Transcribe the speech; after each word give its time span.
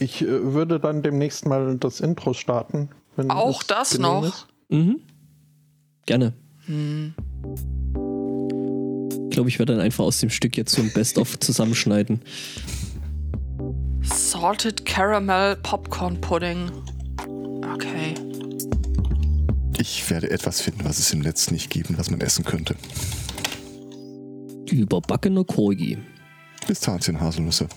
Ich 0.00 0.22
äh, 0.22 0.52
würde 0.52 0.78
dann 0.80 1.02
demnächst 1.02 1.46
mal 1.46 1.76
das 1.76 2.00
Intro 2.00 2.34
starten. 2.34 2.90
wenn 3.16 3.30
Auch 3.30 3.62
das 3.62 3.90
genehm 3.90 4.02
noch? 4.02 4.46
Mhm. 4.68 5.00
Gerne. 6.06 6.32
Hm. 6.66 7.14
Ich 9.28 9.30
glaube, 9.30 9.48
ich 9.48 9.58
werde 9.58 9.74
dann 9.74 9.82
einfach 9.82 10.04
aus 10.04 10.20
dem 10.20 10.30
Stück 10.30 10.56
jetzt 10.56 10.74
so 10.74 10.82
ein 10.82 10.92
Best-of 10.92 11.38
zusammenschneiden. 11.38 12.22
Salted 14.02 14.84
Caramel 14.84 15.56
Popcorn 15.56 16.20
Pudding. 16.20 16.70
Okay. 17.74 18.14
Ich 19.78 20.08
werde 20.10 20.30
etwas 20.30 20.60
finden, 20.60 20.84
was 20.84 20.98
es 20.98 21.12
im 21.12 21.20
Netz 21.20 21.50
nicht 21.50 21.70
gibt 21.70 21.90
und 21.90 21.98
was 21.98 22.10
man 22.10 22.20
essen 22.20 22.44
könnte. 22.44 22.74
Überbackener 24.70 25.44
Korgi. 25.44 25.98
Pistazien-Haselnüsse. 26.66 27.68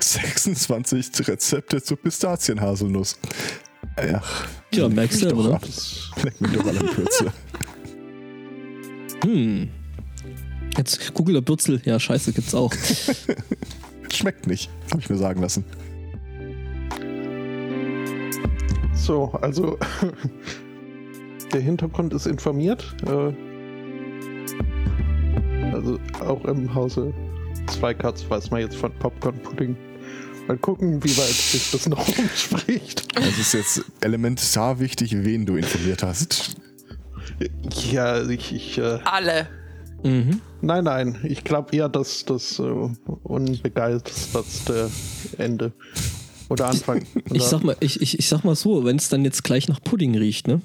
26 0.00 1.28
Rezepte 1.28 1.82
zur 1.82 1.96
Pistazienhaselnuss. 1.96 3.18
Ach, 3.96 4.46
Tja, 4.70 4.88
merkst 4.88 5.22
du, 5.22 5.34
oder? 5.34 5.54
ab. 5.54 5.62
Leck 6.22 6.40
mich 6.40 6.52
doch 6.52 6.66
alle 6.66 6.80
am 6.80 6.86
Kürzel. 6.88 7.32
Hm. 9.24 9.68
Jetzt 10.76 11.14
Google 11.14 11.34
der 11.34 11.40
Bürzel. 11.40 11.80
Ja, 11.84 11.98
scheiße, 11.98 12.32
gibt's 12.32 12.54
auch. 12.54 12.72
Schmeckt 14.12 14.46
nicht, 14.46 14.70
habe 14.90 15.00
ich 15.00 15.08
mir 15.08 15.16
sagen 15.16 15.40
lassen. 15.40 15.64
So, 18.94 19.32
also 19.40 19.78
der 21.52 21.60
Hintergrund 21.60 22.12
ist 22.12 22.26
informiert. 22.26 22.84
Äh, 23.06 23.32
also 25.76 25.98
auch 26.20 26.44
im 26.46 26.74
Hause 26.74 27.12
Zweikatz 27.66 28.24
weiß 28.28 28.50
man 28.50 28.60
jetzt 28.60 28.76
von 28.76 28.92
Popcorn 28.98 29.38
Pudding. 29.42 29.76
Mal 30.48 30.56
gucken, 30.58 31.02
wie 31.02 31.16
weit 31.16 31.26
sich 31.26 31.70
das 31.72 31.88
noch 31.88 32.06
umspricht. 32.18 33.06
Es 33.16 33.38
ist 33.38 33.52
jetzt 33.52 33.84
elementar 34.00 34.78
wichtig, 34.78 35.24
wen 35.24 35.44
du 35.44 35.56
informiert 35.56 36.02
hast. 36.02 36.56
Ja, 37.90 38.22
ich, 38.28 38.54
ich 38.54 38.78
äh, 38.78 39.00
Alle. 39.04 39.48
mhm. 40.04 40.40
nein, 40.62 40.84
nein, 40.84 41.18
ich 41.24 41.42
glaube 41.44 41.76
eher, 41.76 41.88
dass 41.88 42.24
das 42.24 42.58
äh, 42.60 42.62
unbegeistertste 43.24 44.90
Ende 45.36 45.72
oder 46.48 46.68
Anfang. 46.68 47.04
Ich 47.32 47.42
sag 47.42 47.64
mal, 47.64 47.76
ich, 47.80 48.00
ich, 48.00 48.18
ich 48.18 48.28
sag 48.28 48.44
mal 48.44 48.54
so, 48.54 48.84
wenn 48.84 48.96
es 48.96 49.08
dann 49.08 49.24
jetzt 49.24 49.42
gleich 49.42 49.68
nach 49.68 49.82
Pudding 49.82 50.16
riecht, 50.16 50.46
ne? 50.46 50.60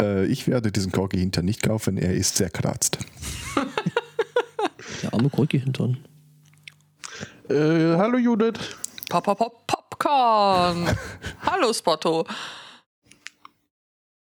Äh, 0.00 0.26
ich 0.26 0.48
werde 0.48 0.72
diesen 0.72 0.92
Corgi 0.92 1.18
hinter 1.18 1.42
nicht 1.42 1.62
kaufen, 1.62 1.98
er 1.98 2.14
ist 2.14 2.36
sehr 2.36 2.50
kratzt. 2.50 2.98
Der 5.02 5.14
arme 5.14 5.30
Korki-Hintern. 5.30 5.98
Äh, 7.48 7.96
hallo 7.96 8.18
Judith. 8.18 8.58
Pop, 9.08 9.24
pop, 9.24 9.38
pop, 9.38 9.90
Popcorn. 10.00 10.96
Hallo 11.42 11.72
Spotto. 11.72 12.26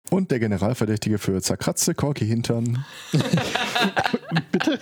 Und 0.09 0.31
der 0.31 0.39
Generalverdächtige 0.39 1.19
für 1.19 1.39
zerkratzte 1.41 1.93
Corgi-Hintern. 1.93 2.83
Bitte? 4.51 4.79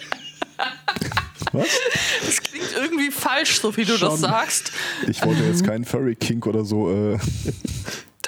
Was? 1.60 1.80
Das 2.26 2.42
klingt 2.44 2.72
irgendwie 2.74 3.12
falsch, 3.12 3.60
so 3.62 3.76
wie 3.78 3.86
du 3.86 3.92
das 3.94 4.00
Schon. 4.00 4.18
sagst. 4.18 4.72
Ich 5.08 5.24
wollte 5.26 5.44
jetzt 5.44 5.66
keinen 5.66 5.86
Furry-Kink 5.86 6.46
oder 6.48 6.66
so. 6.66 6.92
Äh, 6.92 7.20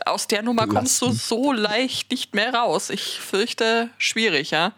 Aus 0.06 0.28
der 0.28 0.42
Nummer 0.44 0.68
kommst 0.68 1.02
du 1.02 1.08
Belasten. 1.08 1.28
so 1.28 1.52
leicht 1.52 2.12
nicht 2.12 2.34
mehr 2.36 2.54
raus. 2.54 2.90
Ich 2.90 3.20
fürchte, 3.20 3.90
schwierig, 3.98 4.52
ja. 4.52 4.74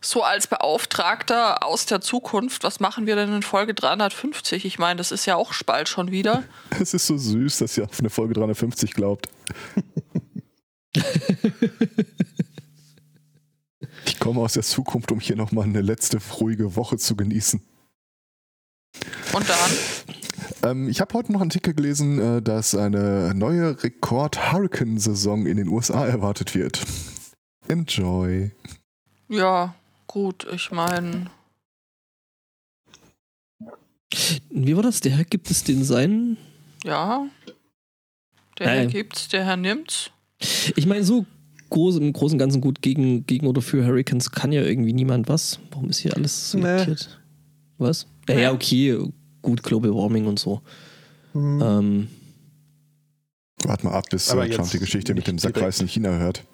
So 0.00 0.22
als 0.22 0.46
Beauftragter 0.46 1.64
aus 1.64 1.86
der 1.86 2.00
Zukunft, 2.00 2.62
was 2.62 2.78
machen 2.78 3.06
wir 3.06 3.16
denn 3.16 3.32
in 3.34 3.42
Folge 3.42 3.74
350? 3.74 4.64
Ich 4.64 4.78
meine, 4.78 4.98
das 4.98 5.10
ist 5.10 5.26
ja 5.26 5.34
auch 5.34 5.52
bald 5.64 5.88
schon 5.88 6.12
wieder. 6.12 6.44
es 6.80 6.94
ist 6.94 7.06
so 7.08 7.16
süß, 7.16 7.58
dass 7.58 7.76
ihr 7.76 7.84
auf 7.84 7.98
eine 7.98 8.10
Folge 8.10 8.34
350 8.34 8.92
glaubt. 8.92 9.28
Ich 14.16 14.20
komme 14.20 14.40
aus 14.40 14.54
der 14.54 14.62
Zukunft, 14.62 15.12
um 15.12 15.20
hier 15.20 15.36
nochmal 15.36 15.64
eine 15.64 15.82
letzte 15.82 16.18
ruhige 16.40 16.74
Woche 16.74 16.96
zu 16.96 17.16
genießen. 17.16 17.60
Und 19.34 19.46
dann? 19.46 19.70
Ähm, 20.62 20.88
ich 20.88 21.02
habe 21.02 21.12
heute 21.12 21.32
noch 21.32 21.42
einen 21.42 21.50
Artikel 21.50 21.74
gelesen, 21.74 22.18
äh, 22.18 22.40
dass 22.40 22.74
eine 22.74 23.34
neue 23.34 23.82
Rekord-Hurricane-Saison 23.82 25.44
in 25.44 25.58
den 25.58 25.68
USA 25.68 26.06
erwartet 26.06 26.54
wird. 26.54 26.82
Enjoy. 27.68 28.52
Ja, 29.28 29.74
gut, 30.06 30.46
ich 30.50 30.70
meine, 30.70 31.30
Wie 34.48 34.74
war 34.74 34.82
das? 34.82 35.00
Der 35.00 35.12
Herr 35.12 35.24
gibt 35.24 35.50
es 35.50 35.62
den 35.62 35.84
seinen? 35.84 36.38
ja. 36.84 37.28
Der 38.58 38.68
Nein. 38.68 38.76
Herr 38.78 38.86
gibt's, 38.86 39.28
der 39.28 39.44
Herr 39.44 39.58
nimmt's. 39.58 40.10
Ich 40.74 40.86
meine, 40.86 41.04
so 41.04 41.26
groß, 41.70 41.96
im 41.96 42.12
Großen 42.12 42.34
und 42.34 42.38
Ganzen 42.38 42.60
gut 42.60 42.82
gegen, 42.82 43.26
gegen 43.26 43.46
oder 43.46 43.62
für 43.62 43.84
Hurricanes 43.84 44.30
kann 44.30 44.52
ja 44.52 44.62
irgendwie 44.62 44.92
niemand 44.92 45.28
was. 45.28 45.58
Warum 45.70 45.88
ist 45.88 45.98
hier 45.98 46.14
alles 46.16 46.54
Nee. 46.54 46.62
selektiert? 46.62 47.20
Was? 47.78 48.06
Naja, 48.28 48.52
okay, 48.52 48.98
gut, 49.42 49.62
Global 49.62 49.94
Warming 49.94 50.26
und 50.26 50.38
so. 50.38 50.62
Hm. 51.32 51.60
Ähm, 51.62 52.08
Wart 53.64 53.84
mal 53.84 53.92
ab, 53.92 54.04
bis 54.10 54.30
Aber 54.30 54.46
äh, 54.46 54.50
Trump 54.50 54.70
die 54.70 54.78
Geschichte 54.78 55.14
mit 55.14 55.26
dem 55.26 55.38
Sackreis 55.38 55.80
in 55.80 55.88
China 55.88 56.10
hört. 56.18 56.44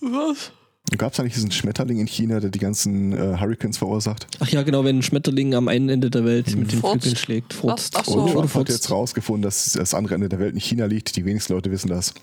Was? 0.00 0.52
Gab 0.96 1.12
es 1.12 1.20
eigentlich 1.20 1.34
diesen 1.34 1.50
Schmetterling 1.50 1.98
in 1.98 2.06
China, 2.06 2.40
der 2.40 2.50
die 2.50 2.58
ganzen 2.58 3.12
äh, 3.12 3.36
Hurricanes 3.38 3.76
verursacht? 3.78 4.26
ach 4.40 4.48
ja, 4.48 4.62
genau, 4.62 4.84
wenn 4.84 4.98
ein 4.98 5.02
Schmetterling 5.02 5.54
am 5.54 5.68
einen 5.68 5.88
Ende 5.88 6.10
der 6.10 6.24
Welt 6.24 6.54
mit 6.56 6.72
den. 6.72 6.80
Flügeln 6.80 7.16
schlägt, 7.16 7.52
furzt. 7.52 7.94
Ach 7.96 8.04
so. 8.04 8.22
Und. 8.22 8.32
Trump 8.32 8.54
hat 8.54 8.68
jetzt 8.68 8.90
rausgefunden, 8.90 9.42
dass 9.42 9.72
das 9.72 9.94
andere 9.94 10.14
Ende 10.14 10.28
der 10.28 10.38
Welt 10.38 10.54
in 10.54 10.60
China 10.60 10.86
liegt. 10.86 11.16
Die 11.16 11.24
wenigsten 11.24 11.52
Leute 11.52 11.70
wissen 11.70 11.88
das. 11.88 12.14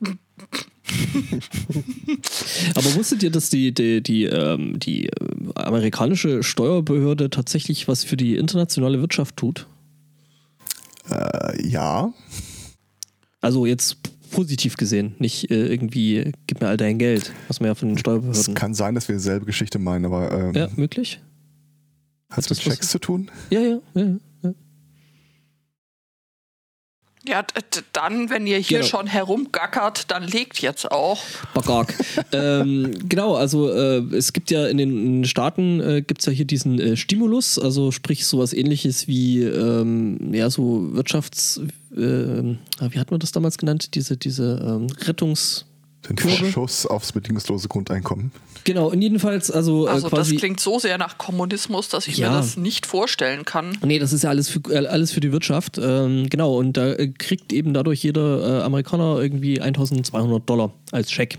Aber 2.74 2.94
wusstet 2.94 3.22
ihr, 3.22 3.30
dass 3.30 3.48
die, 3.48 3.72
die, 3.72 4.02
die, 4.02 4.24
ähm, 4.24 4.78
die 4.78 5.06
äh, 5.06 5.12
amerikanische 5.54 6.42
Steuerbehörde 6.42 7.30
tatsächlich 7.30 7.88
was 7.88 8.04
für 8.04 8.16
die 8.16 8.36
internationale 8.36 9.00
Wirtschaft 9.00 9.36
tut? 9.36 9.66
Äh, 11.10 11.66
ja, 11.66 12.12
Also 13.40 13.66
jetzt 13.66 13.96
positiv 14.34 14.76
gesehen, 14.76 15.14
nicht 15.18 15.50
äh, 15.50 15.66
irgendwie, 15.66 16.32
gib 16.46 16.60
mir 16.60 16.68
all 16.68 16.76
dein 16.76 16.98
Geld, 16.98 17.32
was 17.48 17.60
man 17.60 17.68
ja 17.68 17.74
von 17.74 17.88
den 17.88 17.94
es 17.94 18.00
Steuerbehörden. 18.00 18.54
kann 18.54 18.74
sein, 18.74 18.94
dass 18.94 19.08
wir 19.08 19.14
dieselbe 19.16 19.46
Geschichte 19.46 19.78
meinen, 19.78 20.04
aber 20.04 20.30
ähm, 20.32 20.54
Ja, 20.54 20.68
möglich? 20.76 21.20
hat 22.30 22.38
es 22.44 22.50
mit 22.50 22.58
das 22.58 22.66
was- 22.66 22.72
Checks 22.74 22.88
zu 22.90 22.98
tun? 22.98 23.30
Ja, 23.50 23.60
ja, 23.60 23.78
ja. 23.94 24.16
Ja. 27.26 27.44
Dann, 27.92 28.30
wenn 28.30 28.46
ihr 28.46 28.58
hier 28.58 28.78
Genau. 28.78 28.88
schon 28.88 29.06
herumgackert, 29.06 30.10
dann 30.10 30.22
legt 30.24 30.60
jetzt 30.60 30.90
auch. 30.90 31.20
Bagag. 31.54 31.94
ähm, 32.32 32.92
genau, 33.08 33.34
also 33.34 33.70
äh, 33.70 33.98
es 34.14 34.32
gibt 34.32 34.50
ja 34.50 34.66
in 34.66 34.76
den, 34.78 34.90
in 34.90 35.22
den 35.22 35.24
Staaten 35.24 35.80
äh, 35.80 36.02
gibt 36.02 36.20
es 36.20 36.26
ja 36.26 36.32
hier 36.32 36.44
diesen 36.44 36.78
äh, 36.78 36.96
Stimulus, 36.96 37.58
also 37.58 37.90
sprich 37.90 38.26
sowas 38.26 38.52
ähnliches 38.52 39.06
wie 39.08 39.42
ähm, 39.42 40.32
ja 40.34 40.50
so 40.50 40.94
Wirtschafts, 40.94 41.60
äh, 41.96 41.96
wie 41.96 42.98
hat 42.98 43.10
man 43.10 43.20
das 43.20 43.32
damals 43.32 43.58
genannt? 43.58 43.94
Diese, 43.94 44.16
diese 44.16 44.60
ähm, 44.64 44.86
Rettungs. 45.06 45.66
Den? 46.08 46.18
Vorschuss 46.18 46.84
aufs 46.86 47.12
bedingungslose 47.12 47.68
Grundeinkommen. 47.68 48.30
Genau, 48.64 48.88
und 48.90 49.02
jedenfalls, 49.02 49.50
also, 49.50 49.86
Also 49.86 50.06
äh, 50.06 50.10
quasi. 50.10 50.32
das 50.32 50.40
klingt 50.40 50.58
so 50.58 50.78
sehr 50.78 50.96
nach 50.96 51.18
Kommunismus, 51.18 51.88
dass 51.90 52.08
ich 52.08 52.16
Ja. 52.16 52.30
mir 52.30 52.36
das 52.38 52.56
nicht 52.56 52.86
vorstellen 52.86 53.44
kann. 53.44 53.76
Nee, 53.84 53.98
das 53.98 54.12
ist 54.14 54.24
ja 54.24 54.30
alles 54.30 54.48
für, 54.48 54.60
äh, 54.70 54.86
alles 54.86 55.12
für 55.12 55.20
die 55.20 55.32
Wirtschaft. 55.32 55.78
Ähm, 55.78 56.28
genau, 56.30 56.56
und 56.58 56.76
da 56.76 56.92
äh, 56.94 57.08
kriegt 57.08 57.52
eben 57.52 57.74
dadurch 57.74 58.02
jeder 58.02 58.60
äh, 58.60 58.62
Amerikaner 58.62 59.20
irgendwie 59.20 59.60
1200 59.60 60.48
Dollar 60.48 60.72
als 60.92 61.10
Scheck. 61.12 61.38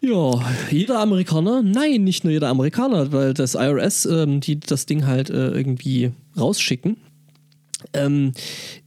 Ja, 0.00 0.40
jeder 0.70 0.98
Amerikaner? 0.98 1.62
Nein, 1.62 2.02
nicht 2.04 2.24
nur 2.24 2.32
jeder 2.32 2.48
Amerikaner, 2.48 3.12
weil 3.12 3.34
das 3.34 3.54
IRS, 3.54 4.04
ähm, 4.06 4.40
die 4.40 4.58
das 4.58 4.86
Ding 4.86 5.06
halt 5.06 5.30
äh, 5.30 5.50
irgendwie 5.50 6.10
rausschicken, 6.36 6.96
Ähm, 7.92 8.32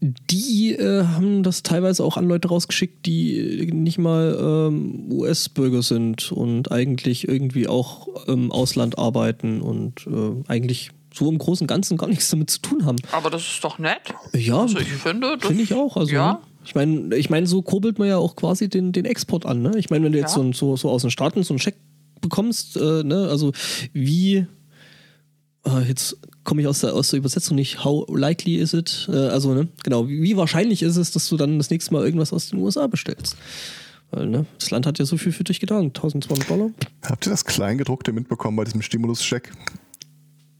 die 0.02 0.74
äh, 0.74 1.04
haben 1.06 1.44
das 1.44 1.64
teilweise 1.64 2.04
auch 2.04 2.18
an 2.18 2.28
Leute 2.28 2.48
rausgeschickt, 2.50 3.06
die 3.06 3.70
nicht 3.74 3.98
mal 3.98 4.38
ähm, 4.40 5.12
US-Bürger 5.12 5.82
sind 5.82 6.32
und 6.32 6.72
eigentlich 6.72 7.28
irgendwie 7.28 7.68
auch 7.68 8.26
im 8.28 8.52
Ausland 8.52 8.98
arbeiten 8.98 9.62
und 9.62 10.06
äh, 10.08 10.44
eigentlich 10.52 10.92
so 11.14 11.30
im 11.30 11.38
Großen 11.38 11.64
und 11.64 11.68
Ganzen 11.68 11.98
gar 11.98 12.08
nichts 12.08 12.30
damit 12.30 12.50
zu 12.50 12.60
tun 12.62 12.86
haben. 12.86 12.98
Aber 13.12 13.30
das 13.30 13.42
ist 13.44 13.64
doch 13.64 13.80
nett. 13.80 14.02
Ja, 14.34 14.62
Also 14.62 14.80
ich 14.80 14.88
finde, 14.88 15.38
das 15.38 15.48
finde 15.48 15.64
ich 15.64 15.74
auch. 15.74 15.96
Also, 15.96 16.14
ja. 16.14 16.42
Ich 16.66 16.76
meine, 16.76 17.16
ich 17.16 17.30
mein, 17.30 17.46
so 17.46 17.62
kurbelt 17.62 18.00
man 18.00 18.08
ja 18.08 18.18
auch 18.18 18.36
quasi 18.36 18.68
den, 18.70 18.92
den 18.92 19.06
Export 19.06 19.46
an. 19.46 19.62
Ne? 19.62 19.74
Ich 19.78 19.90
meine, 19.90 20.06
wenn 20.06 20.12
du 20.12 20.18
jetzt 20.18 20.32
Ja. 20.36 20.42
so, 20.42 20.42
ein- 20.42 20.54
so, 20.54 20.76
so 20.76 20.90
aus 20.90 21.04
den 21.04 21.12
Staaten 21.12 21.44
so 21.44 21.54
einen 21.54 21.60
Scheck 21.60 21.76
bekommst, 22.22 22.76
äh, 22.76 23.04
ne? 23.04 23.28
also 23.30 23.52
wie, 23.94 24.36
äh, 24.38 24.46
jetzt 25.88 26.18
komme 26.44 26.62
ich 26.62 26.68
aus 26.68 26.82
der, 26.82 26.94
aus 26.94 27.10
der 27.10 27.18
Übersetzung 27.20 27.56
nicht, 27.56 27.84
how 27.84 28.06
likely 28.10 28.58
is 28.58 28.74
it? 28.74 29.08
Äh, 29.12 29.16
also, 29.30 29.54
ne? 29.54 29.68
genau, 29.84 30.08
wie, 30.08 30.22
wie 30.22 30.38
wahrscheinlich 30.38 30.84
ist 30.84 30.96
es, 30.98 31.12
dass 31.12 31.28
du 31.28 31.38
dann 31.38 31.58
das 31.58 31.70
nächste 31.70 31.94
Mal 31.94 32.06
irgendwas 32.06 32.32
aus 32.34 32.50
den 32.50 32.60
USA 32.60 32.88
bestellst? 32.88 33.36
Weil, 34.12 34.28
ne, 34.28 34.46
das 34.60 34.70
Land 34.72 34.86
hat 34.86 35.00
ja 35.00 35.06
so 35.06 35.18
viel 35.18 35.32
für 35.32 35.44
dich 35.44 35.60
getan. 35.60 35.86
1200 35.86 36.50
Dollar. 36.50 36.70
Habt 37.04 37.26
ihr 37.26 37.32
das 37.32 37.46
Kleingedruckte 37.46 38.14
mitbekommen 38.14 38.56
bei 38.58 38.64
diesem 38.64 38.82
Stimuluscheck? 38.84 39.52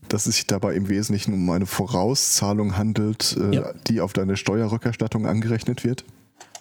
Dass 0.10 0.26
es 0.28 0.36
sich 0.38 0.48
dabei 0.48 0.74
im 0.76 0.90
Wesentlichen 0.90 1.34
um 1.34 1.50
eine 1.52 1.66
Vorauszahlung 1.66 2.78
handelt, 2.78 3.36
äh, 3.40 3.56
Ja. 3.56 3.74
die 3.88 4.02
auf 4.02 4.14
deine 4.14 4.38
Steuerrückerstattung 4.38 5.26
angerechnet 5.28 5.84
wird? 5.84 6.04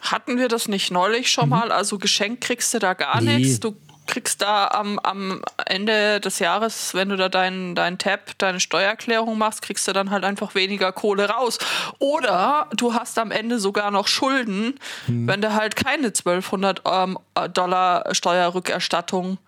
Hatten 0.01 0.37
wir 0.39 0.49
das 0.49 0.69
nicht 0.69 0.91
neulich 0.91 1.31
schon 1.31 1.49
mal? 1.49 1.73
Also 1.73 1.97
geschenkt 1.99 2.43
kriegst 2.43 2.75
du 2.75 2.79
da 2.79 2.93
gar 2.93 3.21
Mhm. 3.23 3.27
Nee. 3.27 3.39
nichts. 3.39 3.61
Du 3.61 3.75
kriegst 4.07 4.43
da 4.43 4.69
am, 4.69 4.99
am 4.99 5.43
Ende 5.67 6.21
des 6.21 6.39
Jahres, 6.39 6.95
wenn 6.95 7.09
du 7.09 7.17
da 7.17 7.29
deinen 7.29 7.75
dein 7.75 7.99
Tab, 7.99 8.37
deine 8.39 8.61
Steuererklärung 8.61 9.39
machst, 9.39 9.63
kriegst 9.63 9.89
du 9.89 9.93
dann 9.93 10.11
halt 10.11 10.25
einfach 10.25 10.55
weniger 10.55 10.93
Kohle 10.93 11.29
raus. 11.29 11.59
Oder 11.99 12.69
du 12.77 12.95
hast 12.95 13.19
am 13.19 13.31
Ende 13.31 13.59
sogar 13.59 13.91
noch 13.91 14.07
Schulden, 14.09 14.79
Mhm. 15.07 15.27
wenn 15.27 15.41
du 15.41 15.55
halt 15.55 15.77
keine 15.77 16.13
1200 16.13 16.83
ähm, 16.87 17.19
Dollar 17.53 18.15
Steuerrückerstattung 18.15 19.39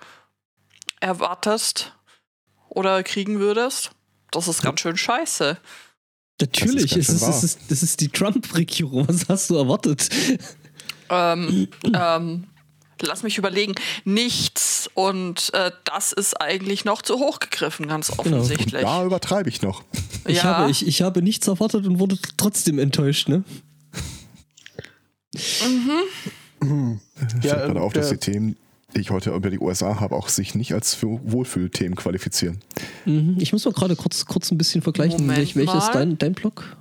erwartest 1.00 1.92
oder 2.68 3.02
kriegen 3.02 3.38
würdest. 3.38 3.90
Das 4.30 4.48
ist 4.48 4.62
ganz 4.62 4.80
schön 4.80 4.96
scheiße. 4.96 5.56
Natürlich, 6.40 6.96
es 6.96 7.06
schön 7.06 7.16
ist, 7.16 7.22
es 7.22 7.42
ist, 7.44 7.60
das 7.70 7.82
ist 7.82 8.00
die 8.00 8.08
Trump-Regierung. 8.08 9.08
Was 9.08 9.28
hast 9.28 9.50
du 9.50 9.56
erwartet? 9.56 10.08
ähm, 11.10 11.68
ähm, 11.94 12.46
lass 13.02 13.22
mich 13.22 13.38
überlegen, 13.38 13.74
nichts. 14.04 14.88
Und 14.94 15.52
äh, 15.54 15.70
das 15.84 16.12
ist 16.12 16.40
eigentlich 16.40 16.84
noch 16.84 17.02
zu 17.02 17.18
hoch 17.18 17.38
gegriffen, 17.40 17.86
ganz 17.88 18.10
offensichtlich. 18.18 18.82
Da 18.82 19.04
übertreibe 19.04 19.48
ich 19.48 19.62
noch. 19.62 19.82
Ich, 20.26 20.38
Ja. 20.38 20.44
habe, 20.44 20.70
ich, 20.70 20.86
ich 20.86 21.02
habe 21.02 21.22
nichts 21.22 21.46
erwartet 21.48 21.86
und 21.86 21.98
wurde 21.98 22.18
trotzdem 22.36 22.78
enttäuscht, 22.78 23.28
ne? 23.28 23.44
Ich 25.32 25.60
Ja, 25.62 25.68
fällt 27.40 27.42
gerade 27.42 27.66
ähm, 27.72 27.76
auf, 27.78 27.92
dass 27.92 28.08
der- 28.08 28.18
die 28.18 28.32
Themen, 28.32 28.56
die 28.94 29.00
ich 29.00 29.10
heute 29.10 29.30
über 29.34 29.50
die 29.50 29.58
USA 29.58 30.00
habe, 30.00 30.14
auch 30.14 30.28
sich 30.28 30.54
nicht 30.54 30.72
als 30.72 30.94
für 30.94 31.20
Wohlfühlthemen 31.30 31.96
qualifizieren. 31.96 32.60
Mhm. 33.04 33.36
Ich 33.38 33.52
muss 33.52 33.64
mal 33.64 33.72
gerade 33.72 33.96
kurz, 33.96 34.24
kurz 34.24 34.50
ein 34.50 34.58
bisschen 34.58 34.82
vergleichen. 34.82 35.20
Moment 35.20 35.38
Welch, 35.38 35.56
welcher 35.56 35.78
ist 35.78 35.86
mal. 35.88 35.92
dein, 35.92 36.18
dein 36.18 36.32
Block? 36.32 36.76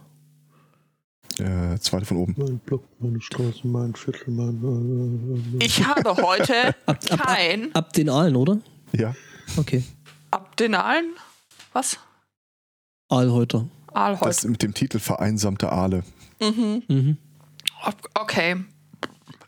Äh, 1.39 1.77
zweite 1.79 2.05
von 2.05 2.17
oben. 2.17 2.35
Mein 2.37 2.59
Block, 2.59 2.83
meine 2.99 3.19
Straße, 3.21 3.67
mein 3.67 3.93
Viertel, 3.95 4.29
mein. 4.31 5.59
Äh, 5.59 5.65
Ich 5.65 5.85
habe 5.85 6.15
heute 6.21 6.69
Ab, 6.85 6.97
ab, 7.09 7.19
kein 7.25 7.75
ab 7.75 7.91
den 7.93 8.09
Aalen, 8.09 8.35
oder? 8.37 8.59
Ja. 8.93 9.13
Okay. 9.57 9.83
Abdenalen. 10.31 11.13
Was? 11.73 11.97
Aalhäuter. 13.09 13.67
Aalholz. 13.93 14.37
Das 14.37 14.43
mit 14.45 14.61
dem 14.63 14.73
Titel 14.73 14.99
Vereinsamte 14.99 15.71
Aale. 15.71 16.03
Mhm. 16.41 16.83
Mhm. 16.87 17.17
Ok- 17.85 18.09
Okay. 18.19 18.63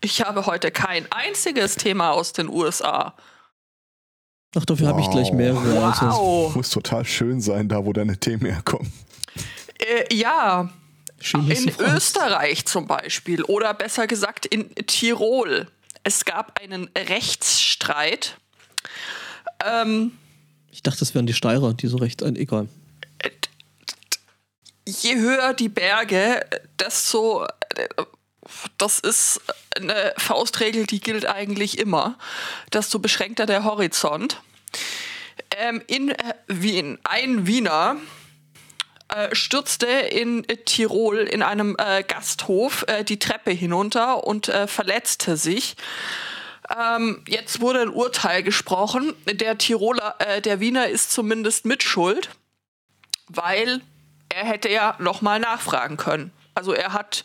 Ich 0.01 0.22
habe 0.24 0.45
heute 0.45 0.69
kein 0.72 1.12
einziges 1.12 1.75
Thema 1.75 2.12
aus 2.12 2.31
den 2.33 2.50
USA. 2.50 3.16
Ach, 4.56 4.63
dafür 4.66 4.88
habe 4.90 5.01
ich 5.01 5.10
gleich 5.10 5.30
Wow. 5.30 5.36
mehrere. 5.36 5.86
Also. 5.88 6.06
Wow. 6.06 6.56
Muss 6.56 6.69
total 6.69 7.04
schön 7.06 7.42
sein, 7.42 7.68
da 7.68 7.83
wo 7.83 7.94
deine 7.94 8.18
Themen 8.18 8.45
herkommen. 8.45 8.92
Äh, 9.80 10.13
ja, 10.16 10.69
Schön, 11.19 11.50
dass 11.50 11.60
in. 11.60 11.74
Österreich 11.80 12.66
zum 12.66 12.88
Beispiel 12.88 13.44
oder 13.44 13.74
besser 13.74 14.08
gesagt 14.08 14.46
in 14.46 14.74
Tirol. 14.75 15.68
Es 16.04 16.25
gab 16.25 16.60
einen 16.62 16.90
Rechtsstreit. 16.98 18.38
Ähm, 19.66 20.18
Ich 20.72 20.84
dachte, 20.84 21.00
das 21.00 21.16
wären 21.16 21.25
die 21.25 21.34
Steirer, 21.34 21.74
die 21.74 21.88
so 21.88 21.98
recht. 21.98 22.22
Äh, 22.22 22.30
egal. 22.36 22.68
je 24.88 25.16
höher 25.16 25.54
die 25.54 25.69
Berge, 25.69 26.46
desto. 26.80 27.46
äh, 27.75 27.88
Das 28.78 29.00
ist 29.00 29.42
eine 29.75 30.14
Faustregel, 30.18 30.86
die 30.86 31.00
gilt 31.02 31.25
eigentlich 31.25 31.78
immer. 31.78 32.18
Desto 32.72 33.00
beschränkter 33.00 33.46
der 33.46 33.64
Horizont. 33.66 34.42
Ähm, 35.58 35.81
in 35.88 36.10
äh, 36.10 36.34
Wien, 36.48 37.00
ein 37.04 37.48
Wiener 37.48 37.98
äh, 39.09 39.33
stürzte 39.33 39.88
in 39.88 40.44
äh, 40.50 40.57
Tirol 40.57 41.19
in 41.19 41.42
einem 41.42 41.75
äh, 41.80 42.04
Gasthof 42.04 42.83
äh, 42.88 43.04
die 43.04 43.19
Treppe 43.19 43.51
hinunter 43.51 44.25
und 44.25 44.50
äh, 44.50 44.68
verletzte 44.68 45.38
sich. 45.38 45.75
Ähm, 46.77 47.24
jetzt 47.27 47.62
wurde 47.62 47.81
ein 47.81 47.89
Urteil 47.89 48.44
gesprochen. 48.44 49.13
Der 49.25 49.57
Tiroler, 49.57 50.18
der 50.44 50.59
Wiener 50.59 50.89
ist 50.89 51.13
zumindest 51.13 51.65
mitschuld, 51.65 52.30
weil 53.30 53.80
er 54.27 54.44
hätte 54.44 54.68
ja 54.68 54.95
nochmal 55.00 55.39
nachfragen 55.39 55.95
können. 55.95 56.33
Also 56.54 56.74
er 56.74 56.92
hat 56.92 57.24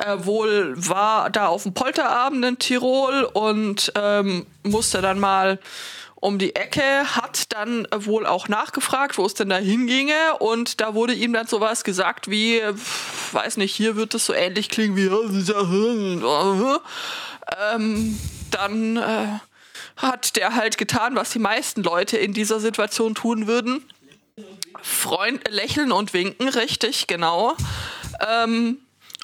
äh, 0.00 0.16
wohl 0.24 0.74
war 0.76 1.30
da 1.30 1.46
auf 1.46 1.62
dem 1.64 1.74
Polterabend 1.74 2.44
in 2.44 2.58
Tirol 2.58 3.24
und 3.24 3.92
ähm, 3.94 4.46
musste 4.62 5.02
dann 5.02 5.20
mal 5.20 5.58
um 6.20 6.38
die 6.38 6.54
Ecke, 6.54 7.16
hat 7.16 7.52
dann 7.52 7.88
wohl 7.94 8.26
auch 8.26 8.48
nachgefragt, 8.48 9.18
wo 9.18 9.24
es 9.24 9.34
denn 9.34 9.48
da 9.48 9.56
hinginge 9.56 10.36
und 10.38 10.80
da 10.80 10.94
wurde 10.94 11.14
ihm 11.14 11.32
dann 11.32 11.46
sowas 11.46 11.82
gesagt 11.82 12.30
wie, 12.30 12.58
äh, 12.58 12.74
weiß 13.32 13.56
nicht, 13.56 13.74
hier 13.74 13.96
wird 13.96 14.14
es 14.14 14.26
so 14.26 14.34
ähnlich 14.34 14.68
klingen 14.68 14.96
wie 14.96 15.06
ähm, 17.72 18.18
dann 18.50 18.96
äh, 18.96 19.38
hat 19.96 20.36
der 20.36 20.54
halt 20.54 20.78
getan, 20.78 21.16
was 21.16 21.30
die 21.30 21.38
meisten 21.38 21.82
Leute 21.82 22.16
in 22.16 22.32
dieser 22.32 22.60
Situation 22.60 23.14
tun 23.14 23.46
würden. 23.46 23.84
Freund 24.82 25.46
lächeln 25.48 25.92
und 25.92 26.14
winken, 26.14 26.48
richtig, 26.48 27.06
genau. 27.06 27.56
Ähm, 28.26 28.78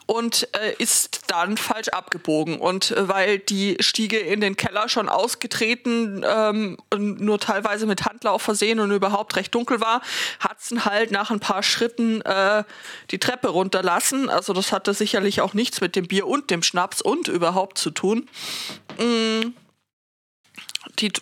und 0.06 0.48
äh, 0.56 0.74
ist 0.78 1.22
dann 1.26 1.56
falsch 1.56 1.88
abgebogen. 1.88 2.58
Und 2.58 2.92
äh, 2.92 3.08
weil 3.08 3.38
die 3.38 3.76
Stiege 3.80 4.18
in 4.18 4.40
den 4.40 4.56
Keller 4.56 4.88
schon 4.88 5.08
ausgetreten 5.08 6.24
ähm, 6.26 6.78
und 6.90 7.20
nur 7.20 7.38
teilweise 7.38 7.86
mit 7.86 8.04
Handlauf 8.04 8.42
versehen 8.42 8.80
und 8.80 8.90
überhaupt 8.90 9.36
recht 9.36 9.54
dunkel 9.54 9.80
war, 9.80 10.00
ihn 10.70 10.84
halt 10.84 11.10
nach 11.10 11.30
ein 11.30 11.40
paar 11.40 11.62
Schritten 11.62 12.20
äh, 12.22 12.64
die 13.10 13.18
Treppe 13.18 13.48
runterlassen. 13.48 14.30
Also 14.30 14.52
das 14.52 14.72
hatte 14.72 14.94
sicherlich 14.94 15.40
auch 15.40 15.54
nichts 15.54 15.80
mit 15.80 15.96
dem 15.96 16.06
Bier 16.06 16.26
und 16.26 16.50
dem 16.50 16.62
Schnaps 16.62 17.02
und 17.02 17.28
überhaupt 17.28 17.78
zu 17.78 17.90
tun. 17.90 18.28
Mm, 18.98 19.52
die 20.98 21.12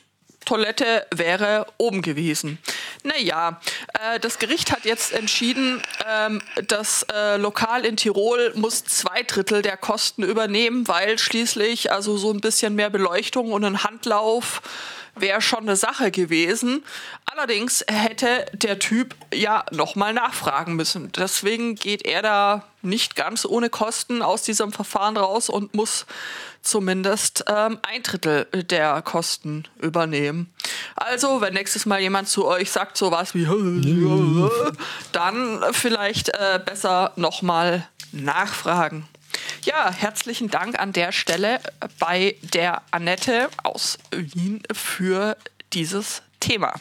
Toilette 0.45 1.07
wäre 1.15 1.67
oben 1.79 2.03
gewesen. 2.03 2.59
Naja, 3.03 3.61
äh, 3.95 4.21
das 4.21 4.39
Gericht 4.39 4.73
hat 4.73 4.85
jetzt 4.85 5.13
entschieden, 5.13 5.83
ähm, 6.09 6.43
das 6.67 7.05
äh, 7.13 7.37
Lokal 7.37 7.85
in 7.85 7.97
Tirol 7.97 8.53
muss 8.55 8.85
zwei 8.85 9.23
Drittel 9.23 9.63
der 9.63 9.77
Kosten 9.77 10.23
übernehmen, 10.23 10.89
weil 10.89 11.19
schließlich 11.19 11.93
also 11.93 12.17
so 12.17 12.33
ein 12.33 12.41
bisschen 12.41 12.75
mehr 12.75 12.91
Beleuchtung 12.91 13.53
und 13.53 13.65
ein 13.65 13.85
Handlauf 13.85 14.63
wäre 15.17 15.41
schon 15.41 15.61
eine 15.61 15.77
Sache 15.77 16.11
gewesen. 16.11 16.85
Allerdings 17.27 17.85
hätte 17.89 18.47
der 18.53 18.79
Typ 18.79 19.15
ja 19.33 19.65
nochmal 19.71 20.13
nachfragen 20.13 20.75
müssen. 20.75 21.13
Deswegen 21.13 21.75
geht 21.77 22.05
er 22.05 22.23
da 22.23 22.65
nicht 22.83 23.17
ganz 23.17 23.45
ohne 23.45 23.71
Kosten 23.71 24.23
aus 24.23 24.43
diesem 24.43 24.73
Verfahren 24.73 25.17
raus 25.17 25.49
und 25.49 25.75
muss 25.75 26.07
zumindest 26.65 27.45
ähm, 27.49 27.79
ein 27.83 28.03
Drittel 28.03 28.47
der 28.65 29.03
Kosten 29.03 29.65
übernehmen. 29.81 30.53
Also, 30.97 31.41
wenn 31.41 31.55
nächstes 31.55 31.87
Mal 31.87 32.01
jemand 32.01 32.29
zu 32.29 32.47
euch 32.47 32.71
sagt 32.71 32.97
sowas 32.97 33.35
wie, 33.35 33.47
dann 35.13 35.63
vielleicht 35.73 36.31
äh, 36.31 36.61
besser 36.65 37.13
nochmal 37.17 37.87
nachfragen. 38.13 39.07
Ja, 39.65 39.93
herzlichen 39.93 40.49
Dank 40.49 40.79
an 40.79 40.93
der 40.93 41.13
Stelle 41.13 41.61
bei 41.99 42.37
der 42.43 42.83
Annette 42.91 43.49
aus 43.63 43.99
Wien 44.11 44.63
für 44.73 45.37
dieses 45.73 46.23
Thema. 46.41 46.75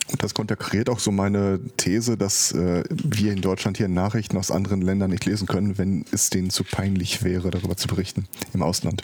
das 0.17 0.33
konterkariert 0.33 0.89
auch 0.89 0.99
so 0.99 1.11
meine 1.11 1.59
These, 1.77 2.17
dass 2.17 2.51
äh, 2.51 2.83
wir 2.89 3.33
in 3.33 3.41
Deutschland 3.41 3.77
hier 3.77 3.87
Nachrichten 3.87 4.37
aus 4.37 4.51
anderen 4.51 4.81
Ländern 4.81 5.11
nicht 5.11 5.25
lesen 5.25 5.47
können, 5.47 5.77
wenn 5.77 6.05
es 6.11 6.29
denen 6.29 6.49
zu 6.49 6.63
peinlich 6.63 7.23
wäre, 7.23 7.51
darüber 7.51 7.77
zu 7.77 7.87
berichten 7.87 8.27
im 8.53 8.61
Ausland. 8.61 9.03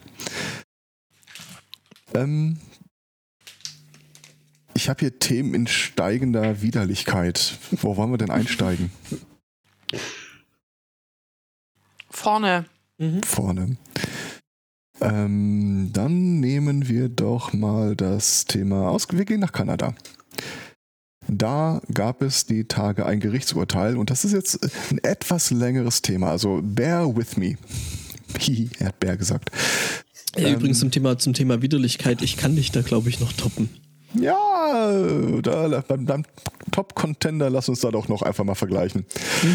Ähm, 2.14 2.58
ich 4.74 4.90
habe 4.90 5.00
hier 5.00 5.20
Themen 5.20 5.54
in 5.54 5.68
steigender 5.68 6.62
Widerlichkeit. 6.62 7.58
Wo 7.72 7.98
wollen 7.98 8.12
wir 8.12 8.18
denn 8.18 8.30
einsteigen? 8.30 8.92
Vorne. 12.10 12.66
Mhm. 12.98 13.24
Vorne. 13.24 13.78
Ähm, 15.02 15.92
dann 15.94 16.40
nehmen 16.40 16.88
wir 16.88 17.10
doch 17.10 17.54
mal 17.54 17.96
das 17.96 18.46
Thema 18.46 18.90
aus. 18.90 19.08
Wir 19.12 19.26
gehen 19.26 19.40
nach 19.40 19.52
Kanada. 19.52 19.94
Da 21.38 21.82
gab 21.94 22.22
es 22.22 22.46
die 22.46 22.66
Tage 22.66 23.06
ein 23.06 23.20
Gerichtsurteil 23.20 23.98
und 23.98 24.10
das 24.10 24.26
ist 24.26 24.34
jetzt 24.34 24.60
ein 24.92 24.98
etwas 25.04 25.52
längeres 25.52 26.02
Thema. 26.02 26.32
Also 26.32 26.62
bear 26.64 27.16
with 27.16 27.38
me. 27.38 27.58
Er 28.80 28.88
hat 28.88 29.00
Bär 29.00 29.18
gesagt. 29.18 29.52
Ja, 30.36 30.48
Ähm, 30.48 30.56
übrigens 30.56 30.80
zum 30.80 30.92
Thema, 30.92 31.18
zum 31.18 31.34
Thema 31.34 31.62
Widerlichkeit, 31.62 32.22
ich 32.22 32.38
kann 32.38 32.56
dich 32.56 32.72
da, 32.72 32.82
glaube 32.82 33.10
ich, 33.10 33.20
noch 33.20 33.34
toppen. 33.34 33.70
Ja, 34.14 34.92
da, 35.42 35.84
beim, 35.88 36.06
beim 36.06 36.24
Top-Contender 36.72 37.50
lass 37.50 37.70
uns 37.70 37.82
da 37.82 37.92
doch 37.92 38.08
noch 38.08 38.22
einfach 38.22 38.44
mal 38.44 38.56
vergleichen. 38.56 39.06
Äh, 39.44 39.48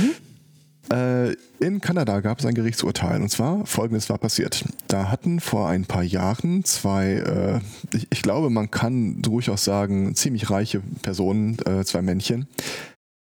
in 1.60 1.80
Kanada 1.80 2.20
gab 2.20 2.40
es 2.40 2.46
ein 2.46 2.54
Gerichtsurteil 2.54 3.22
und 3.22 3.28
zwar 3.28 3.64
folgendes 3.66 4.10
war 4.10 4.18
passiert. 4.18 4.64
Da 4.88 5.10
hatten 5.10 5.40
vor 5.40 5.68
ein 5.68 5.84
paar 5.86 6.02
Jahren 6.02 6.64
zwei, 6.64 7.14
äh, 7.14 7.96
ich, 7.96 8.08
ich 8.10 8.22
glaube, 8.22 8.50
man 8.50 8.70
kann 8.70 9.22
durchaus 9.22 9.64
sagen, 9.64 10.14
ziemlich 10.14 10.50
reiche 10.50 10.82
Personen, 11.02 11.56
äh, 11.64 11.84
zwei 11.84 12.02
Männchen, 12.02 12.46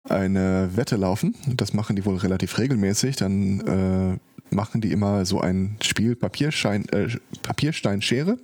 eine 0.09 0.71
Wette 0.75 0.97
laufen. 0.97 1.35
Das 1.47 1.73
machen 1.73 1.97
die 1.97 2.05
wohl 2.05 2.17
relativ 2.17 2.59
regelmäßig. 2.59 3.17
Dann 3.17 3.61
äh, 3.61 4.55
machen 4.55 4.81
die 4.81 4.93
immer 4.93 5.25
so 5.25 5.41
ein 5.41 5.77
Spiel 5.83 6.17
Papierschein, 6.17 6.89
äh, 6.91 7.09
Papierstein, 7.43 8.03
Schere 8.03 8.39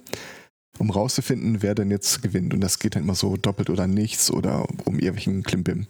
um 0.78 0.90
rauszufinden, 0.90 1.62
wer 1.62 1.75
denn 1.75 1.90
jetzt 1.90 2.23
gewinnt. 2.23 2.52
Und 2.52 2.61
das 2.61 2.78
geht 2.78 2.96
dann 2.96 3.04
immer 3.04 3.14
so 3.14 3.37
doppelt 3.37 3.70
oder 3.70 3.87
nichts 3.87 4.30
oder 4.30 4.66
um 4.84 4.99
irgendwelchen 4.99 5.42
Klimbim. 5.44 5.87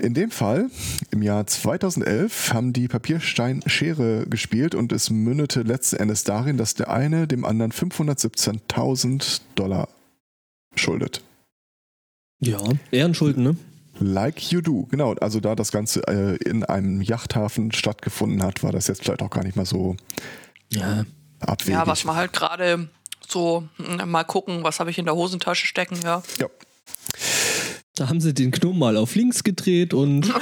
In 0.00 0.14
dem 0.14 0.30
Fall, 0.30 0.70
im 1.10 1.22
Jahr 1.22 1.46
2011, 1.46 2.54
haben 2.54 2.72
die 2.72 2.88
Papierstein-Schere 2.88 4.26
gespielt 4.26 4.74
und 4.74 4.92
es 4.92 5.10
mündete 5.10 5.62
letzten 5.62 5.96
Endes 5.96 6.24
darin, 6.24 6.56
dass 6.56 6.74
der 6.74 6.90
eine 6.90 7.26
dem 7.26 7.44
anderen 7.44 7.70
517.000 7.72 9.42
Dollar 9.54 9.88
schuldet. 10.74 11.22
Ja, 12.40 12.60
Ehrenschulden, 12.90 13.42
ne? 13.44 13.56
Like 13.98 14.50
you 14.50 14.62
do. 14.62 14.86
Genau, 14.90 15.12
also 15.16 15.40
da 15.40 15.54
das 15.54 15.70
Ganze 15.72 16.00
äh, 16.08 16.36
in 16.48 16.64
einem 16.64 17.02
Yachthafen 17.02 17.70
stattgefunden 17.72 18.42
hat, 18.42 18.62
war 18.62 18.72
das 18.72 18.86
jetzt 18.86 19.02
vielleicht 19.02 19.20
auch 19.20 19.28
gar 19.28 19.44
nicht 19.44 19.56
mal 19.56 19.66
so 19.66 19.96
Ja. 20.70 21.04
abwegig. 21.40 21.74
Ja, 21.74 21.86
was 21.86 22.04
man 22.04 22.16
halt 22.16 22.32
gerade 22.32 22.88
so 23.28 23.68
hm, 23.76 24.10
mal 24.10 24.24
gucken, 24.24 24.62
was 24.64 24.80
habe 24.80 24.90
ich 24.90 24.98
in 24.98 25.04
der 25.04 25.14
Hosentasche 25.14 25.66
stecken, 25.66 25.98
ja. 26.02 26.22
ja. 26.38 26.46
Da 28.00 28.08
haben 28.08 28.20
sie 28.22 28.32
den 28.32 28.50
Knopf 28.50 28.74
mal 28.76 28.96
auf 28.96 29.14
links 29.14 29.44
gedreht 29.44 29.92
und 29.92 30.22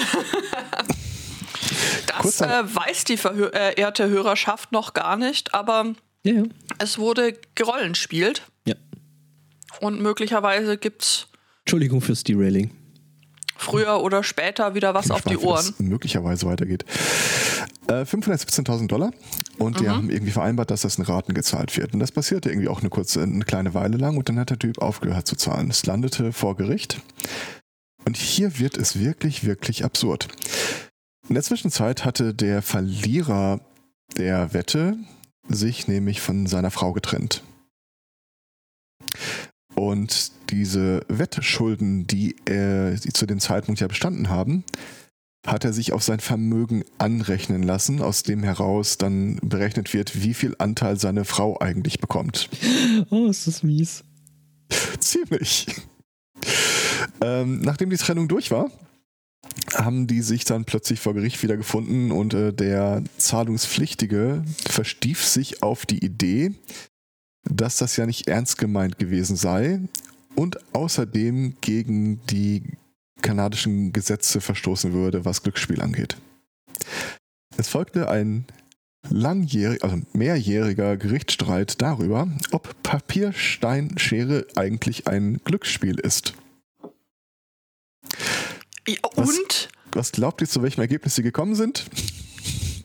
Das 2.06 2.40
äh, 2.40 2.46
weiß 2.46 3.02
die 3.02 3.16
verehrte 3.16 4.08
Hörerschaft 4.08 4.70
noch 4.70 4.94
gar 4.94 5.16
nicht, 5.16 5.54
aber 5.54 5.94
ja, 6.22 6.34
ja. 6.34 6.42
es 6.78 6.98
wurde 6.98 7.36
gerollenspielt 7.56 8.42
ja. 8.64 8.76
und 9.80 10.00
möglicherweise 10.00 10.78
gibt 10.78 11.02
es 11.02 11.26
Entschuldigung 11.64 12.00
fürs 12.00 12.22
Derailing. 12.22 12.70
früher 13.56 14.04
oder 14.04 14.22
später 14.22 14.76
wieder 14.76 14.94
was 14.94 15.10
auf 15.10 15.22
die 15.22 15.36
Ohren. 15.38 15.74
möglicherweise 15.78 16.46
weitergeht. 16.46 16.84
Äh, 17.88 18.02
517.000 18.02 18.86
Dollar 18.86 19.12
und 19.58 19.80
die 19.80 19.88
haben 19.88 20.10
irgendwie 20.10 20.32
vereinbart, 20.32 20.70
dass 20.70 20.82
das 20.82 20.98
in 20.98 21.04
Raten 21.04 21.32
gezahlt 21.32 21.74
wird. 21.76 21.94
Und 21.94 22.00
das 22.00 22.12
passierte 22.12 22.50
irgendwie 22.50 22.68
auch 22.68 22.80
eine 22.80 22.90
kurze, 22.90 23.22
eine 23.22 23.44
kleine 23.44 23.72
Weile 23.72 23.96
lang 23.96 24.18
und 24.18 24.28
dann 24.28 24.38
hat 24.38 24.50
der 24.50 24.58
Typ 24.58 24.78
aufgehört 24.78 25.26
zu 25.26 25.36
zahlen. 25.36 25.70
Es 25.70 25.86
landete 25.86 26.32
vor 26.32 26.56
Gericht 26.56 27.00
und 28.04 28.16
hier 28.16 28.58
wird 28.58 28.76
es 28.76 28.98
wirklich, 28.98 29.44
wirklich 29.44 29.84
absurd. 29.84 30.28
In 31.28 31.34
der 31.34 31.42
Zwischenzeit 31.42 32.04
hatte 32.04 32.34
der 32.34 32.60
Verlierer 32.60 33.60
der 34.16 34.52
Wette 34.52 34.96
sich 35.48 35.88
nämlich 35.88 36.20
von 36.20 36.46
seiner 36.46 36.70
Frau 36.70 36.92
getrennt. 36.92 37.42
Und 39.74 40.32
diese 40.50 41.04
Wettschulden, 41.08 42.06
die, 42.06 42.36
er, 42.44 42.94
die 42.94 43.12
zu 43.12 43.26
dem 43.26 43.40
Zeitpunkt 43.40 43.80
ja 43.80 43.86
bestanden 43.86 44.28
haben, 44.28 44.64
hat 45.46 45.64
er 45.64 45.72
sich 45.72 45.92
auf 45.92 46.02
sein 46.02 46.20
Vermögen 46.20 46.84
anrechnen 46.98 47.62
lassen, 47.62 48.02
aus 48.02 48.22
dem 48.22 48.42
heraus 48.42 48.98
dann 48.98 49.36
berechnet 49.42 49.94
wird, 49.94 50.22
wie 50.22 50.34
viel 50.34 50.54
Anteil 50.58 50.98
seine 50.98 51.24
Frau 51.24 51.58
eigentlich 51.60 52.00
bekommt. 52.00 52.48
Oh, 53.10 53.26
ist 53.26 53.46
das 53.46 53.62
mies. 53.62 54.04
Ziemlich. 54.98 55.66
Ähm, 57.20 57.60
nachdem 57.60 57.90
die 57.90 57.96
Trennung 57.96 58.28
durch 58.28 58.50
war, 58.50 58.70
haben 59.74 60.06
die 60.06 60.22
sich 60.22 60.44
dann 60.44 60.64
plötzlich 60.64 61.00
vor 61.00 61.14
Gericht 61.14 61.42
wiedergefunden 61.42 62.12
und 62.12 62.34
äh, 62.34 62.52
der 62.52 63.02
Zahlungspflichtige 63.16 64.44
verstief 64.66 65.24
sich 65.24 65.62
auf 65.62 65.86
die 65.86 66.04
Idee, 66.04 66.54
dass 67.44 67.78
das 67.78 67.96
ja 67.96 68.06
nicht 68.06 68.28
ernst 68.28 68.58
gemeint 68.58 68.98
gewesen 68.98 69.36
sei 69.36 69.80
und 70.34 70.58
außerdem 70.74 71.56
gegen 71.60 72.20
die 72.26 72.62
kanadischen 73.22 73.92
Gesetze 73.92 74.40
verstoßen 74.40 74.92
würde, 74.92 75.24
was 75.24 75.42
Glücksspiel 75.42 75.80
angeht. 75.80 76.16
Es 77.56 77.68
folgte 77.68 78.08
ein 78.08 78.46
langjähriger, 79.10 79.84
also 79.84 80.00
mehrjähriger 80.12 80.96
Gerichtsstreit 80.96 81.80
darüber, 81.80 82.28
ob 82.52 82.82
Papiersteinschere 82.82 84.46
eigentlich 84.56 85.06
ein 85.06 85.40
Glücksspiel 85.44 85.98
ist. 85.98 86.34
Ja, 88.86 88.96
Was? 89.14 89.28
Und 89.28 89.68
Was 89.92 90.12
glaubt 90.12 90.40
ihr, 90.40 90.48
zu 90.48 90.62
welchem 90.62 90.80
Ergebnis 90.80 91.14
sie 91.14 91.22
gekommen 91.22 91.54
sind? 91.54 91.86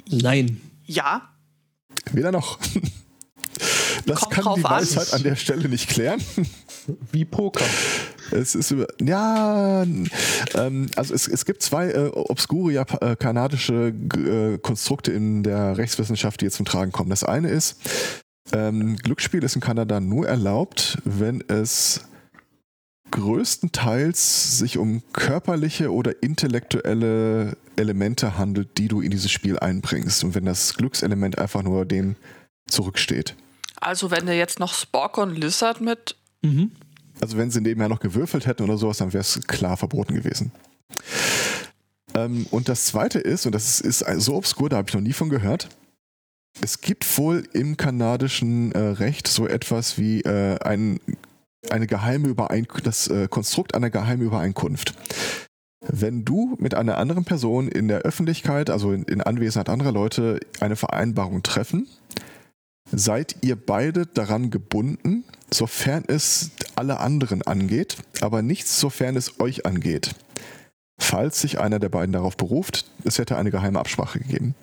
Nein. 0.10 0.62
ja, 0.86 1.30
Weder 2.12 2.32
noch. 2.32 2.60
Das 4.06 4.20
Kommt 4.20 4.34
kann 4.34 4.56
die 4.56 4.66
an. 4.66 4.72
Weisheit 4.72 5.13
an 5.13 5.24
der 5.24 5.36
Stelle 5.36 5.70
nicht 5.70 5.88
klären. 5.90 6.22
Wie 7.12 7.24
Poker. 7.24 7.63
Es 8.32 8.56
ist 8.56 8.72
über, 8.72 8.88
ja, 9.01 9.84
ähm, 9.84 10.89
also 10.96 11.13
es, 11.13 11.27
es 11.27 11.46
gibt 11.46 11.62
zwei 11.62 11.89
äh, 11.92 12.08
obskure 12.13 12.72
Jap 12.74 13.01
äh, 13.03 13.15
kanadische 13.15 13.92
G- 13.94 14.53
äh, 14.53 14.58
Konstrukte 14.58 15.12
in 15.12 15.44
der 15.44 15.77
Rechtswissenschaft, 15.77 16.42
die 16.42 16.46
jetzt 16.46 16.56
zum 16.58 16.65
Tragen 16.65 16.92
kommen. 16.92 17.10
Das 17.10 17.24
eine 17.24 17.50
ist, 17.50 17.77
ähm, 18.51 18.96
Glücksspiel 18.98 19.44
ist 19.44 19.56
in 19.56 19.62
Kanada 19.62 20.00
nur 20.00 20.27
erlaubt, 20.27 20.98
wenn 21.06 21.42
es 21.48 22.01
größtenteils 23.12 24.58
sich 24.58 24.77
um 24.77 25.03
körperliche 25.13 25.92
oder 25.94 26.24
intellektuelle 26.24 27.56
Elemente 27.75 28.38
handelt, 28.38 28.77
die 28.77 28.88
du 28.88 29.01
in 29.01 29.12
dieses 29.12 29.32
Spiel 29.32 29.60
einbringst. 29.60 30.24
Und 30.24 30.34
wenn 30.36 30.46
das 30.46 30.74
Glückselement 30.75 31.38
einfach 31.38 31.62
nur 31.63 31.86
dem 31.86 32.15
zurücksteht. 32.68 33.36
also 33.80 34.10
wenn 34.12 34.25
du 34.25 34.34
jetzt 34.34 34.60
noch 34.60 34.74
Spock 34.74 35.18
und 35.18 35.36
Lizard 35.36 35.82
mit 35.82 36.15
Mhm. 36.46 36.72
Also 37.22 37.38
wenn 37.38 37.51
sie 37.51 37.62
nebenher 37.62 37.89
noch 37.89 38.00
gewürfelt 38.00 38.46
hätten 38.46 38.63
oder 38.63 38.77
sowas, 38.77 38.98
dann 38.98 39.13
wäre 39.13 39.22
es 39.22 39.39
klar 39.48 39.77
verboten 39.77 40.15
gewesen. 40.15 40.51
Ähm, 42.15 42.46
und 42.51 42.70
das 42.70 42.86
Zweite 42.86 43.20
ist, 43.20 43.46
und 43.46 43.53
das 43.53 43.82
ist, 43.82 44.01
ist 44.01 44.22
so 44.22 44.36
obskur, 44.36 44.70
da 44.70 44.77
habe 44.77 44.89
ich 44.89 44.93
noch 44.93 45.01
nie 45.01 45.13
von 45.13 45.29
gehört, 45.29 45.70
es 46.62 46.82
gibt 46.82 47.17
wohl 47.17 47.48
im 47.53 47.77
kanadischen 47.77 48.72
äh, 48.74 48.79
Recht 48.79 49.27
so 49.27 49.48
etwas 49.48 49.98
wie 49.98 50.22
äh, 50.22 50.60
ein, 50.60 51.00
eine 51.70 51.88
geheime 51.88 52.27
Übereinkunft, 52.27 52.86
das 52.86 53.08
äh, 53.08 53.27
Konstrukt 53.27 53.74
einer 53.74 53.89
geheimen 53.89 54.25
Übereinkunft. 54.27 54.93
Wenn 55.86 56.24
du 56.24 56.55
mit 56.60 56.75
einer 56.75 56.98
anderen 56.98 57.25
Person 57.25 57.67
in 57.67 57.88
der 57.88 58.00
Öffentlichkeit, 58.00 58.70
also 58.70 58.93
in, 58.93 59.03
in 59.03 59.22
Anwesenheit 59.22 59.67
anderer 59.67 59.91
Leute, 59.91 60.39
eine 60.60 60.75
Vereinbarung 60.75 61.43
treffen, 61.43 61.88
seid 62.91 63.36
ihr 63.41 63.55
beide 63.55 64.05
daran 64.05 64.50
gebunden, 64.50 65.25
sofern 65.53 66.03
es 66.07 66.51
alle 66.75 67.00
anderen 67.00 67.41
angeht, 67.41 67.98
aber 68.22 68.41
nicht 68.41 68.67
sofern 68.67 69.15
es 69.15 69.39
euch 69.39 69.65
angeht. 69.65 70.15
Falls 71.00 71.41
sich 71.41 71.60
einer 71.60 71.79
der 71.79 71.89
beiden 71.89 72.13
darauf 72.13 72.38
beruft, 72.38 72.86
es 73.03 73.17
hätte 73.17 73.38
eine 73.38 73.51
geheime 73.51 73.79
Absprache 73.79 74.19
gegeben. 74.19 74.55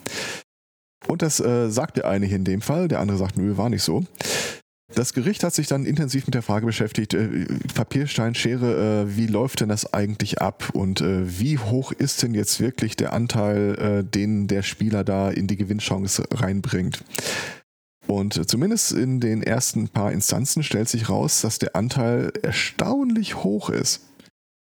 Und 1.06 1.23
das 1.23 1.40
äh, 1.40 1.70
sagt 1.70 1.97
der 1.97 2.09
eine 2.09 2.26
hier 2.26 2.37
in 2.37 2.44
dem 2.44 2.61
Fall, 2.61 2.88
der 2.88 3.00
andere 3.00 3.18
sagt, 3.18 3.37
nö, 3.37 3.56
war 3.56 3.68
nicht 3.68 3.82
so. 3.82 4.04
Das 4.94 5.12
Gericht 5.12 5.44
hat 5.44 5.54
sich 5.54 5.68
dann 5.68 5.87
intensiv 5.87 6.26
mit 6.26 6.35
der 6.35 6.42
Frage 6.42 6.66
beschäftigt, 6.66 7.14
äh, 7.14 7.47
Papierstein, 7.75 8.35
Schere, 8.35 9.04
äh, 9.04 9.16
wie 9.16 9.26
läuft 9.26 9.61
denn 9.61 9.68
das 9.68 9.92
eigentlich 9.92 10.40
ab 10.40 10.70
und 10.73 11.00
äh, 11.00 11.38
wie 11.38 11.59
hoch 11.59 11.92
ist 11.92 12.23
denn 12.23 12.35
jetzt 12.35 12.61
wirklich 12.61 12.97
der 12.97 13.12
Anteil, 13.12 13.75
äh, 13.78 14.04
den 14.04 14.49
der 14.49 14.62
Spieler 14.62 15.04
da 15.04 15.30
in 15.30 15.47
die 15.47 15.56
Gewinnchance 15.56 16.25
reinbringt? 16.32 17.04
Und 18.11 18.50
zumindest 18.50 18.90
in 18.90 19.21
den 19.21 19.40
ersten 19.40 19.88
paar 19.88 20.11
Instanzen 20.11 20.64
stellt 20.64 20.88
sich 20.88 21.09
raus, 21.09 21.43
dass 21.43 21.61
der 21.61 21.76
Anteil 21.76 22.33
erstaunlich 22.43 23.37
hoch 23.37 23.71
ist, 23.71 24.05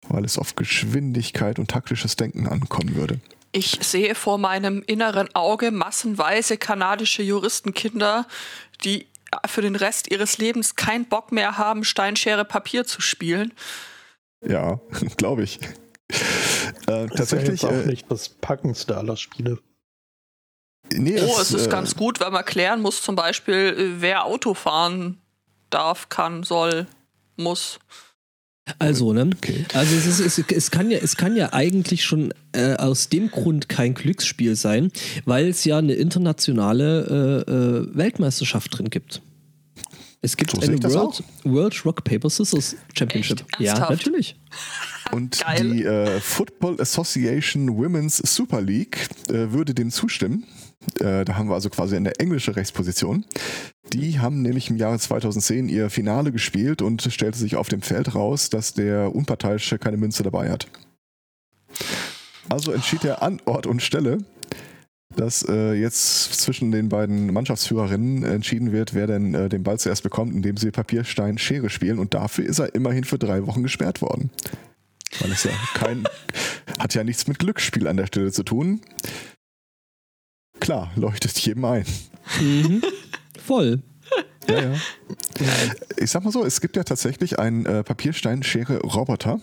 weil 0.09 0.25
es 0.25 0.38
auf 0.38 0.57
Geschwindigkeit 0.57 1.59
und 1.59 1.71
taktisches 1.71 2.16
Denken 2.16 2.47
ankommen 2.47 2.95
würde. 2.95 3.21
Ich 3.52 3.78
sehe 3.83 4.14
vor 4.14 4.38
meinem 4.38 4.83
inneren 4.87 5.35
Auge 5.35 5.71
massenweise 5.71 6.57
kanadische 6.57 7.23
Juristenkinder, 7.23 8.26
die 8.85 9.07
für 9.47 9.61
den 9.61 9.76
Rest 9.76 10.11
ihres 10.11 10.38
Lebens 10.38 10.75
keinen 10.75 11.05
Bock 11.05 11.31
mehr 11.31 11.59
haben, 11.59 11.85
Steinschere 11.85 12.47
Papier 12.47 12.87
zu 12.87 13.02
spielen. 13.02 13.52
Ja, 14.43 14.81
glaube 15.19 15.43
ich. 15.43 15.61
Äh, 16.87 17.07
tatsächlich 17.09 17.62
ja 17.62 17.69
auch 17.69 17.73
äh, 17.73 17.87
nicht 17.87 18.11
das 18.11 18.31
packendste 18.31 18.97
aller 18.97 19.19
Spiele. 19.19 19.59
Nee, 20.95 21.21
oh, 21.21 21.38
es, 21.40 21.52
ist 21.52 21.66
äh, 21.66 21.71
ganz 21.71 21.97
gut, 21.97 22.21
weil 22.21 22.31
man 22.31 22.45
klären 22.45 22.81
muss, 22.81 23.02
zum 23.02 23.16
Beispiel, 23.16 23.55
äh, 23.55 24.00
wer 24.00 24.25
Auto 24.25 24.55
fahren 24.55 25.19
darf, 25.71 26.09
kann, 26.09 26.43
soll, 26.43 26.87
muss. 27.37 27.78
Also, 28.78 29.12
ne? 29.12 29.31
Okay. 29.37 29.64
Also 29.75 29.95
es, 29.95 30.07
ist, 30.07 30.21
es, 30.21 30.38
es, 30.38 30.71
kann 30.71 30.90
ja, 30.90 30.99
es 30.99 31.16
kann 31.16 31.37
ja 31.37 31.52
eigentlich 31.52 32.05
schon 32.05 32.35
äh, 32.52 32.75
aus 32.75 33.09
dem 33.09 33.31
Grund 33.31 33.69
kein 33.69 33.95
Glücksspiel 33.95 34.57
sein, 34.57 34.90
weil 35.25 35.49
es 35.49 35.64
ja 35.64 35.78
eine 35.78 35.95
internationale 35.95 37.45
äh, 37.47 37.50
äh, 37.50 37.97
Weltmeisterschaft 37.97 38.76
drin 38.76 38.90
gibt. 38.90 39.23
Es 40.21 40.37
gibt 40.37 40.50
so 40.50 40.61
eine 40.61 40.83
World, 40.83 41.23
World, 41.45 41.85
Rock 41.85 42.02
Paper 42.02 42.28
Scissors 42.28 42.75
Championship. 42.99 43.45
Echt? 43.52 43.61
Ja, 43.61 43.78
natürlich. 43.78 44.35
Und 45.12 45.45
die 45.61 45.85
äh, 45.85 46.19
Football 46.21 46.81
Association 46.81 47.76
Women's 47.76 48.16
Super 48.16 48.61
League 48.61 48.99
äh, 49.28 49.52
würde 49.52 49.73
dem 49.73 49.93
zustimmen. 49.93 50.45
Äh, 51.00 51.25
da 51.25 51.37
haben 51.37 51.49
wir 51.49 51.54
also 51.54 51.71
quasi 51.71 51.97
eine 51.97 52.18
englische 52.18 52.56
Rechtsposition. 52.56 53.25
Die 53.92 54.18
haben 54.18 54.42
nämlich 54.42 54.71
im 54.71 54.76
Jahre 54.76 54.99
2010 54.99 55.68
ihr 55.68 55.90
Finale 55.90 56.33
gespielt 56.33 56.83
und 56.83 57.02
stellte 57.02 57.38
sich 57.38 57.56
auf 57.56 57.68
dem 57.68 57.83
Feld 57.83 58.14
raus, 58.14 58.50
dass 58.50 58.75
der 58.75 59.14
Unparteiische 59.14 59.78
keine 59.78 59.97
Münze 59.97 60.23
dabei 60.23 60.50
hat. 60.50 60.66
Also 62.49 62.73
entschied 62.73 63.04
er 63.04 63.23
an 63.23 63.40
Ort 63.45 63.66
und 63.66 63.83
Stelle, 63.83 64.18
dass 65.14 65.45
äh, 65.49 65.73
jetzt 65.73 66.40
zwischen 66.40 66.71
den 66.71 66.88
beiden 66.88 67.33
Mannschaftsführerinnen 67.33 68.23
entschieden 68.25 68.73
wird, 68.73 68.95
wer 68.95 69.06
denn 69.06 69.35
äh, 69.35 69.49
den 69.49 69.62
Ball 69.62 69.78
zuerst 69.78 70.02
bekommt, 70.02 70.35
indem 70.35 70.56
sie 70.56 70.71
Papier, 70.71 71.04
Stein, 71.04 71.38
Schere 71.38 71.71
spielen. 71.71 71.99
Und 71.99 72.14
dafür 72.14 72.45
ist 72.45 72.59
er 72.59 72.75
immerhin 72.75 73.04
für 73.04 73.18
drei 73.18 73.47
Wochen 73.47 73.62
gesperrt 73.62 74.02
worden. 74.02 74.30
Weil 75.21 75.33
es 75.33 75.45
ja 75.45 75.50
kein, 75.75 76.04
hat 76.78 76.95
ja 76.95 77.04
nichts 77.04 77.26
mit 77.26 77.38
Glücksspiel 77.38 77.87
an 77.87 77.97
der 77.97 78.06
Stelle 78.06 78.33
zu 78.33 78.42
tun. 78.42 78.80
Klar, 80.61 80.91
leuchtet 80.97 81.39
jedem 81.39 81.65
ein. 81.65 81.85
Mhm. 82.41 82.83
Voll. 83.45 83.83
Ja, 84.49 84.61
ja. 84.61 84.75
Ich 85.97 86.11
sag 86.11 86.25
mal 86.25 86.31
so, 86.31 86.45
es 86.45 86.61
gibt 86.61 86.77
ja 86.77 86.85
tatsächlich 86.85 87.39
einen 87.39 87.67
äh, 87.67 87.83
Papierstein-Schere-Roboter, 87.83 89.41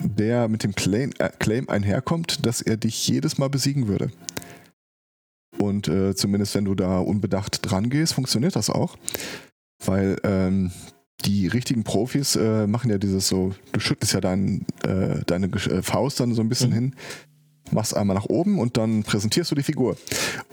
der 0.00 0.48
mit 0.48 0.62
dem 0.62 0.74
Claim, 0.74 1.12
äh, 1.18 1.30
Claim 1.38 1.68
einherkommt, 1.68 2.46
dass 2.46 2.62
er 2.62 2.76
dich 2.76 3.06
jedes 3.08 3.38
Mal 3.38 3.48
besiegen 3.48 3.88
würde. 3.88 4.10
Und 5.58 5.88
äh, 5.88 6.14
zumindest 6.14 6.54
wenn 6.54 6.66
du 6.66 6.74
da 6.74 6.98
unbedacht 6.98 7.58
dran 7.62 7.90
gehst, 7.90 8.14
funktioniert 8.14 8.56
das 8.56 8.70
auch. 8.70 8.96
Weil 9.84 10.16
ähm, 10.22 10.70
die 11.24 11.46
richtigen 11.48 11.84
Profis 11.84 12.36
äh, 12.36 12.66
machen 12.66 12.90
ja 12.90 12.98
dieses 12.98 13.28
so, 13.28 13.54
du 13.72 13.80
schüttelst 13.80 14.12
ja 14.12 14.20
dein, 14.20 14.66
äh, 14.84 15.24
deine 15.26 15.46
äh, 15.46 15.82
Faust 15.82 16.20
dann 16.20 16.34
so 16.34 16.42
ein 16.42 16.48
bisschen 16.48 16.70
mhm. 16.70 16.74
hin, 16.74 16.94
machst 17.72 17.96
einmal 17.96 18.16
nach 18.16 18.26
oben 18.26 18.58
und 18.58 18.76
dann 18.76 19.02
präsentierst 19.02 19.50
du 19.50 19.54
die 19.54 19.62
Figur. 19.62 19.96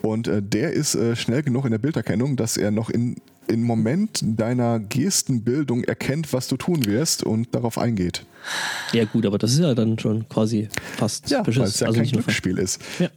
Und 0.02 0.28
äh, 0.28 0.42
der 0.42 0.74
ist 0.74 0.96
äh, 0.96 1.16
schnell 1.16 1.44
genug 1.44 1.66
in 1.66 1.72
der 1.72 1.78
Bilderkennung, 1.78 2.36
dass 2.36 2.58
er 2.58 2.72
noch 2.72 2.90
in 2.90 3.18
im 3.48 3.64
Moment 3.64 4.22
deiner 4.24 4.80
Gestenbildung 4.80 5.84
erkennt, 5.84 6.32
was 6.34 6.48
du 6.48 6.56
tun 6.58 6.86
wirst 6.86 7.24
und 7.24 7.54
darauf 7.54 7.78
eingeht. 7.78 8.26
Ja 8.94 9.06
gut, 9.06 9.26
aber 9.26 9.38
das 9.38 9.52
ist 9.54 9.60
ja 9.60 9.74
dann 9.76 10.00
schon 10.00 10.28
quasi 10.30 10.70
fast 10.98 11.30
ja, 11.30 11.46
weil 11.46 11.62
es 11.64 11.80
ja 11.80 11.88
also 11.88 12.00
kein 12.00 12.10
Glücksspiel 12.10 12.58
ist. 12.58 12.82
Ja. 13.00 13.10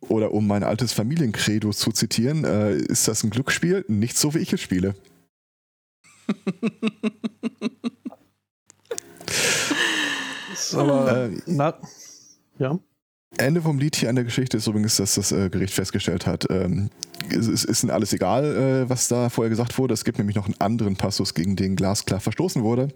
Oder 0.00 0.32
um 0.32 0.46
mein 0.46 0.62
altes 0.62 0.92
Familiencredo 0.92 1.70
zu 1.70 1.90
zitieren, 1.90 2.44
äh, 2.44 2.76
ist 2.76 3.08
das 3.08 3.24
ein 3.24 3.30
Glücksspiel? 3.30 3.86
Nicht 3.88 4.18
so, 4.18 4.34
wie 4.34 4.38
ich 4.38 4.52
es 4.52 4.60
spiele. 4.60 4.94
Aber, 10.72 11.24
äh, 11.24 11.30
na, 11.46 11.74
ja. 12.58 12.78
Ende 13.36 13.62
vom 13.62 13.78
Lied 13.78 13.96
hier 13.96 14.08
an 14.08 14.14
der 14.14 14.24
Geschichte 14.24 14.58
ist 14.58 14.68
übrigens, 14.68 14.96
dass 14.96 15.16
das 15.16 15.32
äh, 15.32 15.50
Gericht 15.50 15.74
festgestellt 15.74 16.26
hat, 16.26 16.46
ähm, 16.50 16.90
es 17.30 17.48
ist, 17.48 17.64
ist 17.64 17.88
alles 17.90 18.12
egal, 18.12 18.44
äh, 18.44 18.88
was 18.88 19.08
da 19.08 19.28
vorher 19.28 19.50
gesagt 19.50 19.78
wurde. 19.78 19.94
Es 19.94 20.04
gibt 20.04 20.18
nämlich 20.18 20.36
noch 20.36 20.46
einen 20.46 20.60
anderen 20.60 20.96
Passus, 20.96 21.34
gegen 21.34 21.56
den 21.56 21.76
glasklar 21.76 22.20
verstoßen 22.20 22.62
wurde. 22.62 22.88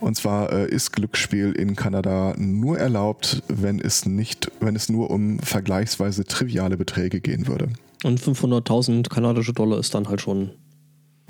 Und 0.00 0.16
zwar 0.16 0.52
äh, 0.52 0.68
ist 0.68 0.92
Glücksspiel 0.92 1.52
in 1.52 1.76
Kanada 1.76 2.34
nur 2.36 2.78
erlaubt, 2.78 3.42
wenn 3.48 3.80
es 3.80 4.04
nicht, 4.04 4.50
wenn 4.60 4.76
es 4.76 4.88
nur 4.88 5.10
um 5.10 5.38
vergleichsweise 5.38 6.24
triviale 6.24 6.76
Beträge 6.76 7.20
gehen 7.20 7.46
würde. 7.46 7.68
Und 8.04 8.20
500.000 8.20 9.08
kanadische 9.08 9.52
Dollar 9.52 9.78
ist 9.78 9.94
dann 9.94 10.08
halt 10.08 10.20
schon. 10.20 10.50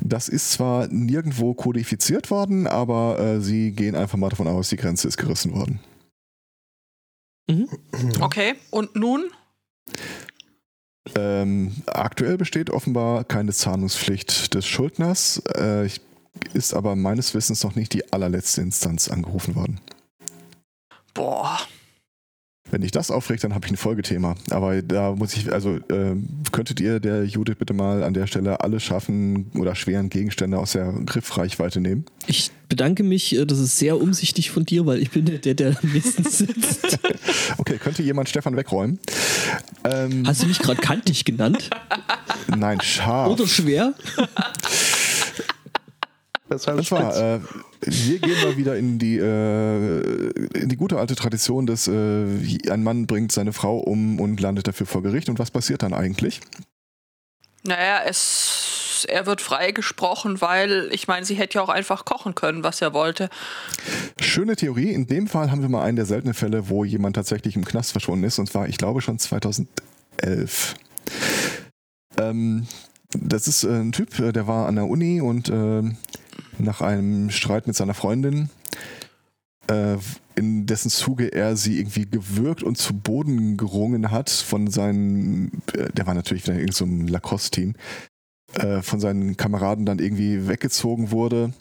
Das 0.01 0.29
ist 0.29 0.53
zwar 0.53 0.89
nirgendwo 0.89 1.55
kodifiziert 1.55 2.31
worden, 2.31 2.67
aber 2.67 3.19
äh, 3.21 3.41
sie 3.41 3.73
gehen 3.73 3.95
einfach 3.95 4.19
mal 4.19 4.31
davon 4.31 4.49
aus, 4.49 4.71
die 4.71 4.77
Grenze 4.77 5.07
ist 5.07 5.17
gerissen 5.17 5.55
worden. 5.55 5.81
Mhm. 7.49 7.69
Okay, 8.21 8.55
und 8.71 8.97
nun? 8.97 9.31
Ähm, 11.17 11.83
aktuell 11.87 12.39
besteht 12.39 12.71
offenbar 12.71 13.25
keine 13.25 13.53
Zahlungspflicht 13.53 14.55
des 14.55 14.67
Schuldners, 14.67 15.43
äh, 15.57 15.89
ist 16.55 16.75
aber 16.75 16.97
meines 16.97 17.35
Wissens 17.35 17.63
noch 17.65 17.75
nicht 17.75 17.93
die 17.93 18.13
allerletzte 18.13 18.61
Instanz 18.61 19.09
angerufen 19.09 19.57
worden. 19.57 19.81
Boah. 21.15 21.59
Wenn 22.73 22.81
ich 22.81 22.91
das 22.91 23.11
aufregt, 23.11 23.45
dann 23.45 23.55
habe 23.55 23.67
ich 23.67 23.73
ein 23.73 23.77
Folgethema. 23.77 24.35
Aber 24.49 24.81
da 24.81 25.13
muss 25.13 25.37
ich, 25.37 25.53
also 25.53 25.77
äh, 25.77 26.17
könntet 26.53 26.81
ihr 26.81 27.01
der 27.01 27.25
Judith 27.25 27.57
bitte 27.59 27.75
mal 27.75 28.03
an 28.03 28.15
der 28.15 28.27
Stelle 28.27 28.61
alle 28.61 28.81
schaffen 28.81 29.51
oder 29.55 29.75
schweren 29.75 30.09
Gegenstände 30.09 30.59
aus 30.59 30.73
der 30.73 30.91
Griffreichweite 31.05 31.83
nehmen? 31.83 32.07
Ich 32.27 32.51
bedanke 32.71 33.03
mich, 33.03 33.37
äh, 33.37 33.45
das 33.45 33.59
ist 33.59 33.77
sehr 33.77 34.01
umsichtig 34.01 34.51
von 34.51 34.65
dir, 34.65 34.87
weil 34.87 35.03
ich 35.03 35.11
bin 35.11 35.27
der, 35.27 35.55
der 35.55 35.77
am 35.83 35.93
nächsten 35.93 36.25
sitzt. 36.25 36.99
okay, 37.59 37.77
könnte 37.77 38.03
jemand 38.03 38.31
Stefan 38.31 38.57
wegräumen? 38.57 38.99
Ähm, 39.85 40.27
Hast 40.27 40.43
du 40.43 40.47
mich 40.47 40.59
gerade 40.59 40.81
kantig 40.81 41.27
genannt? 41.27 41.69
Nein, 42.57 42.81
scharf. 42.81 43.29
Oder 43.33 43.47
schwer? 43.47 43.93
Das 46.53 46.91
war, 46.91 47.17
äh, 47.17 47.41
wir 47.81 48.19
gehen 48.19 48.43
mal 48.43 48.57
wieder 48.57 48.77
in 48.77 48.99
die, 48.99 49.19
äh, 49.19 50.31
in 50.59 50.69
die 50.69 50.77
gute 50.77 50.99
alte 50.99 51.15
Tradition, 51.15 51.67
dass 51.67 51.89
äh, 51.89 52.25
ein 52.71 52.83
Mann 52.83 53.07
bringt 53.07 53.33
seine 53.33 53.53
Frau 53.53 53.79
um 53.79 54.21
und 54.21 54.41
landet 54.41 54.69
dafür 54.69 54.87
vor 54.87 55.03
Gericht. 55.03 55.29
Und 55.29 55.39
was 55.39 55.51
passiert 55.51 55.83
dann 55.83 55.95
eigentlich? 55.95 56.41
Naja, 57.65 58.03
es, 58.07 59.07
er 59.09 59.27
wird 59.27 59.41
freigesprochen, 59.41 60.41
weil 60.41 60.89
ich 60.93 61.09
meine, 61.09 61.25
sie 61.25 61.35
hätte 61.35 61.59
ja 61.59 61.63
auch 61.63 61.69
einfach 61.69 62.05
kochen 62.05 62.35
können, 62.35 62.65
was 62.65 62.83
er 62.83 62.93
wollte. 62.93 63.31
Schöne 64.21 64.57
Theorie. 64.57 64.93
In 64.93 65.07
dem 65.07 65.29
Fall 65.29 65.51
haben 65.51 65.63
wir 65.63 65.69
mal 65.69 65.85
einen 65.85 65.97
der 65.97 66.07
seltenen 66.07 66.35
Fälle, 66.35 66.69
wo 66.69 66.85
jemand 66.85 67.17
tatsächlich 67.17 67.57
im 67.57 67.65
Knast 67.65 67.93
verschwunden 67.93 68.25
ist. 68.25 68.39
Und 68.39 68.49
zwar, 68.49 68.69
ich 68.69 68.79
glaube, 68.79 69.01
schon 69.01 69.19
2011. 69.19 70.75
Ähm, 72.19 72.67
das 73.19 73.49
ist 73.49 73.65
äh, 73.65 73.69
ein 73.69 73.93
Typ, 73.93 74.19
äh, 74.19 74.33
der 74.33 74.47
war 74.47 74.67
an 74.67 74.77
der 74.77 74.87
Uni 74.87 75.21
und 75.21 75.49
äh, 75.49 75.83
nach 76.59 76.81
einem 76.81 77.31
Streit 77.31 77.67
mit 77.67 77.77
seiner 77.77 77.95
Freundin, 77.95 78.51
äh, 79.69 79.97
in 80.35 80.67
dessen 80.67 80.91
Zuge 80.91 81.33
er 81.33 81.57
sie 81.57 81.79
irgendwie 81.79 82.07
gewürgt 82.07 82.63
und 82.63 82.79
zu 82.79 82.95
Boden 82.95 83.57
gerungen 83.57 84.11
hat 84.11 84.31
von 84.31 84.69
seinen, 84.69 85.63
äh, 85.75 85.91
der 85.93 86.07
war 86.07 86.15
natürlich 86.15 86.49
in 86.49 86.73
so 86.73 86.85
einem 86.85 87.07
Lacoste-Team, 87.07 87.75
äh, 88.55 88.83
von 88.83 89.01
seinen 89.01 89.37
Kameraden 89.37 89.87
dann 89.87 89.99
irgendwie 89.99 90.49
weggezogen 90.49 91.11
wurde. 91.11 91.53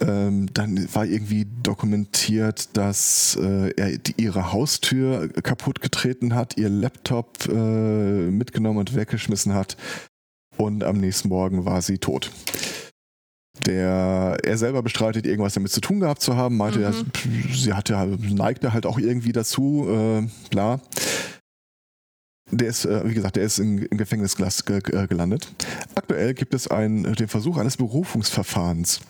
Ähm, 0.00 0.52
dann 0.52 0.92
war 0.94 1.06
irgendwie 1.06 1.46
dokumentiert, 1.62 2.76
dass 2.76 3.38
äh, 3.40 3.70
er 3.76 3.96
die, 3.96 4.14
ihre 4.18 4.52
Haustür 4.52 5.28
kaputt 5.42 5.80
getreten 5.80 6.34
hat, 6.34 6.58
ihr 6.58 6.68
Laptop 6.68 7.48
äh, 7.48 7.52
mitgenommen 7.52 8.78
und 8.78 8.94
weggeschmissen 8.94 9.54
hat 9.54 9.78
und 10.58 10.84
am 10.84 10.98
nächsten 10.98 11.28
Morgen 11.28 11.64
war 11.64 11.80
sie 11.80 11.98
tot. 11.98 12.30
Der, 13.64 14.36
er 14.42 14.58
selber 14.58 14.82
bestreitet, 14.82 15.26
irgendwas 15.26 15.54
damit 15.54 15.72
zu 15.72 15.80
tun 15.80 16.00
gehabt 16.00 16.20
zu 16.20 16.36
haben, 16.36 16.56
meinte, 16.56 16.78
mhm. 16.78 16.84
er, 16.84 16.94
sie 17.54 17.72
hatte, 17.72 18.18
neigte 18.20 18.72
halt 18.72 18.86
auch 18.86 18.98
irgendwie 18.98 19.32
dazu, 19.32 19.86
äh, 19.88 20.28
bla. 20.50 20.80
Der 22.50 22.68
ist, 22.68 22.84
äh, 22.84 23.08
wie 23.08 23.14
gesagt, 23.14 23.36
der 23.36 23.44
ist 23.44 23.58
in, 23.58 23.78
im 23.78 23.98
Gefängnis 23.98 24.38
äh, 24.38 24.80
gelandet. 24.80 25.52
Aktuell 25.94 26.34
gibt 26.34 26.54
es 26.54 26.68
einen, 26.68 27.14
den 27.14 27.28
Versuch 27.28 27.56
eines 27.56 27.76
Berufungsverfahrens. 27.76 29.00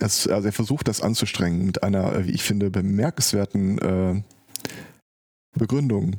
Es, 0.00 0.26
also 0.26 0.48
er 0.48 0.52
versucht 0.52 0.88
das 0.88 1.00
anzustrengen 1.00 1.66
mit 1.66 1.82
einer, 1.82 2.14
äh, 2.14 2.26
wie 2.26 2.32
ich 2.32 2.42
finde, 2.42 2.70
bemerkenswerten 2.70 3.78
äh, 3.78 4.22
Begründung 5.56 6.16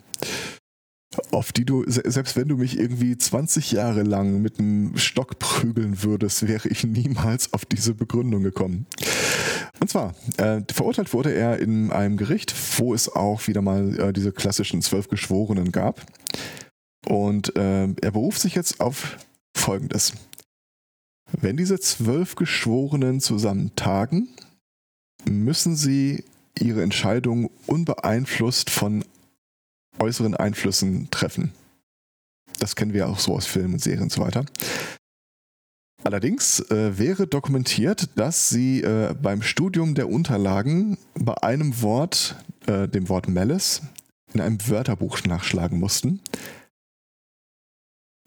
auf 1.32 1.52
die 1.52 1.66
du, 1.66 1.84
selbst 1.88 2.36
wenn 2.36 2.48
du 2.48 2.58
mich 2.58 2.80
irgendwie 2.80 3.18
20 3.18 3.72
Jahre 3.72 4.04
lang 4.04 4.42
mit 4.42 4.60
einem 4.60 4.98
Stock 4.98 5.40
prügeln 5.40 6.04
würdest, 6.04 6.48
wäre 6.48 6.68
ich 6.70 6.84
niemals 6.84 7.54
auf 7.54 7.66
diese 7.66 7.94
Begründung 7.94 8.44
gekommen. 8.44 8.86
Und 9.80 9.90
zwar, 9.90 10.16
äh, 10.38 10.62
verurteilt 10.72 11.14
wurde 11.14 11.34
er 11.34 11.60
in 11.60 11.92
einem 11.92 12.18
Gericht, 12.18 12.54
wo 12.78 12.94
es 12.94 13.10
auch 13.10 13.48
wieder 13.48 13.62
mal 13.62 14.00
äh, 14.00 14.14
diese 14.14 14.32
klassischen 14.32 14.82
zwölf 14.82 15.10
Geschworenen 15.10 15.72
gab. 15.72 16.06
Und 17.08 17.56
äh, 17.56 17.84
er 17.84 18.12
beruft 18.12 18.42
sich 18.42 18.56
jetzt 18.56 18.80
auf 18.80 19.18
Folgendes. 19.56 20.14
Wenn 21.32 21.58
diese 21.58 21.80
zwölf 21.80 22.36
Geschworenen 22.36 23.20
zusammen 23.20 23.72
tagen, 23.76 24.30
müssen 25.30 25.76
sie 25.76 26.24
ihre 26.60 26.84
Entscheidung 26.84 27.50
unbeeinflusst 27.68 28.70
von 28.70 29.04
äußeren 30.00 30.36
Einflüssen 30.36 31.10
treffen. 31.12 31.52
Das 32.60 32.76
kennen 32.76 32.94
wir 32.94 33.10
auch 33.10 33.20
so 33.20 33.36
aus 33.36 33.46
Filmen, 33.46 33.80
Serien 33.80 34.04
und 34.04 34.12
so 34.12 34.22
weiter. 34.22 34.46
Allerdings 36.04 36.60
äh, 36.70 36.98
wäre 37.00 37.26
dokumentiert, 37.26 38.10
dass 38.16 38.50
sie 38.50 38.82
äh, 38.82 39.16
beim 39.20 39.42
Studium 39.42 39.96
der 39.96 40.08
Unterlagen 40.08 41.00
bei 41.16 41.34
einem 41.42 41.82
Wort, 41.82 42.36
äh, 42.68 42.88
dem 42.88 43.10
Wort 43.10 43.28
Malice, 43.28 43.82
in 44.32 44.42
einem 44.42 44.60
Wörterbuch 44.68 45.24
nachschlagen 45.24 45.80
mussten. 45.80 46.22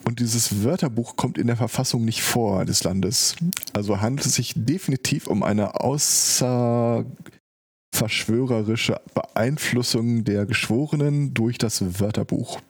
Und 0.04 0.20
dieses 0.20 0.64
Wörterbuch 0.64 1.16
kommt 1.16 1.38
in 1.38 1.46
der 1.46 1.56
Verfassung 1.56 2.04
nicht 2.04 2.22
vor 2.22 2.64
des 2.64 2.82
Landes. 2.82 3.36
Also 3.74 4.00
handelt 4.00 4.26
es 4.26 4.34
sich 4.34 4.54
definitiv 4.56 5.26
um 5.26 5.42
eine 5.42 5.80
außerverschwörerische 7.98 9.00
Beeinflussung 9.14 10.24
der 10.24 10.46
Geschworenen 10.46 11.34
durch 11.34 11.58
das 11.58 12.00
Wörterbuch. 12.00 12.60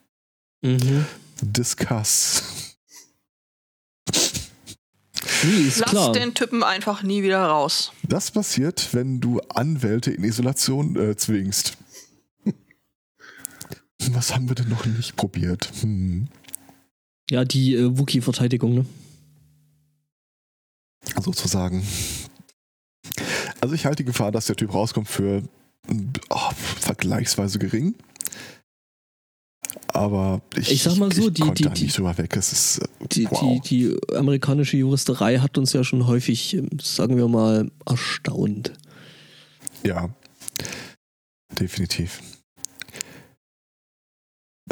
Mhm. 0.62 1.04
Discuss. 1.42 2.76
Nee, 5.44 5.68
ist 5.68 5.78
Lass 5.80 5.90
klar. 5.90 6.12
den 6.12 6.34
Typen 6.34 6.64
einfach 6.64 7.02
nie 7.02 7.22
wieder 7.22 7.44
raus. 7.44 7.92
Das 8.02 8.30
passiert, 8.30 8.88
wenn 8.92 9.20
du 9.20 9.40
Anwälte 9.50 10.10
in 10.10 10.24
Isolation 10.24 10.96
äh, 10.96 11.14
zwingst. 11.14 11.76
Was 14.10 14.34
haben 14.34 14.48
wir 14.48 14.56
denn 14.56 14.68
noch 14.68 14.84
nicht 14.86 15.14
probiert? 15.14 15.70
Hm. 15.82 16.28
Ja, 17.30 17.44
die 17.44 17.74
äh, 17.74 17.98
Wookie-Verteidigung, 17.98 18.74
ne? 18.74 18.86
Sozusagen. 21.22 21.84
Also 23.60 23.74
ich 23.74 23.86
halte 23.86 24.02
die 24.02 24.06
Gefahr, 24.06 24.30
dass 24.32 24.46
der 24.46 24.56
Typ 24.56 24.72
rauskommt 24.72 25.08
für 25.08 25.42
oh, 26.30 26.50
vergleichsweise 26.54 27.58
gering. 27.58 27.94
Aber 29.88 30.40
ich, 30.56 30.70
Ich 30.70 30.82
sag 30.82 30.96
mal 30.96 31.10
so, 31.12 31.30
die- 31.30 31.42
die- 31.54 31.62
da 31.64 31.70
die- 31.70 31.84
nicht 31.84 31.96
drüber 31.98 32.16
weg. 32.18 32.36
Es 32.36 32.52
ist, 32.52 32.78
äh, 32.78 32.88
Die, 33.12 33.30
wow. 33.30 33.60
die, 33.62 33.96
die 33.96 34.14
amerikanische 34.16 34.76
Juristerei 34.76 35.38
hat 35.38 35.58
uns 35.58 35.72
ja 35.72 35.82
schon 35.82 36.06
häufig, 36.06 36.54
ähm, 36.54 36.68
sagen 36.80 37.16
wir 37.16 37.26
mal, 37.28 37.70
erstaunt. 37.86 38.72
Ja, 39.84 40.10
definitiv. 41.58 42.20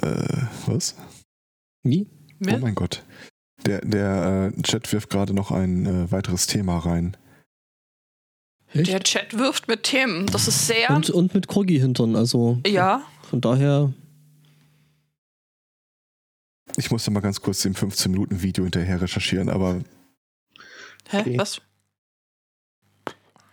Äh, 0.03 0.47
was? 0.67 0.95
Wie? 1.83 2.07
Oh 2.47 2.59
mein 2.59 2.75
Gott. 2.75 3.03
Der, 3.65 3.81
der 3.81 4.53
äh, 4.57 4.63
Chat 4.63 4.93
wirft 4.93 5.11
gerade 5.11 5.33
noch 5.33 5.51
ein 5.51 5.87
äh, 5.87 6.13
weiteres 6.13 6.47
Thema 6.47 6.79
rein. 6.79 7.17
Echt? 8.73 8.89
Der 8.89 9.01
Chat 9.01 9.39
wirft 9.39 9.69
mit 9.69 9.85
Themen. 9.85 10.27
Das 10.27 10.49
ist 10.49 10.67
sehr. 10.67 10.91
Und, 10.91 11.09
und 11.11 11.35
mit 11.35 11.47
Corgi-Hintern, 11.47 12.17
also 12.17 12.59
ja. 12.67 13.03
von 13.31 13.41
daher, 13.41 13.93
Ich 16.77 16.91
musste 16.91 17.11
mal 17.11 17.21
ganz 17.21 17.41
kurz 17.41 17.63
dem 17.63 17.75
15-Minuten-Video 17.75 18.65
hinterher 18.65 19.01
recherchieren, 19.01 19.49
aber 19.49 19.81
Hä? 21.09 21.21
Okay. 21.21 21.39
Was? 21.39 21.61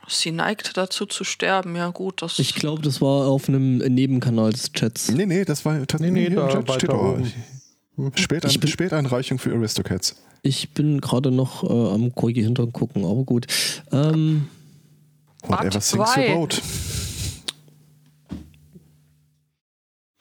Sie 0.08 0.32
neigt 0.32 0.76
dazu 0.76 1.06
zu 1.06 1.24
sterben. 1.24 1.76
Ja, 1.76 1.90
gut. 1.90 2.22
Das 2.22 2.38
ich 2.40 2.56
glaube, 2.56 2.82
das 2.82 3.00
war 3.00 3.28
auf 3.28 3.48
einem 3.48 3.78
Nebenkanal 3.78 4.52
des 4.52 4.74
Chats. 4.74 5.10
nee, 5.12 5.26
nee, 5.26 5.46
das 5.46 5.64
war 5.64 5.76
Nee, 5.76 5.86
tatsächlich 5.86 6.12
nee, 6.14 6.28
hier 6.30 6.36
da 6.42 6.50
im 6.50 6.66
Chat 6.66 6.72
steht 6.76 6.90
weiter 6.90 7.00
auch. 7.00 7.18
oben. 8.00 8.12
Spätan 8.16 8.52
Ich 8.52 8.60
bin- 8.60 8.70
Späteinreichung 8.70 9.40
für 9.40 9.54
Aristocats. 9.54 10.16
Ich 10.42 10.72
bin 10.72 11.00
gerade 11.00 11.32
noch 11.32 11.64
äh, 11.64 11.68
am 11.94 12.14
Corgi-Hintern 12.14 12.74
gucken, 12.74 13.06
aber 13.06 13.24
gut. 13.24 13.46
Ähm, 13.94 14.50
Whatever 15.44 15.80
zwei. 15.80 16.30
your 16.30 16.36
boat. 16.36 16.62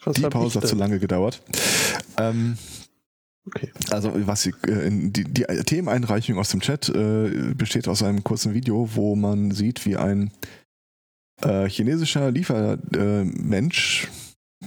Was 0.05 0.17
Die 0.17 0.23
Pause 0.23 0.61
hat 0.61 0.69
zu 0.69 0.75
lange 0.75 0.99
gedauert. 0.99 1.43
Ähm, 2.19 2.59
Okay. 3.45 3.73
Also 3.91 4.13
was 4.27 4.43
sie, 4.43 4.51
äh, 4.69 4.89
die, 4.91 5.25
die 5.25 5.43
Themeneinreichung 5.43 6.39
aus 6.39 6.51
dem 6.51 6.61
Chat 6.61 6.89
äh, 6.89 7.55
besteht 7.57 7.89
aus 7.89 8.03
einem 8.03 8.23
kurzen 8.23 8.55
Video, 8.55 8.95
wo 8.95 9.17
man 9.17 9.51
sieht, 9.51 9.85
wie 9.85 9.97
ein 9.97 10.31
äh, 11.43 11.69
chinesischer 11.69 12.31
Liefermensch 12.31 14.09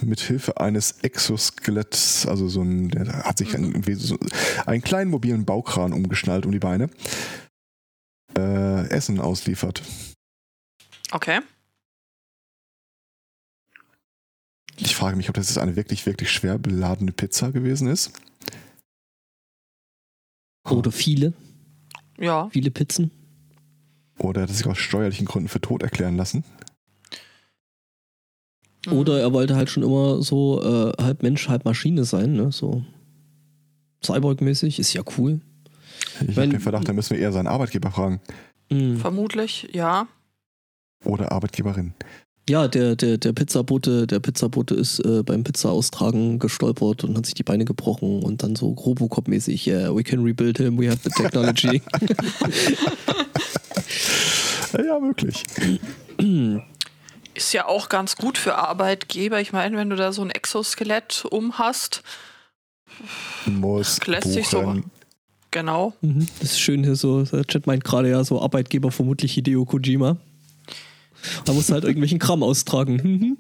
mit 0.02 0.20
Hilfe 0.20 0.60
eines 0.60 0.92
Exoskeletts, 1.04 2.26
also 2.28 2.50
so 2.50 2.62
ein, 2.64 2.90
der 2.90 3.24
hat 3.24 3.38
sich 3.38 3.56
einen, 3.56 3.82
so 3.96 4.18
einen 4.66 4.82
kleinen 4.82 5.10
mobilen 5.10 5.46
Baukran 5.46 5.94
umgeschnallt 5.94 6.46
um 6.46 6.52
die 6.52 6.60
Beine, 6.60 6.90
äh, 8.38 8.90
Essen 8.90 9.22
ausliefert. 9.22 9.82
Okay. 11.12 11.40
Ich 14.78 14.96
frage 14.96 15.16
mich, 15.16 15.30
ob 15.30 15.36
das 15.36 15.48
jetzt 15.50 15.58
eine 15.58 15.76
wirklich, 15.76 16.06
wirklich 16.06 16.30
schwer 16.32 16.58
beladene 16.58 17.12
Pizza 17.12 17.52
gewesen 17.52 17.88
ist. 17.88 18.12
oder 20.68 20.92
viele, 20.92 21.34
Ja. 22.18 22.50
viele 22.50 22.72
Pizzen. 22.72 23.12
Oder 24.18 24.42
hat 24.42 24.50
er 24.50 24.56
sich 24.56 24.66
aus 24.66 24.80
steuerlichen 24.80 25.28
Gründen 25.28 25.48
für 25.48 25.62
tot 25.62 25.84
erklären 25.84 26.18
lassen. 26.18 26.44
Mhm. 28.88 28.94
Oder 28.94 29.20
er 29.20 29.32
wollte 29.32 29.56
halt 29.56 29.70
schon 29.70 29.84
immer 29.84 30.24
so 30.24 30.62
äh, 30.64 30.92
halb 31.02 31.22
Mensch, 31.22 31.48
halb 31.50 31.66
Maschine 31.66 32.04
sein, 32.04 32.34
ne? 32.34 32.52
So 32.52 32.84
Cyborg-mäßig, 34.04 34.80
ist 34.80 34.94
ja 34.94 35.04
cool. 35.18 35.40
Ich 36.28 36.36
habe 36.36 36.48
den 36.50 36.60
Verdacht, 36.60 36.88
da 36.88 36.94
müssen 36.94 37.12
wir 37.16 37.20
eher 37.22 37.32
seinen 37.32 37.48
Arbeitgeber 37.48 37.92
fragen. 37.92 38.20
Mhm. 38.72 38.98
Vermutlich, 38.98 39.70
ja. 39.74 40.08
Oder 41.06 41.32
Arbeitgeberin. 41.32 41.94
Ja, 42.48 42.68
der, 42.68 42.96
der, 42.96 43.18
der 43.18 43.34
Pizzabote, 43.34 44.06
der 44.06 44.20
Pizzabote 44.20 44.76
ist 44.76 45.00
äh, 45.00 45.24
beim 45.24 45.44
Pizza 45.44 45.72
austragen 45.72 46.38
gestolpert 46.38 47.04
und 47.04 47.18
hat 47.18 47.26
sich 47.26 47.34
die 47.34 47.42
Beine 47.44 47.66
gebrochen 47.66 48.22
und 48.22 48.44
dann 48.44 48.56
so 48.56 48.68
Robocop-mäßig, 48.70 49.66
yeah, 49.68 49.96
we 49.96 50.04
can 50.04 50.22
rebuild 50.22 50.58
him, 50.60 50.78
we 50.80 50.88
have 50.88 51.00
the 51.04 51.10
technology. 51.10 51.82
Ja, 54.86 55.00
möglich. 55.00 55.44
Ist 57.34 57.54
ja 57.54 57.66
auch 57.68 57.88
ganz 57.90 58.16
gut 58.18 58.38
für 58.38 58.56
Arbeitgeber. 58.56 59.40
Ich 59.40 59.54
meine, 59.54 59.78
wenn 59.78 59.90
du 59.90 59.96
da 59.96 60.12
so 60.12 60.22
ein 60.22 60.32
Exoskelett 60.32 61.26
um 61.30 61.58
hast, 61.58 62.04
Muss 63.46 64.06
Lässt 64.06 64.34
sich 64.34 64.48
so- 64.50 64.82
genau. 65.52 65.94
Mhm, 66.02 66.28
Das 66.42 66.52
ist 66.52 66.60
schön 66.60 66.84
hier 66.84 66.96
so, 66.96 67.24
der 67.24 67.46
Chat 67.46 67.68
meint 67.68 67.84
gerade 67.86 68.10
ja 68.10 68.24
so 68.24 68.42
Arbeitgeber 68.42 68.92
vermutlich 68.92 69.34
Hideo 69.34 69.66
Kojima. 69.66 70.18
Da 71.46 71.54
musst 71.54 71.70
du 71.70 71.74
halt 71.74 71.84
irgendwelchen 71.84 72.20
Kram 72.20 72.44
austragen. 72.44 72.96
Mhm. 73.04 73.38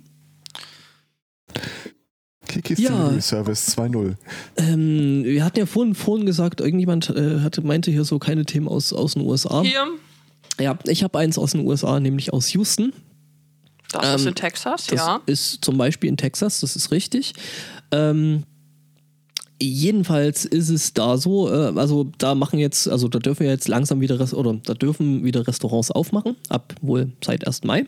Kikis 2.48 2.80
Ja. 2.80 2.90
Delivery 2.90 3.22
Service 3.22 3.76
2.0. 3.78 4.16
ähm, 4.58 5.24
wir 5.24 5.44
hatten 5.44 5.60
ja 5.60 5.66
vorhin, 5.66 5.96
vorhin 5.96 6.26
gesagt, 6.26 6.62
irgendjemand 6.62 7.10
äh, 7.10 7.40
hatte, 7.42 7.62
meinte 7.62 7.92
hier 7.92 8.04
so 8.06 8.20
keine 8.20 8.46
Themen 8.46 8.68
aus, 8.68 8.94
aus 8.94 9.14
den 9.14 9.24
USA. 9.24 9.62
Hier, 9.64 9.88
Ja, 10.60 10.78
ich 10.86 11.04
habe 11.04 11.18
eins 11.18 11.38
aus 11.38 11.52
den 11.52 11.66
USA, 11.66 12.00
nämlich 12.00 12.34
aus 12.34 12.50
Houston. 12.54 12.94
das 13.92 14.16
ist 14.16 14.22
Ähm, 14.22 14.28
in 14.30 14.36
Texas, 14.36 14.86
Das 14.88 15.00
ja. 15.00 15.22
ist 15.26 15.66
zum 15.66 15.78
Beispiel 15.78 16.08
in 16.10 16.18
Texas, 16.18 16.60
das 16.60 16.76
ist 16.76 16.92
richtig. 16.92 17.34
Ähm, 17.92 18.44
jedenfalls 19.62 20.46
ist 20.46 20.70
es 20.70 20.94
da 20.94 21.18
so, 21.18 21.50
äh, 21.50 21.74
also 21.76 22.08
da 22.18 22.36
machen 22.36 22.60
jetzt, 22.60 22.88
also 22.88 23.08
da 23.08 23.20
dürfen 23.20 23.42
wir 23.44 23.52
jetzt 23.52 23.68
langsam 23.68 24.02
wieder, 24.02 24.20
oder 24.34 24.60
da 24.64 24.74
dürfen 24.74 25.24
wieder 25.24 25.48
Restaurants 25.48 25.92
aufmachen, 25.92 26.36
ab 26.50 26.76
wohl 26.82 27.12
seit 27.24 27.48
1. 27.48 27.64
Mai. 27.64 27.86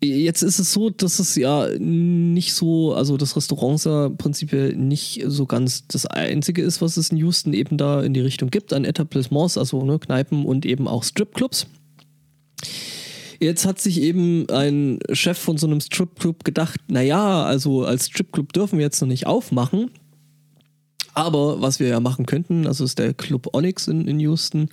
Jetzt 0.00 0.42
ist 0.42 0.60
es 0.60 0.72
so, 0.72 0.90
dass 0.90 1.18
es 1.18 1.34
ja 1.34 1.66
nicht 1.76 2.54
so, 2.54 2.94
also 2.94 3.16
das 3.16 3.34
Restaurants 3.34 3.82
ja 3.82 4.08
prinzipiell 4.10 4.76
nicht 4.76 5.24
so 5.26 5.44
ganz 5.44 5.88
das 5.88 6.06
einzige 6.06 6.62
ist, 6.62 6.80
was 6.80 6.96
es 6.96 7.10
in 7.10 7.16
Houston 7.16 7.52
eben 7.52 7.76
da 7.78 8.00
in 8.02 8.14
die 8.14 8.20
Richtung 8.20 8.50
gibt, 8.50 8.72
an 8.72 8.84
Etablissements, 8.84 9.58
also 9.58 9.84
ne, 9.84 9.98
Kneipen 9.98 10.46
und 10.46 10.64
eben 10.66 10.86
auch 10.86 11.02
Stripclubs. 11.02 11.66
Jetzt 13.40 13.66
hat 13.66 13.80
sich 13.80 14.00
eben 14.00 14.48
ein 14.50 15.00
Chef 15.12 15.38
von 15.38 15.58
so 15.58 15.66
einem 15.66 15.80
Stripclub 15.80 16.44
gedacht, 16.44 16.80
naja, 16.88 17.44
also 17.44 17.84
als 17.84 18.06
Stripclub 18.06 18.52
dürfen 18.52 18.78
wir 18.78 18.84
jetzt 18.84 19.00
noch 19.00 19.08
nicht 19.08 19.26
aufmachen. 19.26 19.90
Aber 21.18 21.60
was 21.60 21.80
wir 21.80 21.88
ja 21.88 22.00
machen 22.00 22.26
könnten, 22.26 22.66
also 22.66 22.84
ist 22.84 22.98
der 22.98 23.12
Club 23.12 23.48
Onyx 23.54 23.88
in, 23.88 24.06
in 24.06 24.20
Houston. 24.20 24.68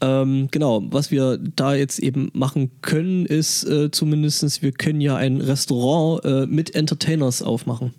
Ähm, 0.00 0.48
genau, 0.50 0.82
was 0.90 1.10
wir 1.10 1.38
da 1.38 1.74
jetzt 1.74 1.98
eben 1.98 2.30
machen 2.34 2.70
können, 2.82 3.26
ist 3.26 3.64
äh, 3.64 3.90
zumindest, 3.90 4.62
wir 4.62 4.72
können 4.72 5.00
ja 5.00 5.16
ein 5.16 5.40
Restaurant 5.40 6.24
äh, 6.24 6.46
mit 6.46 6.74
Entertainers 6.74 7.42
aufmachen. 7.42 7.94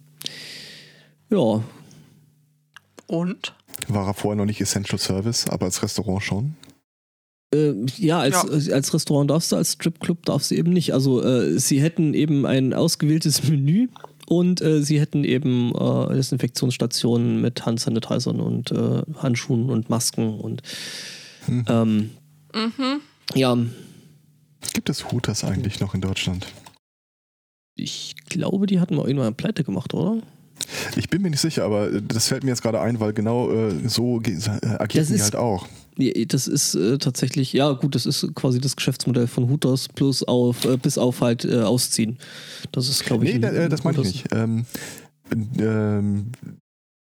Ja, 1.29 1.63
Und? 3.07 3.53
War 3.87 4.07
er 4.07 4.13
vorher 4.13 4.35
noch 4.37 4.45
nicht 4.45 4.61
Essential 4.61 4.99
Service, 4.99 5.47
aber 5.49 5.65
als 5.65 5.81
Restaurant 5.81 6.23
schon. 6.23 6.55
Äh, 7.53 7.73
ja, 7.97 8.19
als, 8.19 8.67
Ja. 8.67 8.73
als 8.75 8.93
Restaurant 8.93 9.29
darfst 9.31 9.51
du, 9.51 9.55
als 9.55 9.73
Stripclub 9.73 10.25
darfst 10.25 10.51
du 10.51 10.55
eben 10.55 10.71
nicht. 10.71 10.93
Also 10.93 11.23
äh, 11.23 11.57
sie 11.59 11.81
hätten 11.81 12.13
eben 12.13 12.45
ein 12.45 12.73
ausgewähltes 12.73 13.43
Menü 13.49 13.87
und 14.29 14.61
äh, 14.61 14.81
sie 14.81 14.99
hätten 14.99 15.23
eben 15.23 15.73
äh, 15.75 16.13
Desinfektionsstationen 16.13 17.41
mit 17.41 17.65
Handsanitizern 17.65 18.39
und 18.39 18.71
äh, 18.71 19.01
Handschuhen 19.17 19.69
und 19.69 19.89
Masken 19.89 20.39
und 20.39 20.61
Ähm, 21.67 22.11
Ja, 23.33 23.57
Gibt 24.73 24.89
es 24.89 25.11
Hooters 25.11 25.43
eigentlich 25.43 25.79
noch 25.79 25.93
in 25.93 26.01
Deutschland? 26.01 26.47
ich 27.75 28.15
glaube, 28.27 28.67
die 28.67 28.79
hatten 28.79 28.95
mal 28.95 29.07
irgendwann 29.07 29.35
pleite 29.35 29.63
gemacht, 29.63 29.93
oder? 29.93 30.21
Ich 30.95 31.09
bin 31.09 31.21
mir 31.21 31.29
nicht 31.29 31.39
sicher, 31.39 31.63
aber 31.63 31.91
äh, 31.91 32.01
das 32.05 32.27
fällt 32.27 32.43
mir 32.43 32.49
jetzt 32.51 32.61
gerade 32.61 32.81
ein, 32.81 32.99
weil 32.99 33.13
genau 33.13 33.49
äh, 33.51 33.87
so 33.87 34.21
äh, 34.21 34.35
agieren 34.77 35.07
die 35.07 35.21
halt 35.21 35.35
auch. 35.35 35.67
Das 36.27 36.47
ist 36.47 36.75
äh, 36.75 36.97
tatsächlich, 36.97 37.51
ja 37.53 37.71
gut, 37.73 37.93
das 37.95 38.05
ist 38.05 38.33
quasi 38.35 38.59
das 38.61 38.75
Geschäftsmodell 38.75 39.27
von 39.27 39.49
Hooters 39.49 39.89
plus 39.89 40.23
auf, 40.23 40.63
äh, 40.65 40.77
bis 40.77 40.97
auf 40.97 41.19
halt 41.21 41.43
äh, 41.45 41.61
ausziehen. 41.61 42.17
Das 42.71 42.87
ist, 42.87 43.03
glaube 43.03 43.25
ich. 43.25 43.35
Nee, 43.35 43.45
ein- 43.45 43.55
äh, 43.55 43.69
das 43.69 43.83
meine 43.83 43.99
ich 44.01 44.03
Hooters- 44.03 44.13
nicht. 44.13 44.33
Ähm, 44.33 44.65
ähm, 45.59 46.31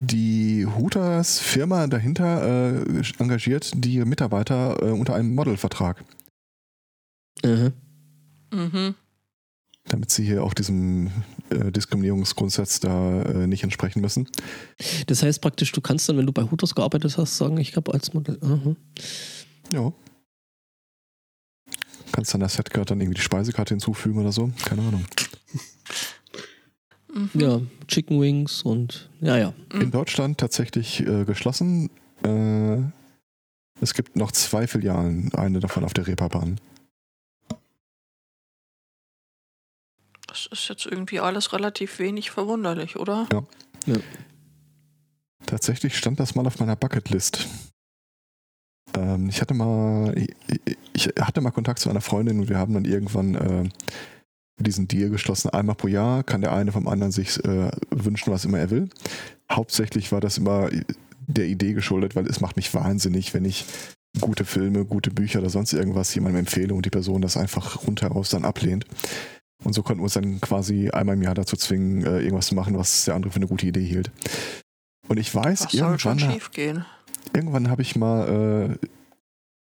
die 0.01 0.64
Hooters 0.66 1.40
Firma 1.40 1.87
dahinter 1.87 2.81
äh, 2.87 3.03
engagiert 3.18 3.72
die 3.74 3.98
Mitarbeiter 4.05 4.83
äh, 4.83 4.90
unter 4.92 5.14
einem 5.14 5.35
Modelvertrag, 5.35 6.03
Aha. 7.44 7.70
Mhm. 8.53 8.94
Damit 9.88 10.11
sie 10.11 10.24
hier 10.24 10.44
auch 10.44 10.55
diesem 10.55 11.11
äh, 11.51 11.72
Diskriminierungsgrundsatz 11.72 12.81
da 12.81 13.22
äh, 13.22 13.46
nicht 13.46 13.64
entsprechen 13.64 14.01
müssen. 14.01 14.29
Das 15.07 15.22
heißt 15.22 15.40
praktisch, 15.40 15.72
du 15.72 15.81
kannst 15.81 16.09
dann, 16.09 16.16
wenn 16.16 16.27
du 16.27 16.33
bei 16.33 16.42
Hooters 16.42 16.74
gearbeitet 16.74 17.16
hast, 17.18 17.37
sagen, 17.37 17.59
ich 17.59 17.77
habe 17.77 17.92
als 17.92 18.14
Modell. 18.14 18.38
Aha. 18.42 18.77
Ja. 19.72 19.92
Kannst 22.12 22.33
dann 22.33 22.40
der 22.40 22.48
Setcard 22.48 22.90
dann 22.90 23.01
irgendwie 23.01 23.16
die 23.16 23.22
Speisekarte 23.22 23.74
hinzufügen 23.74 24.20
oder 24.20 24.33
so? 24.33 24.51
Keine 24.64 24.83
Ahnung. 24.83 25.05
Mhm. 27.12 27.31
Ja, 27.35 27.61
Chicken 27.87 28.20
Wings 28.20 28.62
und 28.62 29.11
ja, 29.20 29.37
ja. 29.37 29.55
In 29.72 29.90
Deutschland 29.90 30.38
tatsächlich 30.38 31.01
äh, 31.01 31.24
geschlossen. 31.24 31.90
Äh, 32.22 32.79
es 33.81 33.94
gibt 33.94 34.16
noch 34.16 34.33
zwei 34.33 34.66
Filialen, 34.66 35.33
eine 35.35 35.61
davon 35.61 35.85
auf 35.85 35.94
der 35.94 36.07
Reeperbahn. 36.07 36.61
Das 40.29 40.47
ist 40.53 40.69
jetzt 40.69 40.87
irgendwie 40.87 41.21
alles 41.21 41.53
relativ 41.53 41.99
wenig 41.99 42.31
verwunderlich, 42.31 42.97
oder? 42.97 43.27
Tatsächlich 45.47 45.97
stand 45.97 46.21
das 46.21 46.35
mal 46.35 46.47
auf 46.47 46.61
meiner 46.61 46.77
Bucketlist. 46.77 47.49
Ähm, 48.95 49.29
ich 49.31 49.41
hatte 49.41 49.55
mal, 49.55 50.14
ich, 50.17 50.35
ich 50.93 51.07
hatte 51.21 51.41
mal 51.41 51.51
Kontakt 51.51 51.81
zu 51.81 51.91
einer 51.91 52.03
Freundin 52.03 52.41
und 52.41 52.49
wir 52.49 52.59
haben 52.59 52.75
dann 52.75 52.85
irgendwann 52.85 53.35
äh, 53.35 53.69
diesen 54.59 54.87
Deal 54.87 55.09
geschlossen. 55.09 55.51
Einmal 55.51 55.77
pro 55.77 55.88
Jahr 55.88 56.23
kann 56.23 56.43
der 56.43 56.53
eine 56.53 56.73
vom 56.73 56.87
anderen 56.88 57.12
sich 57.12 57.43
äh, 57.45 57.71
wünschen, 57.91 58.33
was 58.33 58.45
immer 58.45 58.59
er 58.59 58.71
will. 58.71 58.88
Hauptsächlich 59.51 60.12
war 60.12 60.21
das 60.21 60.37
immer 60.37 60.69
der 61.27 61.47
Idee 61.47 61.73
geschuldet, 61.73 62.17
weil 62.17 62.27
es 62.27 62.41
macht 62.41 62.57
mich 62.57 62.73
wahnsinnig, 62.75 63.33
wenn 63.33 63.47
ich 63.47 63.64
gute 64.21 64.45
Filme, 64.45 64.85
gute 64.85 65.11
Bücher 65.11 65.41
oder 65.41 65.51
sonst 65.51 65.73
irgendwas 65.73 66.14
jemandem 66.14 66.41
empfehle 66.41 66.75
und 66.75 66.85
die 66.85 66.91
Person 66.91 67.23
das 67.23 67.37
einfach 67.37 67.87
rundheraus 67.87 68.31
dann 68.31 68.45
ablehnt. 68.45 68.85
Und 69.64 69.73
so 69.73 69.83
konnten 69.83 70.01
wir 70.01 70.05
uns 70.05 70.14
dann 70.14 70.40
quasi 70.40 70.90
einmal 70.90 71.16
im 71.16 71.23
Jahr 71.23 71.35
dazu 71.35 71.57
zwingen, 71.57 72.05
äh, 72.05 72.21
irgendwas 72.21 72.47
zu 72.47 72.55
machen, 72.55 72.79
was 72.79 73.05
der 73.05 73.14
andere 73.14 73.33
für 73.33 73.37
eine 73.37 73.49
gute 73.49 73.66
Idee 73.66 73.85
hielt. 73.85 74.11
Und 75.09 75.18
ich 75.18 75.35
weiß, 75.35 75.71
schon 75.71 75.81
irgendwann, 75.81 76.40
gehen? 76.53 76.85
irgendwann 77.35 77.68
habe 77.68 77.83
ich 77.83 77.97
mal, 77.97 78.79
äh, 78.81 78.87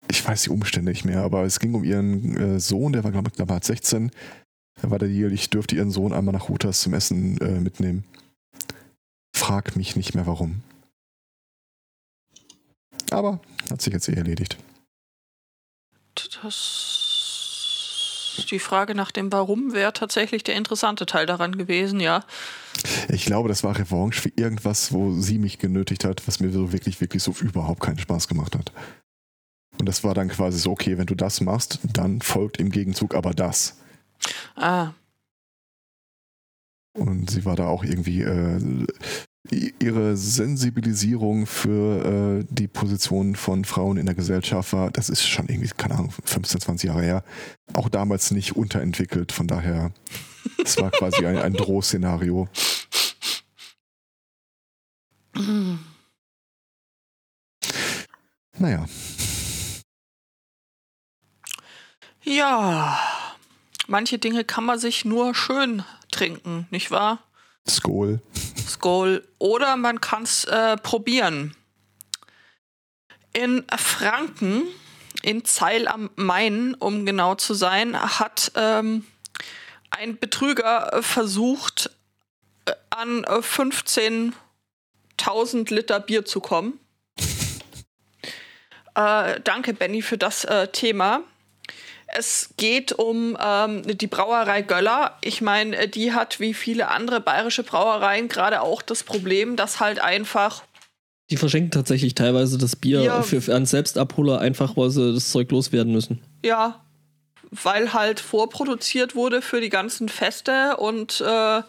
ich 0.09 0.27
weiß 0.27 0.43
die 0.43 0.51
Umstände 0.51 0.91
nicht 0.91 1.05
mehr, 1.05 1.23
aber 1.23 1.45
es 1.45 1.61
ging 1.61 1.75
um 1.75 1.85
ihren 1.85 2.37
äh, 2.37 2.61
Sohn, 2.61 2.93
der 2.93 3.05
war, 3.05 3.13
glaube 3.13 3.31
ich, 3.31 3.37
damals 3.37 3.67
16. 3.69 4.11
Da 4.81 4.91
war 4.91 4.99
der 4.99 5.09
Deal, 5.09 5.33
ich 5.33 5.51
dürfte 5.51 5.77
ihren 5.77 5.91
Sohn 5.91 6.13
einmal 6.13 6.35
nach 6.35 6.49
Hooters 6.49 6.81
zum 6.81 6.95
Essen 6.95 7.39
äh, 7.39 7.61
mitnehmen. 7.61 8.05
Frag 9.35 9.77
mich 9.77 9.97
nicht 9.97 10.15
mehr 10.15 10.27
warum. 10.27 10.63
Aber 13.11 13.41
hat 13.71 13.81
sich 13.81 13.93
jetzt 13.93 14.09
eh 14.09 14.15
erledigt. 14.15 14.59
Das 16.15 17.06
die 18.45 18.59
Frage 18.59 18.95
nach 18.95 19.11
dem 19.11 19.33
Warum 19.33 19.73
wäre 19.73 19.95
tatsächlich 19.95 20.45
der 20.45 20.57
interessante 20.57 21.07
Teil 21.07 21.25
daran 21.25 21.57
gewesen, 21.57 22.01
ja. 22.01 22.25
Ich 23.09 23.25
glaube, 23.25 23.49
das 23.49 23.65
war 23.65 23.79
Revanche 23.79 24.21
für 24.21 24.33
irgendwas, 24.37 24.93
wo 24.93 25.13
sie 25.13 25.39
mich 25.39 25.59
genötigt 25.59 26.05
hat, 26.05 26.27
was 26.29 26.41
mir 26.41 26.53
so 26.53 26.73
wirklich, 26.73 27.01
wirklich 27.01 27.23
so 27.23 27.35
überhaupt 27.41 27.81
keinen 27.81 27.99
Spaß 27.99 28.29
gemacht 28.29 28.55
hat. 28.55 28.73
Und 29.79 29.87
das 29.87 30.05
war 30.05 30.13
dann 30.15 30.29
quasi 30.29 30.59
so, 30.59 30.73
okay, 30.73 30.99
wenn 30.99 31.07
du 31.07 31.15
das 31.15 31.41
machst, 31.41 31.79
dann 31.83 32.21
folgt 32.21 32.59
im 32.59 32.71
Gegenzug 32.71 33.15
aber 33.15 33.33
das. 33.33 33.79
Ah, 34.55 34.93
Und 36.97 37.31
sie 37.31 37.45
war 37.45 37.57
da 37.57 37.67
auch 37.67 37.85
irgendwie 37.85 38.23
äh, 38.23 38.87
ihre 39.51 40.17
Sensibilisierung 40.17 41.47
für 41.47 42.41
äh, 42.41 42.45
die 42.51 42.69
Position 42.69 43.37
von 43.37 43.65
Frauen 43.65 43.97
in 43.97 44.07
der 44.07 44.15
Gesellschaft 44.15 44.73
war, 44.73 44.91
das 44.91 45.09
ist 45.09 45.27
schon 45.27 45.49
irgendwie, 45.49 45.71
keine 45.77 45.95
Ahnung, 45.95 46.13
15, 46.25 46.61
20 46.61 46.89
Jahre 46.89 47.03
her, 47.03 47.25
auch 47.73 47.89
damals 47.89 48.31
nicht 48.31 48.57
unterentwickelt. 48.57 49.33
Von 49.33 49.47
daher, 49.47 49.93
es 50.65 50.77
war 50.79 50.91
quasi 50.91 51.27
ein, 51.27 51.39
ein 51.39 51.53
Drohszenario. 51.53 52.49
Naja, 58.59 58.87
ja. 62.27 62.99
Manche 63.87 64.19
Dinge 64.19 64.43
kann 64.43 64.65
man 64.65 64.81
sich 64.81 65.05
nur 65.05 65.33
schön 65.33 65.85
trinken, 66.11 66.67
nicht 66.73 66.91
wahr? 66.91 67.21
Skol. 67.69 68.21
Skoll. 68.67 69.27
Oder 69.39 69.77
man 69.77 70.01
kann 70.01 70.25
es 70.25 70.45
äh, 70.45 70.77
probieren. 70.77 71.55
In 73.33 73.65
Franken, 73.77 74.63
in 75.23 75.45
Zeil 75.45 75.89
am 75.89 76.11
Main, 76.17 76.75
um 76.75 77.07
genau 77.07 77.35
zu 77.35 77.55
sein, 77.55 77.99
hat 78.01 78.53
ähm, 78.55 79.05
ein 79.91 80.19
Betrüger 80.19 80.93
äh, 80.93 81.03
versucht, 81.03 81.91
äh, 82.67 82.73
an 82.91 83.25
äh, 83.25 83.39
15.000 83.39 85.75
Liter 85.75 85.99
Bier 86.01 86.25
zu 86.25 86.41
kommen. 86.41 86.79
äh, 88.95 89.41
danke, 89.41 89.75
Benny, 89.75 90.03
für 90.03 90.19
das 90.19 90.45
äh, 90.45 90.69
Thema. 90.69 91.23
Es 92.19 92.51
geht 92.57 92.93
um 92.93 93.37
ähm, 93.41 93.83
die 93.99 94.07
Brauerei 94.07 94.63
Göller. 94.63 95.19
Ich 95.21 95.43
meine, 95.43 95.77
äh, 95.77 95.89
die 95.89 96.13
hat 96.15 96.41
wie 96.41 96.55
viele 96.55 96.89
andere 96.89 97.21
bayerische 97.21 97.63
Brauereien 97.63 98.29
gerade 98.29 98.63
auch 98.63 98.81
das 98.81 99.03
Problem, 99.03 99.57
dass 99.57 99.81
halt 99.81 100.01
einfach 100.01 100.63
Die 101.31 101.37
verschenken 101.37 101.71
tatsächlich 101.73 102.15
teilweise 102.15 102.57
das 102.57 102.75
Bier 102.77 103.03
Ja. 103.03 103.23
für, 103.23 103.55
an 103.55 103.67
Selbstabholer, 103.67 104.41
einfach 104.41 104.77
weil 104.77 104.91
sie 104.91 105.13
das 105.13 105.31
Zeug 105.31 105.51
loswerden 105.51 105.93
müssen. 105.93 106.23
Ja, 106.45 106.81
weil 107.51 107.93
halt 107.93 108.21
vorproduziert 108.21 109.15
wurde 109.15 109.43
für 109.43 109.61
die 109.61 109.69
ganzen 109.71 110.09
Feste 110.09 110.77
und 110.79 111.21
äh, 111.21 111.63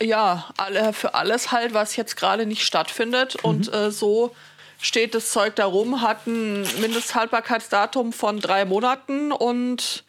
ja, 0.00 0.48
alle, 0.56 0.92
für 0.92 1.14
alles 1.14 1.50
halt, 1.50 1.74
was 1.74 1.96
jetzt 1.96 2.16
gerade 2.16 2.46
nicht 2.46 2.64
stattfindet. 2.64 3.36
Und 3.42 3.72
äh, 3.72 3.90
so 3.90 4.34
steht 4.82 5.14
das 5.14 5.30
Zeug 5.30 5.56
da 5.56 5.64
rum, 5.64 6.02
hat 6.02 6.26
ein 6.26 6.62
Mindesthaltbarkeitsdatum 6.80 8.12
von 8.12 8.40
drei 8.40 8.66
Monaten 8.66 9.32
und 9.32 10.04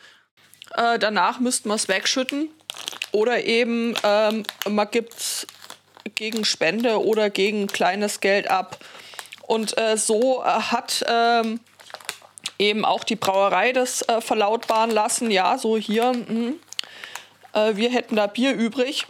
äh, 0.75 0.99
danach 0.99 1.39
müsste 1.39 1.69
man 1.69 1.75
es 1.75 1.87
wegschütten. 1.87 2.49
Oder 3.11 3.45
eben 3.45 3.93
ähm, 4.03 4.43
man 4.67 4.89
gibt 4.89 5.13
es 5.13 5.47
gegen 6.15 6.43
Spende 6.43 7.01
oder 7.05 7.29
gegen 7.29 7.67
kleines 7.67 8.19
Geld 8.19 8.49
ab. 8.49 8.83
Und 9.43 9.77
äh, 9.77 9.95
so 9.95 10.43
äh, 10.43 10.47
hat 10.47 11.05
ähm, 11.07 11.59
eben 12.57 12.83
auch 12.83 13.03
die 13.03 13.15
Brauerei 13.15 13.73
das 13.73 14.01
äh, 14.09 14.21
verlautbaren 14.21 14.89
lassen. 14.89 15.29
Ja, 15.29 15.59
so 15.59 15.77
hier, 15.77 16.13
mhm. 16.13 16.55
äh, 17.53 17.75
wir 17.75 17.91
hätten 17.91 18.15
da 18.15 18.25
Bier 18.25 18.53
übrig. 18.53 19.05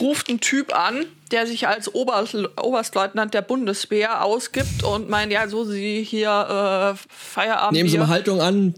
Ruft 0.00 0.28
ein 0.28 0.40
Typ 0.40 0.74
an, 0.74 1.06
der 1.30 1.46
sich 1.46 1.66
als 1.66 1.92
Oberst, 1.94 2.34
Oberstleutnant 2.60 3.34
der 3.34 3.42
Bundeswehr 3.42 4.24
ausgibt 4.24 4.82
und 4.84 5.08
meint, 5.08 5.32
ja, 5.32 5.48
so 5.48 5.64
Sie 5.64 6.02
hier 6.02 6.94
äh, 6.96 7.06
Feierabend. 7.08 7.72
Nehmen 7.72 7.88
Sie 7.88 7.98
mal 7.98 8.08
Haltung 8.08 8.40
an. 8.40 8.74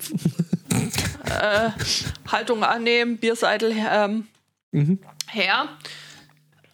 Haltung 2.31 2.65
annehmen, 2.65 3.19
Bierseitel 3.19 3.75
ähm, 3.77 4.27
Mhm. 4.73 5.01
her. 5.29 5.69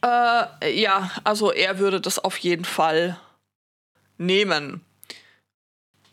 Äh, 0.04 0.78
ja, 0.78 1.10
also 1.24 1.50
er 1.50 1.78
würde 1.78 2.00
das 2.00 2.18
auf 2.18 2.36
jeden 2.38 2.64
Fall 2.66 3.18
nehmen. 4.18 4.82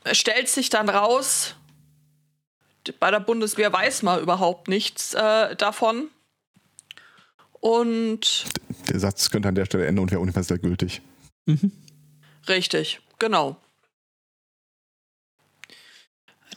Es 0.06 0.18
stellt 0.18 0.48
sich 0.48 0.70
dann 0.70 0.90
raus, 0.90 1.56
bei 3.00 3.12
der 3.12 3.20
Bundeswehr 3.20 3.72
weiß 3.72 4.04
man 4.04 4.22
überhaupt 4.22 4.68
nichts 4.68 5.14
äh, 5.14 5.56
davon. 5.56 6.10
Und 7.64 8.44
Der 8.90 9.00
Satz 9.00 9.30
könnte 9.30 9.48
an 9.48 9.56
der 9.56 9.64
Stelle 9.64 9.86
enden 9.86 10.02
und 10.02 10.12
wäre 10.12 10.20
universell 10.20 10.60
gültig. 10.60 11.02
Mhm. 11.46 11.72
Richtig, 12.50 13.00
genau. 13.20 13.56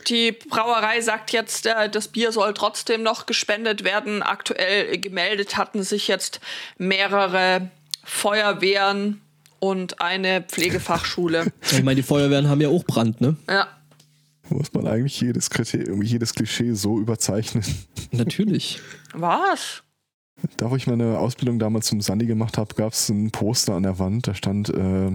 Die 0.09 0.33
Brauerei 0.33 1.01
sagt 1.01 1.31
jetzt, 1.31 1.67
äh, 1.67 1.89
das 1.89 2.09
Bier 2.09 2.33
soll 2.33 2.55
trotzdem 2.55 3.05
noch 3.05 3.27
gespendet 3.27 3.85
werden. 3.85 4.21
Aktuell 4.25 4.99
gemeldet 4.99 5.57
hatten 5.57 5.85
sich 5.85 6.09
jetzt 6.09 6.41
mehrere 6.77 7.71
Feuerwehren 8.03 9.21
und 9.61 10.01
eine 10.01 10.43
Pflegefachschule. 10.43 11.53
Ich 11.71 11.85
meine, 11.85 11.95
die 11.97 12.03
Feuerwehren 12.03 12.49
haben 12.49 12.61
ja 12.61 12.69
auch 12.69 12.83
Brand, 12.83 13.21
ne? 13.21 13.37
Ja. 13.49 13.69
Muss 14.49 14.73
man 14.73 14.89
eigentlich 14.89 15.21
jedes, 15.21 15.51
Kriterium, 15.51 16.03
jedes 16.03 16.35
Klischee 16.35 16.73
so 16.73 16.99
überzeichnen? 16.99 17.65
Natürlich. 18.11 18.81
Was? 19.13 19.85
Da, 20.59 20.71
wo 20.71 20.77
ich 20.77 20.87
meine 20.87 21.19
Ausbildung 21.19 21.59
damals 21.59 21.87
zum 21.87 22.01
Sandi 22.01 22.27
gemacht 22.27 22.59
habe, 22.59 22.75
gab 22.75 22.93
es 22.93 23.09
ein 23.09 23.31
Poster 23.31 23.75
an 23.75 23.83
der 23.83 23.99
Wand, 23.99 24.27
da 24.27 24.35
stand, 24.35 24.69
äh, 24.71 25.13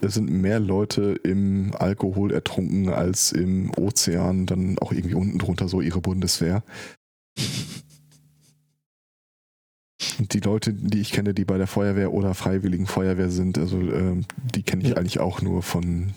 es 0.00 0.14
sind 0.14 0.30
mehr 0.30 0.60
Leute 0.60 1.18
im 1.22 1.72
Alkohol 1.78 2.32
ertrunken 2.32 2.88
als 2.90 3.32
im 3.32 3.70
Ozean, 3.76 4.46
dann 4.46 4.78
auch 4.78 4.92
irgendwie 4.92 5.14
unten 5.14 5.38
drunter 5.38 5.68
so 5.68 5.80
ihre 5.80 6.00
Bundeswehr. 6.00 6.62
Und 10.18 10.34
die 10.34 10.40
Leute, 10.40 10.72
die 10.72 11.00
ich 11.00 11.12
kenne, 11.12 11.34
die 11.34 11.44
bei 11.44 11.56
der 11.58 11.66
Feuerwehr 11.66 12.12
oder 12.12 12.34
Freiwilligen 12.34 12.86
Feuerwehr 12.86 13.30
sind, 13.30 13.58
also 13.58 13.80
äh, 13.80 14.20
die 14.54 14.62
kenne 14.62 14.82
ich 14.82 14.90
Ja. 14.90 14.96
eigentlich 14.96 15.20
auch 15.20 15.40
nur 15.40 15.62
von 15.62 16.12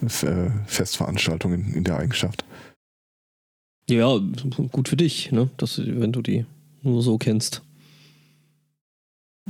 äh, 0.00 0.50
Festveranstaltungen 0.66 1.74
in 1.74 1.84
der 1.84 1.96
Eigenschaft. 1.98 2.44
Ja, 3.88 4.18
gut 4.72 4.88
für 4.88 4.96
dich, 4.96 5.30
ne? 5.32 5.50
Dass, 5.58 5.78
wenn 5.78 6.12
du 6.12 6.22
die 6.22 6.46
nur 6.84 7.02
so 7.02 7.18
kennst. 7.18 7.62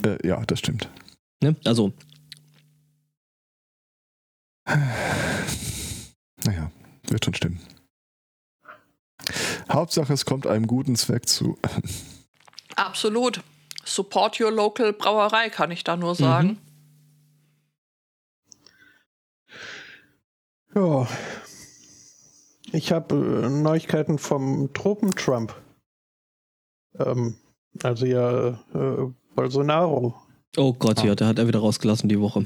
Äh, 0.03 0.27
ja, 0.27 0.45
das 0.47 0.59
stimmt. 0.59 0.89
Ne? 1.43 1.57
Also, 1.65 1.93
Naja, 6.45 6.71
wird 7.09 7.25
schon 7.25 7.35
stimmen. 7.35 7.61
Hauptsache, 9.71 10.13
es 10.13 10.25
kommt 10.25 10.47
einem 10.47 10.67
guten 10.67 10.97
Zweck 10.97 11.29
zu. 11.29 11.59
Absolut. 12.77 13.43
Support 13.85 14.41
your 14.41 14.51
local 14.51 14.93
Brauerei, 14.93 15.51
kann 15.51 15.71
ich 15.71 15.85
da 15.85 15.97
nur 15.97 16.15
sagen. 16.15 16.59
Ja. 20.75 21.07
Ich 22.73 22.91
habe 22.91 23.45
äh, 23.45 23.49
Neuigkeiten 23.49 24.19
vom 24.19 24.73
Tropen-Trump. 24.75 25.55
Ähm, 26.99 27.37
also 27.83 28.07
ja, 28.07 28.49
äh, 28.75 29.11
Bolsonaro. 29.35 30.15
oh 30.57 30.73
Gott, 30.73 31.03
ja, 31.03 31.15
der 31.15 31.27
hat 31.29 31.39
er 31.39 31.49
wieder 31.49 31.59
rausgelassen 31.59 32.09
die 32.09 32.21
Woche. 32.21 32.45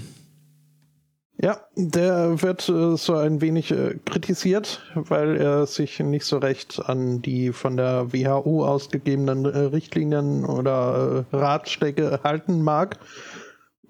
Ja, 1.40 1.60
der 1.76 2.42
wird 2.42 2.68
äh, 2.68 2.96
so 2.96 3.14
ein 3.14 3.40
wenig 3.40 3.70
äh, 3.70 3.96
kritisiert, 4.04 4.82
weil 4.94 5.36
er 5.36 5.66
sich 5.66 6.00
nicht 6.00 6.24
so 6.24 6.38
recht 6.38 6.82
an 6.84 7.22
die 7.22 7.52
von 7.52 7.76
der 7.76 8.12
WHO 8.12 8.66
ausgegebenen 8.66 9.44
äh, 9.44 9.58
Richtlinien 9.58 10.44
oder 10.44 11.24
äh, 11.30 11.36
Ratschläge 11.36 12.20
halten 12.24 12.62
mag. 12.62 12.98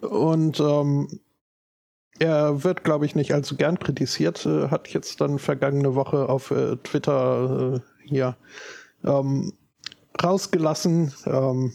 Und 0.02 0.60
ähm, 0.60 1.20
er 2.18 2.64
wird, 2.64 2.84
glaube 2.84 3.06
ich, 3.06 3.14
nicht 3.14 3.32
allzu 3.32 3.56
gern 3.56 3.78
kritisiert, 3.78 4.44
äh, 4.44 4.68
hat 4.68 4.88
jetzt 4.88 5.22
dann 5.22 5.38
vergangene 5.38 5.94
Woche 5.94 6.28
auf 6.28 6.50
äh, 6.50 6.76
Twitter 6.76 7.76
äh, 7.76 7.80
hier 8.06 8.36
ähm, 9.04 9.54
rausgelassen. 10.22 11.12
Ähm, 11.26 11.72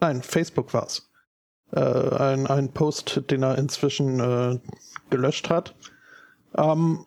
nein, 0.00 0.22
Facebook 0.22 0.72
war's 0.74 1.08
äh, 1.72 1.80
ein, 1.80 2.46
ein 2.46 2.72
Post, 2.72 3.22
den 3.30 3.42
er 3.42 3.58
inzwischen 3.58 4.20
äh, 4.20 4.58
gelöscht 5.10 5.50
hat. 5.50 5.74
Ähm, 6.56 7.06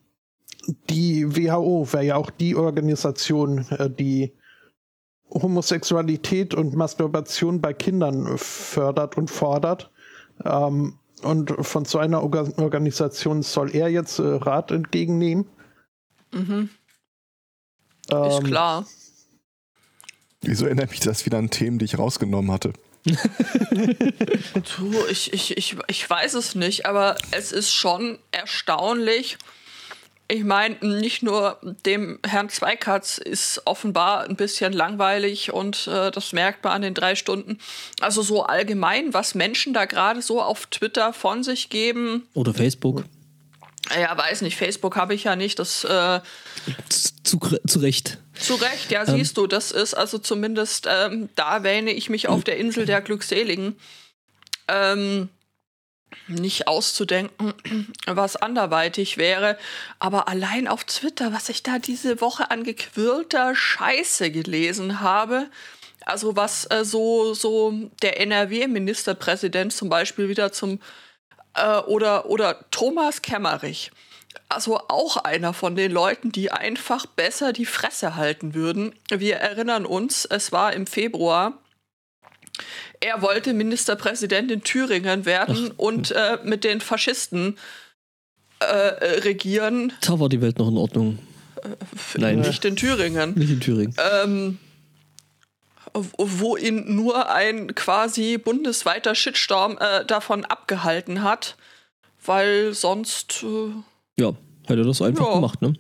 die 0.89 1.35
WHO 1.35 1.91
wäre 1.91 2.05
ja 2.05 2.15
auch 2.15 2.29
die 2.29 2.55
Organisation, 2.55 3.65
äh, 3.69 3.89
die 3.89 4.33
Homosexualität 5.29 6.53
und 6.53 6.75
Masturbation 6.75 7.61
bei 7.61 7.73
Kindern 7.73 8.37
fördert 8.37 9.17
und 9.17 9.31
fordert. 9.31 9.89
Ähm, 10.43 10.97
und 11.23 11.51
von 11.65 11.85
so 11.85 11.99
einer 11.99 12.23
Orga 12.23 12.47
Organisation 12.57 13.43
soll 13.43 13.75
er 13.75 13.89
jetzt 13.89 14.19
äh, 14.19 14.23
Rat 14.23 14.71
entgegennehmen. 14.71 15.45
Mhm. 16.33 16.69
Ist 18.11 18.39
Ähm, 18.39 18.43
klar. 18.43 18.85
Wieso 20.41 20.65
erinnert 20.65 20.89
mich 20.89 20.99
das 20.99 21.25
wieder 21.25 21.37
an 21.37 21.49
Themen, 21.49 21.79
die 21.79 21.85
ich 21.85 21.97
rausgenommen 21.97 22.51
hatte? 22.51 22.73
Du, 24.77 24.93
ich, 25.09 25.33
ich, 25.33 25.57
ich, 25.57 25.75
ich 25.87 26.09
weiß 26.09 26.33
es 26.35 26.55
nicht, 26.55 26.85
aber 26.85 27.15
es 27.31 27.51
ist 27.51 27.71
schon 27.71 28.19
erstaunlich. 28.31 29.37
Ich 30.27 30.43
meine, 30.43 30.75
nicht 30.81 31.23
nur 31.23 31.59
dem 31.85 32.19
Herrn 32.25 32.49
Zweikatz 32.49 33.17
ist 33.17 33.61
offenbar 33.65 34.23
ein 34.29 34.35
bisschen 34.35 34.71
langweilig 34.71 35.51
und 35.51 35.87
äh, 35.87 36.09
das 36.09 36.31
merkt 36.31 36.63
man 36.63 36.73
an 36.73 36.81
den 36.83 36.93
drei 36.93 37.15
Stunden. 37.15 37.57
Also 37.99 38.21
so 38.21 38.43
allgemein, 38.43 39.13
was 39.13 39.35
Menschen 39.35 39.73
da 39.73 39.85
gerade 39.85 40.21
so 40.21 40.41
auf 40.41 40.67
Twitter 40.67 41.11
von 41.11 41.43
sich 41.43 41.69
geben. 41.69 42.27
Oder 42.33 42.53
Facebook. 42.53 43.03
Ja, 43.89 44.15
weiß 44.17 44.41
nicht, 44.41 44.57
Facebook 44.57 44.95
habe 44.95 45.13
ich 45.13 45.23
ja 45.23 45.35
nicht. 45.35 45.59
Das 45.59 45.83
äh, 45.83 46.21
Zu, 47.23 47.39
zu 47.67 47.79
Recht. 47.79 48.19
zu 48.39 48.55
Recht, 48.55 48.91
ja, 48.91 49.05
siehst 49.05 49.37
du, 49.37 49.47
das 49.47 49.71
ist 49.71 49.93
also 49.93 50.17
zumindest, 50.17 50.87
ähm, 50.89 51.29
da 51.35 51.63
wähne 51.63 51.91
ich 51.91 52.09
mich 52.09 52.27
auf 52.27 52.43
der 52.43 52.57
Insel 52.57 52.85
der 52.85 53.01
Glückseligen. 53.01 53.77
Ähm, 54.67 55.29
nicht 56.27 56.67
auszudenken, 56.67 57.53
was 58.05 58.35
anderweitig 58.35 59.17
wäre. 59.17 59.57
Aber 59.99 60.27
allein 60.27 60.67
auf 60.67 60.83
Twitter, 60.83 61.33
was 61.33 61.49
ich 61.49 61.63
da 61.63 61.79
diese 61.79 62.21
Woche 62.21 62.51
an 62.51 62.63
gequirlter 62.63 63.55
Scheiße 63.55 64.31
gelesen 64.31 65.01
habe, 65.01 65.47
also 66.05 66.35
was 66.35 66.69
äh, 66.71 66.83
so, 66.83 67.33
so 67.33 67.73
der 68.01 68.19
NRW-Ministerpräsident 68.19 69.73
zum 69.73 69.89
Beispiel 69.89 70.29
wieder 70.29 70.51
zum 70.51 70.79
äh, 71.55 71.77
oder, 71.79 72.29
oder 72.29 72.65
Thomas 72.71 73.21
Kemmerich. 73.21 73.91
Also 74.49 74.77
auch 74.87 75.17
einer 75.17 75.53
von 75.53 75.75
den 75.75 75.91
Leuten, 75.91 76.31
die 76.31 76.51
einfach 76.51 77.05
besser 77.05 77.53
die 77.53 77.65
Fresse 77.65 78.15
halten 78.15 78.53
würden. 78.53 78.93
Wir 79.09 79.37
erinnern 79.37 79.85
uns, 79.85 80.25
es 80.25 80.51
war 80.51 80.73
im 80.73 80.87
Februar. 80.87 81.53
Er 82.99 83.21
wollte 83.21 83.53
Ministerpräsident 83.53 84.51
in 84.51 84.63
Thüringen 84.63 85.25
werden 85.25 85.71
und 85.71 86.11
äh, 86.11 86.37
mit 86.43 86.63
den 86.63 86.81
Faschisten 86.81 87.57
äh, 88.61 88.65
äh, 88.65 89.19
regieren, 89.21 89.91
Da 90.01 90.19
war 90.19 90.29
die 90.29 90.41
Welt 90.41 90.59
noch 90.59 90.67
in 90.67 90.77
Ordnung. 90.77 91.19
Nein. 92.15 92.41
nicht 92.41 92.63
in 92.63 92.75
Thüringen. 92.75 93.33
Nicht 93.35 93.49
in 93.51 93.59
Thüringen. 93.59 93.95
ähm, 94.23 94.59
wo 95.93 96.57
ihn 96.57 96.95
nur 96.95 97.29
ein 97.29 97.75
quasi 97.75 98.37
bundesweiter 98.37 99.15
Shitstorm 99.15 99.77
äh, 99.79 100.05
davon 100.05 100.45
abgehalten 100.45 101.23
hat, 101.23 101.55
weil 102.25 102.73
sonst 102.73 103.43
äh, 103.43 104.21
Ja, 104.21 104.33
hätte 104.67 104.83
das 104.83 105.01
einfach 105.01 105.25
Ja. 105.27 105.33
gemacht, 105.35 105.61
ne? 105.61 105.73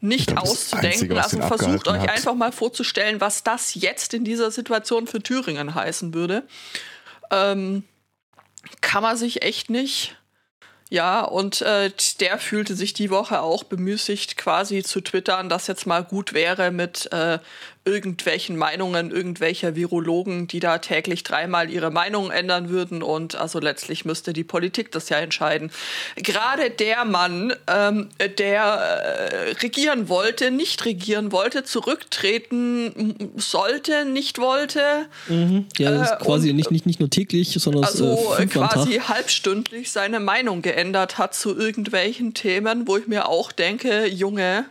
nicht 0.00 0.28
glaub, 0.28 0.44
auszudenken. 0.44 1.10
Was 1.16 1.34
also 1.34 1.56
versucht 1.56 1.88
euch 1.88 2.00
hat. 2.02 2.10
einfach 2.10 2.34
mal 2.34 2.52
vorzustellen, 2.52 3.20
was 3.20 3.42
das 3.42 3.74
jetzt 3.74 4.14
in 4.14 4.24
dieser 4.24 4.50
Situation 4.50 5.06
für 5.06 5.22
Thüringen 5.22 5.74
heißen 5.74 6.14
würde. 6.14 6.44
Ähm, 7.30 7.84
kann 8.80 9.02
man 9.02 9.16
sich 9.16 9.42
echt 9.42 9.70
nicht. 9.70 10.16
Ja, 10.88 11.22
und 11.22 11.62
äh, 11.62 11.90
der 12.20 12.38
fühlte 12.38 12.76
sich 12.76 12.92
die 12.92 13.10
Woche 13.10 13.40
auch 13.40 13.64
bemüßigt, 13.64 14.36
quasi 14.36 14.84
zu 14.84 15.00
twittern, 15.00 15.48
dass 15.48 15.66
jetzt 15.66 15.86
mal 15.86 16.04
gut 16.04 16.32
wäre 16.32 16.70
mit 16.70 17.12
äh, 17.12 17.40
irgendwelchen 17.86 18.56
Meinungen 18.56 19.10
irgendwelcher 19.12 19.76
Virologen, 19.76 20.48
die 20.48 20.58
da 20.60 20.78
täglich 20.78 21.22
dreimal 21.22 21.70
ihre 21.70 21.90
Meinung 21.90 22.30
ändern 22.30 22.68
würden. 22.68 23.02
Und 23.02 23.36
also 23.36 23.60
letztlich 23.60 24.04
müsste 24.04 24.32
die 24.32 24.44
Politik 24.44 24.90
das 24.92 25.08
ja 25.08 25.18
entscheiden. 25.18 25.70
Gerade 26.16 26.70
der 26.70 27.04
Mann, 27.04 27.54
ähm, 27.68 28.08
der 28.38 28.62
äh, 28.64 29.50
regieren 29.62 30.08
wollte, 30.08 30.50
nicht 30.50 30.84
regieren 30.84 31.30
wollte, 31.32 31.62
zurücktreten 31.64 33.32
sollte, 33.36 34.04
nicht 34.04 34.38
wollte, 34.38 35.06
Ja, 35.78 35.90
das 35.92 36.10
Äh, 36.10 36.14
ist 36.14 36.20
quasi 36.24 36.50
und- 36.50 36.56
nicht, 36.56 36.70
nicht, 36.70 36.86
nicht 36.86 37.00
nur 37.00 37.10
täglich, 37.10 37.54
sondern 37.58 37.84
es, 37.84 37.90
also 37.90 38.34
äh, 38.38 38.46
quasi 38.46 38.94
halbstündlich 38.98 39.92
seine 39.92 40.18
Meinung 40.20 40.62
geändert 40.62 41.18
hat 41.18 41.34
zu 41.34 41.56
irgendwelchen 41.56 42.34
Themen, 42.34 42.86
wo 42.88 42.96
ich 42.96 43.06
mir 43.06 43.28
auch 43.28 43.52
denke, 43.52 44.06
Junge, 44.06 44.64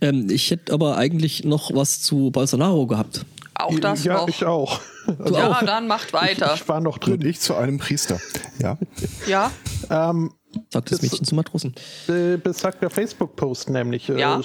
Ähm, 0.00 0.28
ich 0.30 0.50
hätte 0.50 0.72
aber 0.72 0.96
eigentlich 0.96 1.44
noch 1.44 1.74
was 1.74 2.00
zu 2.02 2.30
Bolsonaro 2.30 2.86
gehabt. 2.86 3.24
auch 3.54 3.78
das 3.80 4.04
ja, 4.04 4.14
noch. 4.14 4.28
ich 4.28 4.44
auch. 4.44 4.80
Also, 5.18 5.34
ja, 5.36 5.50
auch. 5.52 5.62
dann 5.62 5.86
macht 5.86 6.14
weiter. 6.14 6.52
ich 6.54 6.66
war 6.66 6.80
noch 6.80 6.96
Und 6.96 7.06
drin. 7.22 7.26
ich 7.28 7.38
zu 7.38 7.54
einem 7.54 7.76
Priester. 7.78 8.18
Ja. 8.58 8.78
Ja, 9.26 9.50
Ähm, 9.90 10.32
Sagt 10.72 10.92
das 10.92 11.02
Mädchen 11.02 11.26
zum 11.26 11.36
Matrosen. 11.36 11.74
Be- 12.06 12.38
besagter 12.42 12.88
Facebook-Post 12.88 13.68
nämlich 13.68 14.08
äh, 14.08 14.18
Ja. 14.18 14.40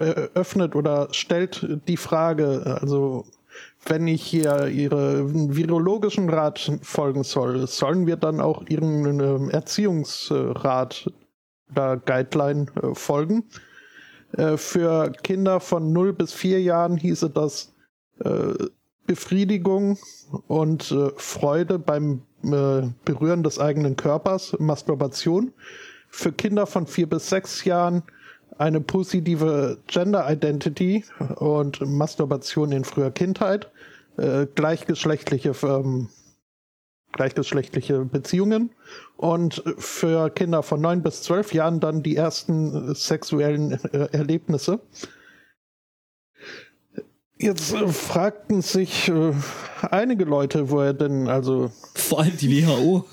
äh, 0.00 0.04
öffnet 0.34 0.74
oder 0.74 1.06
stellt 1.12 1.64
die 1.86 1.96
Frage, 1.96 2.78
also 2.82 3.26
wenn 3.86 4.08
ich 4.08 4.22
hier 4.24 4.66
ihre 4.66 5.22
virologischen 5.54 6.28
Rat 6.30 6.72
folgen 6.82 7.22
soll, 7.22 7.64
sollen 7.68 8.06
wir 8.08 8.16
dann 8.16 8.40
auch 8.40 8.64
ihren 8.68 9.04
ähm, 9.20 9.50
Erziehungsrat 9.50 11.10
oder 11.70 11.96
Guideline 11.98 12.66
äh, 12.82 12.94
folgen? 12.94 13.44
Äh, 14.36 14.56
für 14.56 15.12
Kinder 15.22 15.60
von 15.60 15.92
0 15.92 16.12
bis 16.12 16.32
4 16.32 16.60
Jahren 16.62 16.96
hieße 16.96 17.30
das 17.30 17.72
äh, 18.24 18.54
Befriedigung 19.06 19.98
und 20.46 20.90
äh, 20.92 21.10
Freude 21.16 21.78
beim 21.78 22.22
äh, 22.44 22.88
Berühren 23.04 23.42
des 23.42 23.58
eigenen 23.58 23.96
Körpers, 23.96 24.56
Masturbation. 24.58 25.52
Für 26.08 26.32
Kinder 26.32 26.66
von 26.66 26.86
vier 26.86 27.08
bis 27.08 27.28
sechs 27.28 27.64
Jahren 27.64 28.02
eine 28.58 28.80
positive 28.80 29.78
Gender 29.86 30.30
Identity 30.30 31.04
und 31.36 31.80
Masturbation 31.80 32.70
in 32.70 32.84
früher 32.84 33.10
Kindheit, 33.10 33.70
äh, 34.18 34.46
gleichgeschlechtliche 34.54 35.54
ähm, 35.62 36.08
gleichgeschlechtliche 37.12 38.04
Beziehungen 38.04 38.70
und 39.16 39.62
für 39.78 40.30
Kinder 40.30 40.62
von 40.62 40.80
neun 40.80 41.02
bis 41.02 41.22
zwölf 41.22 41.54
Jahren 41.54 41.80
dann 41.80 42.02
die 42.02 42.16
ersten 42.16 42.94
sexuellen 42.94 43.72
äh, 43.92 44.08
Erlebnisse. 44.12 44.80
Jetzt 47.42 47.74
äh, 47.74 47.88
fragten 47.88 48.62
sich 48.62 49.08
äh, 49.08 49.32
einige 49.90 50.24
Leute, 50.24 50.70
wo 50.70 50.80
er 50.80 50.94
denn, 50.94 51.28
also. 51.28 51.72
Vor 51.94 52.20
allem 52.20 52.36
die 52.36 52.64
WHO. 52.64 53.04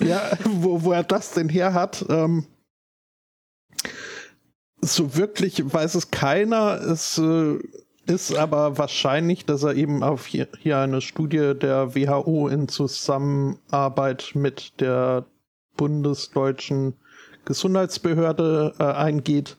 ja, 0.04 0.22
wo, 0.44 0.82
wo 0.82 0.92
er 0.92 1.04
das 1.04 1.32
denn 1.32 1.50
her 1.50 1.74
hat. 1.74 2.04
Ähm, 2.08 2.46
so 4.80 5.16
wirklich 5.16 5.62
weiß 5.64 5.96
es 5.96 6.10
keiner. 6.10 6.80
Es 6.80 7.18
äh, 7.18 7.58
ist 8.06 8.34
aber 8.34 8.78
wahrscheinlich, 8.78 9.44
dass 9.44 9.62
er 9.62 9.74
eben 9.74 10.02
auf 10.02 10.26
hier, 10.26 10.48
eine 10.64 11.00
Studie 11.00 11.54
der 11.54 11.94
WHO 11.94 12.48
in 12.48 12.68
Zusammenarbeit 12.68 14.32
mit 14.34 14.80
der 14.80 15.26
bundesdeutschen 15.76 16.94
Gesundheitsbehörde 17.44 18.74
äh, 18.78 18.84
eingeht, 18.84 19.56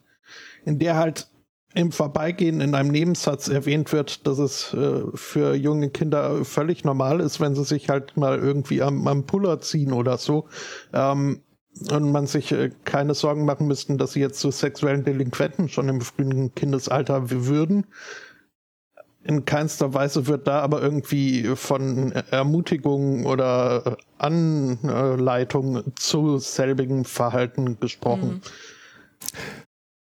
in 0.65 0.79
der 0.79 0.95
halt 0.95 1.27
im 1.73 1.91
Vorbeigehen 1.91 2.59
in 2.61 2.73
einem 2.73 2.89
Nebensatz 2.89 3.49
erwähnt 3.49 3.93
wird, 3.93 4.25
dass 4.25 4.39
es 4.39 4.73
äh, 4.73 5.03
für 5.13 5.53
junge 5.53 5.89
Kinder 5.89 6.43
völlig 6.43 6.83
normal 6.83 7.19
ist, 7.19 7.39
wenn 7.39 7.55
sie 7.55 7.63
sich 7.63 7.89
halt 7.89 8.17
mal 8.17 8.39
irgendwie 8.39 8.81
am, 8.81 9.07
am 9.07 9.25
Puller 9.25 9.59
ziehen 9.59 9.93
oder 9.93 10.17
so. 10.17 10.47
Ähm, 10.93 11.41
und 11.91 12.11
man 12.11 12.25
sich 12.25 12.51
äh, 12.51 12.71
keine 12.85 13.13
Sorgen 13.13 13.45
machen 13.45 13.67
müssten, 13.67 13.97
dass 13.97 14.13
sie 14.13 14.19
jetzt 14.19 14.39
zu 14.39 14.51
sexuellen 14.51 15.03
Delinquenten 15.03 15.69
schon 15.69 15.89
im 15.89 16.01
frühen 16.01 16.55
Kindesalter 16.55 17.29
würden. 17.29 17.85
In 19.27 19.43
keinster 19.43 19.93
Weise 19.93 20.27
wird 20.27 20.47
da 20.47 20.61
aber 20.61 20.81
irgendwie 20.81 21.43
von 21.55 22.13
Ermutigung 22.13 23.25
oder 23.25 23.97
Anleitung 24.17 25.83
zu 25.95 26.37
selbigem 26.37 27.03
Verhalten 27.03 27.77
gesprochen. 27.79 28.35
Mhm. 28.35 28.41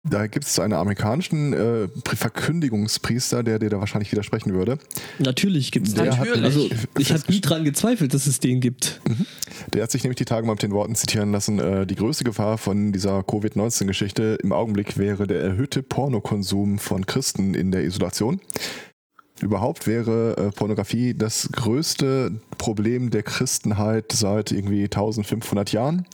Da 0.03 0.25
gibt 0.25 0.45
es 0.45 0.57
einen 0.57 0.73
amerikanischen 0.73 1.53
äh, 1.53 1.87
Verkündigungspriester, 2.03 3.43
der 3.43 3.59
dir 3.59 3.69
da 3.69 3.79
wahrscheinlich 3.79 4.11
widersprechen 4.11 4.51
würde. 4.51 4.79
Natürlich 5.19 5.71
gibt 5.71 5.87
es 5.87 5.93
den. 5.93 6.09
Also 6.43 6.69
ich 6.97 7.11
habe 7.11 7.23
nie 7.27 7.39
dran 7.39 7.63
gezweifelt, 7.63 8.11
dass 8.15 8.25
es 8.25 8.39
den 8.39 8.61
gibt. 8.61 8.99
Mhm. 9.07 9.27
Der 9.73 9.83
hat 9.83 9.91
sich 9.91 10.03
nämlich 10.03 10.17
die 10.17 10.25
Tage 10.25 10.47
mal 10.47 10.53
mit 10.53 10.63
den 10.63 10.71
Worten 10.71 10.95
zitieren 10.95 11.31
lassen, 11.31 11.59
äh, 11.59 11.85
die 11.85 11.95
größte 11.95 12.23
Gefahr 12.23 12.57
von 12.57 12.91
dieser 12.91 13.21
Covid-19-Geschichte 13.21 14.39
im 14.41 14.53
Augenblick 14.53 14.97
wäre 14.97 15.27
der 15.27 15.41
erhöhte 15.41 15.83
Pornokonsum 15.83 16.79
von 16.79 17.05
Christen 17.05 17.53
in 17.53 17.71
der 17.71 17.83
Isolation. 17.83 18.41
Überhaupt 19.41 19.87
wäre 19.87 20.37
äh, 20.37 20.51
Pornografie 20.51 21.13
das 21.13 21.49
größte 21.51 22.31
Problem 22.57 23.09
der 23.09 23.23
Christenheit 23.23 24.11
seit 24.11 24.51
irgendwie 24.51 24.83
1500 24.83 25.71
Jahren. 25.71 26.05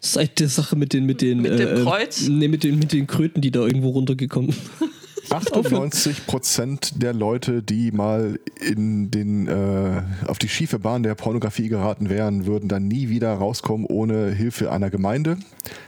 Seit 0.00 0.38
der 0.38 0.48
Sache 0.48 0.76
mit 0.76 0.92
den 0.92 1.06
mit 1.06 1.22
den 1.22 1.40
mit 1.40 1.58
dem 1.58 1.78
äh, 1.78 1.82
Kreuz? 1.82 2.28
Nee, 2.28 2.48
mit 2.48 2.62
den 2.62 2.78
mit 2.78 2.92
den 2.92 3.06
Kröten, 3.06 3.40
die 3.40 3.50
da 3.50 3.60
irgendwo 3.60 3.90
runtergekommen. 3.90 4.52
sind. 4.52 4.90
98 5.30 6.26
Prozent 6.26 7.02
der 7.02 7.14
Leute, 7.14 7.62
die 7.62 7.90
mal 7.92 8.38
in 8.60 9.10
den 9.10 9.48
äh, 9.48 10.02
auf 10.26 10.38
die 10.38 10.48
schiefe 10.48 10.78
Bahn 10.78 11.02
der 11.02 11.14
Pornografie 11.14 11.68
geraten 11.68 12.10
wären, 12.10 12.46
würden 12.46 12.68
dann 12.68 12.88
nie 12.88 13.08
wieder 13.08 13.32
rauskommen 13.32 13.86
ohne 13.86 14.30
Hilfe 14.30 14.70
einer 14.70 14.90
Gemeinde. 14.90 15.38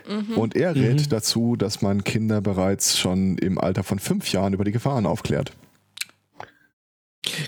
Mhm. 0.08 0.36
Und 0.36 0.56
er 0.56 0.74
rät 0.74 1.00
mhm. 1.00 1.08
dazu, 1.10 1.56
dass 1.56 1.82
man 1.82 2.04
Kinder 2.04 2.40
bereits 2.40 2.98
schon 2.98 3.36
im 3.38 3.58
Alter 3.58 3.82
von 3.82 3.98
fünf 3.98 4.32
Jahren 4.32 4.54
über 4.54 4.64
die 4.64 4.72
Gefahren 4.72 5.06
aufklärt. 5.06 5.52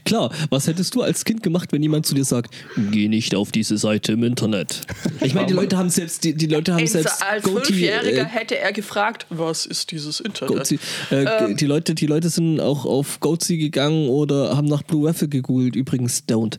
Klar, 0.05 0.33
was 0.51 0.67
hättest 0.67 0.95
du 0.95 1.03
als 1.03 1.25
Kind 1.25 1.43
gemacht, 1.43 1.73
wenn 1.73 1.83
jemand 1.83 2.07
zu 2.07 2.15
dir 2.15 2.25
sagt, 2.25 2.55
geh 2.91 3.09
nicht 3.09 3.35
auf 3.35 3.53
diese 3.53 3.79
Seite 3.79 4.13
im 4.13 4.25
Internet? 4.25 4.83
Ich 5.21 5.35
meine, 5.35 5.47
die 5.47 5.55
Leute 5.55 5.77
haben 5.77 5.91
selbst, 5.91 6.25
die, 6.25 6.35
die 6.35 6.47
Leute 6.47 6.75
haben 6.75 6.87
selbst. 6.87 7.23
Als 7.23 7.45
Fünfjähriger 7.45 8.23
äh, 8.23 8.25
hätte 8.25 8.59
er 8.59 8.73
gefragt, 8.73 9.27
was 9.31 9.67
ist 9.67 9.91
dieses 9.91 10.21
Internet? 10.21 10.71
Äh, 11.11 11.25
ähm, 11.25 11.57
die 11.57 11.67
Leute, 11.67 11.95
die 11.95 12.07
Leute 12.07 12.31
sind 12.31 12.61
auch 12.61 12.85
auf 12.85 13.21
Goatse 13.21 13.57
gegangen 13.57 14.09
oder 14.09 14.57
haben 14.57 14.69
nach 14.69 14.83
Blue 14.83 15.05
Waffle 15.05 15.29
gegoogelt. 15.29 15.77
Übrigens, 15.77 16.25
don't. 16.29 16.59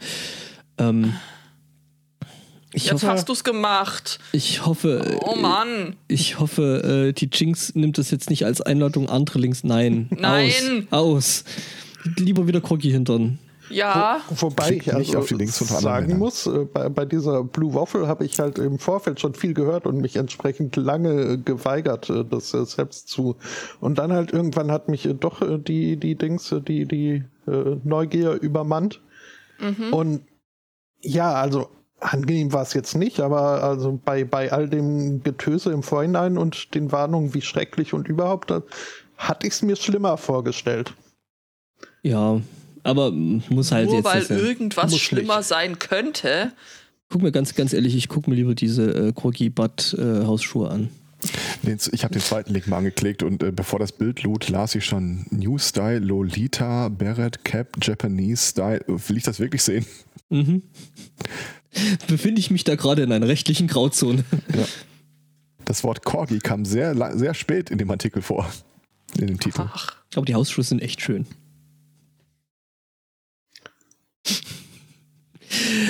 Ähm, 0.78 1.14
ich 2.72 2.86
jetzt 2.86 2.94
hoffe, 2.94 3.08
hast 3.08 3.28
du 3.28 3.34
es 3.34 3.44
gemacht. 3.44 4.20
Ich 4.32 4.66
hoffe. 4.66 5.20
Oh 5.26 5.36
Mann. 5.36 5.96
Ich 6.08 6.40
hoffe, 6.40 7.08
äh, 7.10 7.14
die 7.14 7.30
Jinx 7.34 7.74
nimmt 7.74 7.98
das 7.98 8.12
jetzt 8.12 8.30
nicht 8.30 8.46
als 8.46 8.62
Einladung, 8.62 9.10
andere 9.10 9.40
Links. 9.40 9.64
Nein. 9.64 10.08
Nein. 10.12 10.88
Aus. 10.92 11.44
aus 11.44 11.44
lieber 12.04 12.48
wieder 12.48 12.62
Corgi 12.62 12.92
hintern. 12.92 13.40
Ja. 13.70 14.22
Wo, 14.30 14.48
wobei 14.48 14.72
ich 14.72 14.94
also 14.94 15.22
sagen 15.22 16.18
muss, 16.18 16.48
äh, 16.48 16.66
bei, 16.66 16.90
bei, 16.90 17.06
dieser 17.06 17.44
Blue 17.44 17.74
Waffle 17.74 18.08
habe 18.08 18.26
ich 18.26 18.40
halt 18.40 18.58
im 18.58 18.80
Vorfeld 18.80 19.20
schon 19.20 19.34
viel 19.34 19.54
gehört 19.54 19.86
und 19.86 20.02
mich 20.02 20.16
entsprechend 20.16 20.76
lange 20.76 21.38
geweigert, 21.38 22.10
äh, 22.10 22.26
das 22.26 22.54
äh, 22.54 22.66
selbst 22.66 23.10
zu. 23.10 23.36
Und 23.80 24.00
dann 24.00 24.12
halt 24.12 24.32
irgendwann 24.32 24.72
hat 24.72 24.90
mich 24.90 25.08
doch 25.20 25.42
die, 25.60 25.98
die 25.98 26.16
Dings, 26.16 26.54
die, 26.68 26.86
die 26.86 27.24
Neugier 27.46 28.34
übermannt. 28.34 29.02
Mhm. 29.60 29.94
Und 29.94 30.22
ja, 31.02 31.34
also 31.34 31.70
angenehm 32.00 32.54
war 32.54 32.62
es 32.62 32.74
jetzt 32.74 32.96
nicht, 32.96 33.20
aber 33.20 33.64
also 33.64 34.00
bei, 34.04 34.24
bei 34.24 34.52
all 34.52 34.70
dem 34.70 35.24
Getöse 35.24 35.72
im 35.72 35.82
Vorhinein 35.82 36.38
und 36.38 36.76
den 36.76 36.92
Warnungen, 36.92 37.34
wie 37.34 37.42
schrecklich 37.42 37.94
und 37.94 38.08
überhaupt, 38.08 38.54
hatte 39.18 39.48
ich 39.48 39.54
es 39.54 39.62
mir 39.64 39.76
schlimmer 39.76 40.18
vorgestellt. 40.18 40.94
Ja, 42.04 42.42
aber 42.84 43.12
muss 43.12 43.72
halt 43.72 43.88
Nur 43.88 43.96
jetzt. 43.96 44.06
weil 44.06 44.26
irgendwas 44.40 44.98
schlimmer 44.98 45.38
nicht. 45.38 45.48
sein 45.48 45.80
könnte. 45.80 46.54
Guck 47.10 47.22
mir 47.22 47.32
ganz, 47.32 47.56
ganz 47.56 47.74
ehrlich, 47.74 47.96
ich 47.96 48.08
gucke 48.08 48.30
mir 48.30 48.36
lieber 48.36 48.56
diese 48.56 49.08
äh, 49.08 49.12
Crocky 49.14 49.50
Butt 49.50 49.96
äh, 49.98 50.26
Hausschuhe 50.26 50.70
an. 50.70 50.90
Ich 51.92 52.04
habe 52.04 52.14
den 52.14 52.22
zweiten 52.22 52.54
Link 52.54 52.68
mal 52.68 52.78
angeklickt 52.78 53.24
und 53.24 53.44
äh, 53.44 53.52
bevor 53.52 53.80
das 53.80 53.92
Bild 53.92 54.24
lud, 54.24 54.48
las 54.50 54.76
ich 54.76 54.86
schon 54.86 55.26
New 55.32 55.58
Style, 55.58 56.00
Lolita, 56.00 56.88
Beret, 56.88 57.44
Cap, 57.44 57.78
Japanese 57.82 58.52
Style. 58.52 58.82
Will 58.88 59.18
ich 59.18 59.24
das 59.24 59.40
wirklich 59.40 59.64
sehen? 59.64 59.86
Mhm. 60.30 60.64
Befinde 62.08 62.40
ich 62.40 62.52
mich 62.52 62.64
da 62.64 62.76
gerade 62.76 63.04
in 63.04 63.12
einer 63.12 63.28
rechtlichen 63.28 63.68
Grauzone? 63.68 64.24
Ja. 64.56 64.66
Das 65.66 65.84
Wort 65.84 66.04
Corgi 66.04 66.40
kam 66.40 66.66
sehr, 66.66 66.96
sehr 67.16 67.36
spät 67.36 67.70
in 67.70 67.78
dem 67.78 67.92
Artikel 67.92 68.24
vor. 68.24 68.50
In 69.20 69.28
dem 69.28 69.40
Titel. 69.40 69.62
Ach. 69.72 69.98
Ich 70.06 70.10
glaube, 70.10 70.26
die 70.26 70.34
Hausschuhe 70.34 70.64
sind 70.64 70.82
echt 70.82 71.00
schön. 71.02 71.28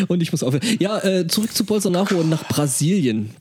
Und 0.08 0.22
ich 0.22 0.32
muss 0.32 0.44
aufhören. 0.44 0.64
Ja, 0.80 1.00
äh, 1.00 1.28
zurück 1.28 1.54
zu 1.54 1.66
Bolsonaro 1.66 2.16
und 2.16 2.30
nach 2.30 2.48
Brasilien. 2.48 3.32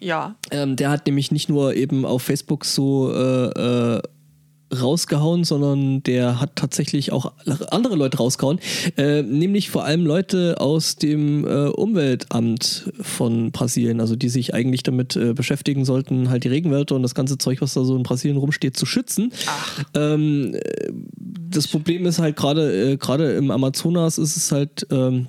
Ja. 0.00 0.36
Ähm, 0.50 0.76
der 0.76 0.90
hat 0.90 1.06
nämlich 1.06 1.32
nicht 1.32 1.48
nur 1.48 1.74
eben 1.74 2.04
auf 2.04 2.22
Facebook 2.22 2.64
so 2.64 3.12
äh, 3.12 3.96
äh, 3.96 4.02
rausgehauen, 4.74 5.44
sondern 5.44 6.02
der 6.02 6.40
hat 6.40 6.56
tatsächlich 6.56 7.12
auch 7.12 7.32
andere 7.70 7.96
Leute 7.96 8.18
rausgehauen, 8.18 8.58
äh, 8.96 9.22
nämlich 9.22 9.70
vor 9.70 9.84
allem 9.84 10.04
Leute 10.04 10.60
aus 10.60 10.96
dem 10.96 11.46
äh, 11.46 11.68
Umweltamt 11.68 12.90
von 13.00 13.52
Brasilien, 13.52 14.00
also 14.00 14.16
die 14.16 14.28
sich 14.28 14.54
eigentlich 14.54 14.82
damit 14.82 15.16
äh, 15.16 15.32
beschäftigen 15.32 15.84
sollten, 15.84 16.28
halt 16.28 16.44
die 16.44 16.48
Regenwälder 16.48 16.96
und 16.96 17.02
das 17.02 17.14
ganze 17.14 17.38
Zeug, 17.38 17.60
was 17.60 17.74
da 17.74 17.84
so 17.84 17.96
in 17.96 18.02
Brasilien 18.02 18.38
rumsteht, 18.38 18.76
zu 18.76 18.86
schützen. 18.86 19.32
Ähm, 19.94 20.56
das 21.20 21.68
Problem 21.68 22.06
ist 22.06 22.18
halt 22.18 22.36
gerade 22.36 22.92
äh, 22.92 22.96
gerade 22.96 23.32
im 23.34 23.50
Amazonas 23.50 24.18
ist 24.18 24.36
es 24.36 24.50
halt 24.52 24.86
ähm, 24.90 25.28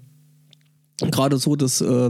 gerade 1.00 1.38
so, 1.38 1.56
dass 1.56 1.82
äh, 1.82 2.10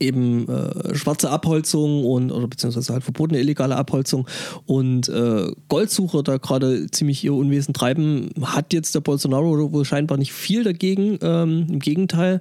eben 0.00 0.48
äh, 0.48 0.94
schwarze 0.94 1.30
Abholzung 1.30 2.04
und 2.04 2.32
oder 2.32 2.48
beziehungsweise 2.48 2.92
halt 2.92 3.04
verbotene 3.04 3.40
illegale 3.40 3.76
Abholzung 3.76 4.26
und 4.66 5.08
äh, 5.08 5.52
Goldsucher 5.68 6.22
da 6.22 6.36
gerade 6.38 6.90
ziemlich 6.90 7.22
ihr 7.24 7.34
Unwesen 7.34 7.74
treiben, 7.74 8.30
hat 8.42 8.72
jetzt 8.72 8.94
der 8.94 9.00
Bolsonaro 9.00 9.72
wohl 9.72 9.84
scheinbar 9.84 10.18
nicht 10.18 10.32
viel 10.32 10.64
dagegen. 10.64 11.18
Ähm, 11.22 11.66
Im 11.70 11.78
Gegenteil, 11.78 12.40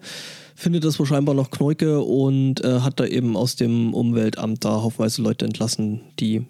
findet 0.55 0.83
das 0.83 0.99
wohl 0.99 1.05
scheinbar 1.05 1.35
noch 1.35 1.51
Kneuke 1.51 2.01
und 2.01 2.63
äh, 2.63 2.79
hat 2.79 2.99
da 2.99 3.05
eben 3.05 3.35
aus 3.35 3.55
dem 3.55 3.93
Umweltamt 3.93 4.63
da 4.63 4.81
haufenweise 4.81 5.21
Leute 5.21 5.45
entlassen, 5.45 6.01
die 6.19 6.45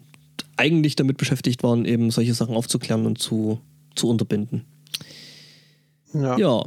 eigentlich 0.57 0.95
damit 0.95 1.17
beschäftigt 1.17 1.63
waren, 1.63 1.85
eben 1.85 2.11
solche 2.11 2.33
Sachen 2.33 2.55
aufzuklären 2.55 3.05
und 3.05 3.17
zu, 3.17 3.59
zu 3.95 4.09
unterbinden. 4.09 4.65
Ja. 6.13 6.37
ja. 6.37 6.63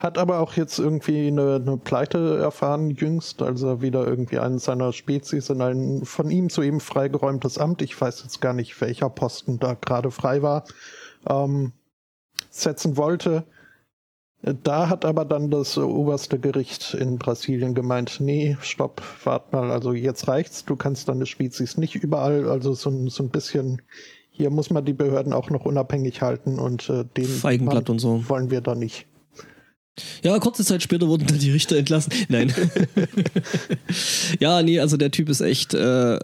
Hat 0.00 0.16
aber 0.16 0.38
auch 0.40 0.54
jetzt 0.54 0.78
irgendwie 0.78 1.28
eine, 1.28 1.56
eine 1.56 1.76
Pleite 1.76 2.38
erfahren 2.38 2.88
jüngst, 2.88 3.42
als 3.42 3.62
er 3.62 3.82
wieder 3.82 4.06
irgendwie 4.06 4.38
einen 4.38 4.58
seiner 4.58 4.94
Spezies 4.94 5.50
in 5.50 5.60
ein 5.60 6.06
von 6.06 6.30
ihm 6.30 6.48
zu 6.48 6.62
ihm 6.62 6.80
freigeräumtes 6.80 7.58
Amt, 7.58 7.82
ich 7.82 8.00
weiß 8.00 8.22
jetzt 8.22 8.40
gar 8.40 8.54
nicht, 8.54 8.80
welcher 8.80 9.10
Posten 9.10 9.58
da 9.58 9.74
gerade 9.74 10.10
frei 10.10 10.40
war, 10.40 10.64
ähm, 11.28 11.72
setzen 12.48 12.96
wollte. 12.96 13.44
Da 14.62 14.88
hat 14.88 15.04
aber 15.04 15.26
dann 15.26 15.50
das 15.50 15.76
oberste 15.76 16.38
Gericht 16.38 16.94
in 16.94 17.18
Brasilien 17.18 17.74
gemeint, 17.74 18.20
nee, 18.20 18.56
stopp, 18.62 19.02
wart 19.24 19.52
mal, 19.52 19.70
also 19.70 19.92
jetzt 19.92 20.28
reicht's, 20.28 20.64
du 20.64 20.76
kannst 20.76 21.10
deine 21.10 21.26
Spezies 21.26 21.76
nicht 21.76 21.94
überall, 21.94 22.48
also 22.48 22.72
so, 22.72 23.08
so 23.08 23.22
ein 23.22 23.28
bisschen, 23.28 23.82
hier 24.30 24.48
muss 24.48 24.70
man 24.70 24.86
die 24.86 24.94
Behörden 24.94 25.34
auch 25.34 25.50
noch 25.50 25.66
unabhängig 25.66 26.22
halten 26.22 26.58
und 26.58 26.88
äh, 26.88 27.04
den 27.04 27.26
Feigenblatt 27.26 27.90
und 27.90 27.98
so. 27.98 28.26
wollen 28.30 28.50
wir 28.50 28.62
da 28.62 28.74
nicht. 28.74 29.09
Ja, 30.22 30.38
kurze 30.38 30.64
Zeit 30.64 30.82
später 30.82 31.08
wurden 31.08 31.26
dann 31.26 31.38
die 31.38 31.50
Richter 31.50 31.76
entlassen. 31.76 32.12
Nein. 32.28 32.52
ja, 34.40 34.62
nee, 34.62 34.80
also 34.80 34.96
der 34.96 35.10
Typ 35.10 35.28
ist 35.28 35.40
echt. 35.40 35.74
Äh, 35.74 36.18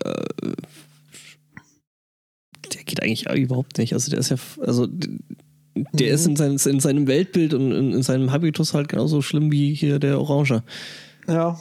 der 2.72 2.82
geht 2.84 3.02
eigentlich 3.02 3.26
überhaupt 3.28 3.78
nicht. 3.78 3.92
Also 3.92 4.10
der 4.10 4.20
ist 4.20 4.30
ja. 4.30 4.36
Also 4.60 4.86
der 4.88 6.08
Mhm. 6.08 6.14
ist 6.14 6.26
in, 6.26 6.36
sein, 6.36 6.52
in 6.72 6.80
seinem 6.80 7.06
Weltbild 7.06 7.52
und 7.52 7.70
in, 7.70 7.92
in 7.92 8.02
seinem 8.02 8.32
Habitus 8.32 8.72
halt 8.72 8.88
genauso 8.88 9.20
schlimm 9.20 9.52
wie 9.52 9.74
hier 9.74 9.98
der 9.98 10.18
Orange. 10.20 10.62
Ja, 11.28 11.60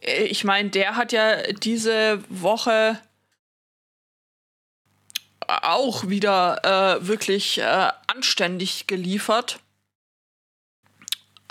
Äh, 0.00 0.24
Ich 0.24 0.44
meine, 0.44 0.70
der 0.70 0.96
hat 0.96 1.12
ja 1.12 1.36
diese 1.62 2.20
Woche 2.30 2.98
auch 5.46 6.08
wieder 6.08 6.98
äh, 7.02 7.06
wirklich 7.06 7.58
äh, 7.58 7.88
anständig 8.06 8.86
geliefert. 8.86 9.60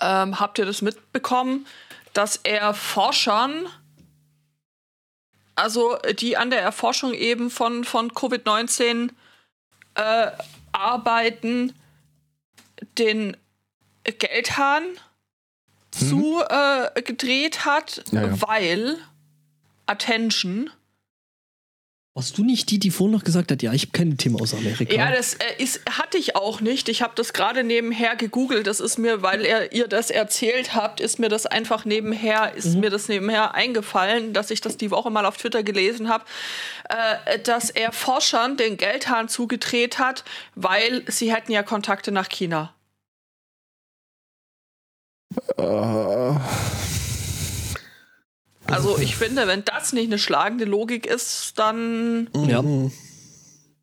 Ähm, 0.01 0.39
habt 0.39 0.57
ihr 0.59 0.65
das 0.65 0.81
mitbekommen, 0.81 1.67
dass 2.13 2.37
er 2.37 2.73
Forschern, 2.73 3.67
also 5.55 5.97
die 6.19 6.37
an 6.37 6.49
der 6.49 6.61
Erforschung 6.61 7.13
eben 7.13 7.49
von, 7.49 7.83
von 7.83 8.11
Covid-19 8.11 9.11
äh, 9.95 10.31
arbeiten, 10.71 11.73
den 12.97 13.37
Geldhahn 14.03 14.83
zu 15.91 16.41
äh, 16.49 17.01
gedreht 17.01 17.65
hat, 17.65 18.03
Ja, 18.11 18.23
ja. 18.23 18.41
weil 18.41 18.97
Attention. 19.85 20.69
Warst 22.13 22.37
du 22.37 22.43
nicht 22.43 22.69
die, 22.69 22.77
die 22.77 22.91
vorhin 22.91 23.15
noch 23.15 23.23
gesagt 23.23 23.53
hat, 23.53 23.63
ja, 23.63 23.71
ich 23.71 23.83
habe 23.83 23.93
keine 23.93 24.17
Themen 24.17 24.35
aus 24.41 24.53
Amerika? 24.53 24.93
Ja, 24.93 25.11
das 25.11 25.35
äh, 25.35 25.63
ist, 25.63 25.79
hatte 25.89 26.17
ich 26.17 26.35
auch 26.35 26.59
nicht. 26.59 26.89
Ich 26.89 27.01
habe 27.01 27.13
das 27.15 27.31
gerade 27.31 27.63
nebenher 27.63 28.17
gegoogelt. 28.17 28.67
Das 28.67 28.81
ist 28.81 28.97
mir, 28.97 29.21
weil 29.21 29.45
er, 29.45 29.71
ihr 29.71 29.87
das 29.87 30.11
erzählt 30.11 30.75
habt, 30.75 30.99
ist 30.99 31.19
mir 31.19 31.29
das 31.29 31.45
einfach 31.45 31.85
nebenher, 31.85 32.53
ist 32.53 32.75
mir 32.75 32.89
das 32.89 33.07
nebenher 33.07 33.55
eingefallen, 33.55 34.33
dass 34.33 34.51
ich 34.51 34.59
das 34.59 34.75
die 34.75 34.91
Woche 34.91 35.09
mal 35.09 35.25
auf 35.25 35.37
Twitter 35.37 35.63
gelesen 35.63 36.09
habe, 36.09 36.25
äh, 36.89 37.39
dass 37.39 37.69
er 37.69 37.93
Forschern 37.93 38.57
den 38.57 38.75
Geldhahn 38.75 39.29
zugedreht 39.29 39.97
hat, 39.97 40.25
weil 40.55 41.03
sie 41.07 41.33
hätten 41.33 41.53
ja 41.53 41.63
Kontakte 41.63 42.11
nach 42.11 42.27
China. 42.27 42.73
Äh, 45.57 46.35
Also 48.71 48.97
ich 48.97 49.15
finde, 49.15 49.47
wenn 49.47 49.63
das 49.65 49.93
nicht 49.93 50.07
eine 50.07 50.19
schlagende 50.19 50.65
Logik 50.65 51.05
ist, 51.05 51.53
dann 51.57 52.29
Ja. 52.47 52.61
Mhm. 52.61 52.91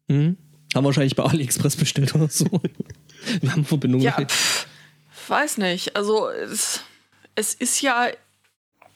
Mhm. 0.09 0.37
Haben 0.75 0.85
wahrscheinlich 0.85 1.17
bei 1.17 1.25
AliExpress 1.25 1.77
bestellt 1.77 2.15
oder 2.15 2.29
so. 2.29 2.47
Wir 3.41 3.53
haben 3.53 3.65
Verbindungen. 3.65 4.05
Ja, 4.05 4.13
pff, 4.13 4.67
weiß 5.29 5.59
nicht. 5.59 5.97
Also 5.97 6.29
es, 6.29 6.81
es 7.35 7.55
ist 7.55 7.81
ja 7.81 8.09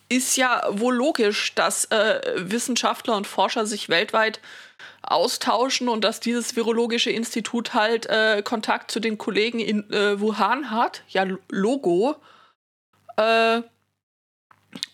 ist 0.08 0.36
ja 0.36 0.62
wohl 0.68 0.94
logisch, 0.94 1.54
dass 1.54 1.86
äh, 1.86 2.20
Wissenschaftler 2.36 3.16
und 3.16 3.26
Forscher 3.26 3.64
sich 3.64 3.88
weltweit 3.88 4.40
austauschen 5.02 5.88
und 5.88 6.04
dass 6.04 6.20
dieses 6.20 6.54
virologische 6.54 7.10
Institut 7.10 7.72
halt 7.72 8.06
äh, 8.06 8.42
Kontakt 8.42 8.90
zu 8.90 9.00
den 9.00 9.16
Kollegen 9.16 9.58
in 9.58 9.90
äh, 9.90 10.20
Wuhan 10.20 10.70
hat, 10.70 11.02
ja 11.08 11.26
Logo, 11.48 12.16
äh, 13.16 13.62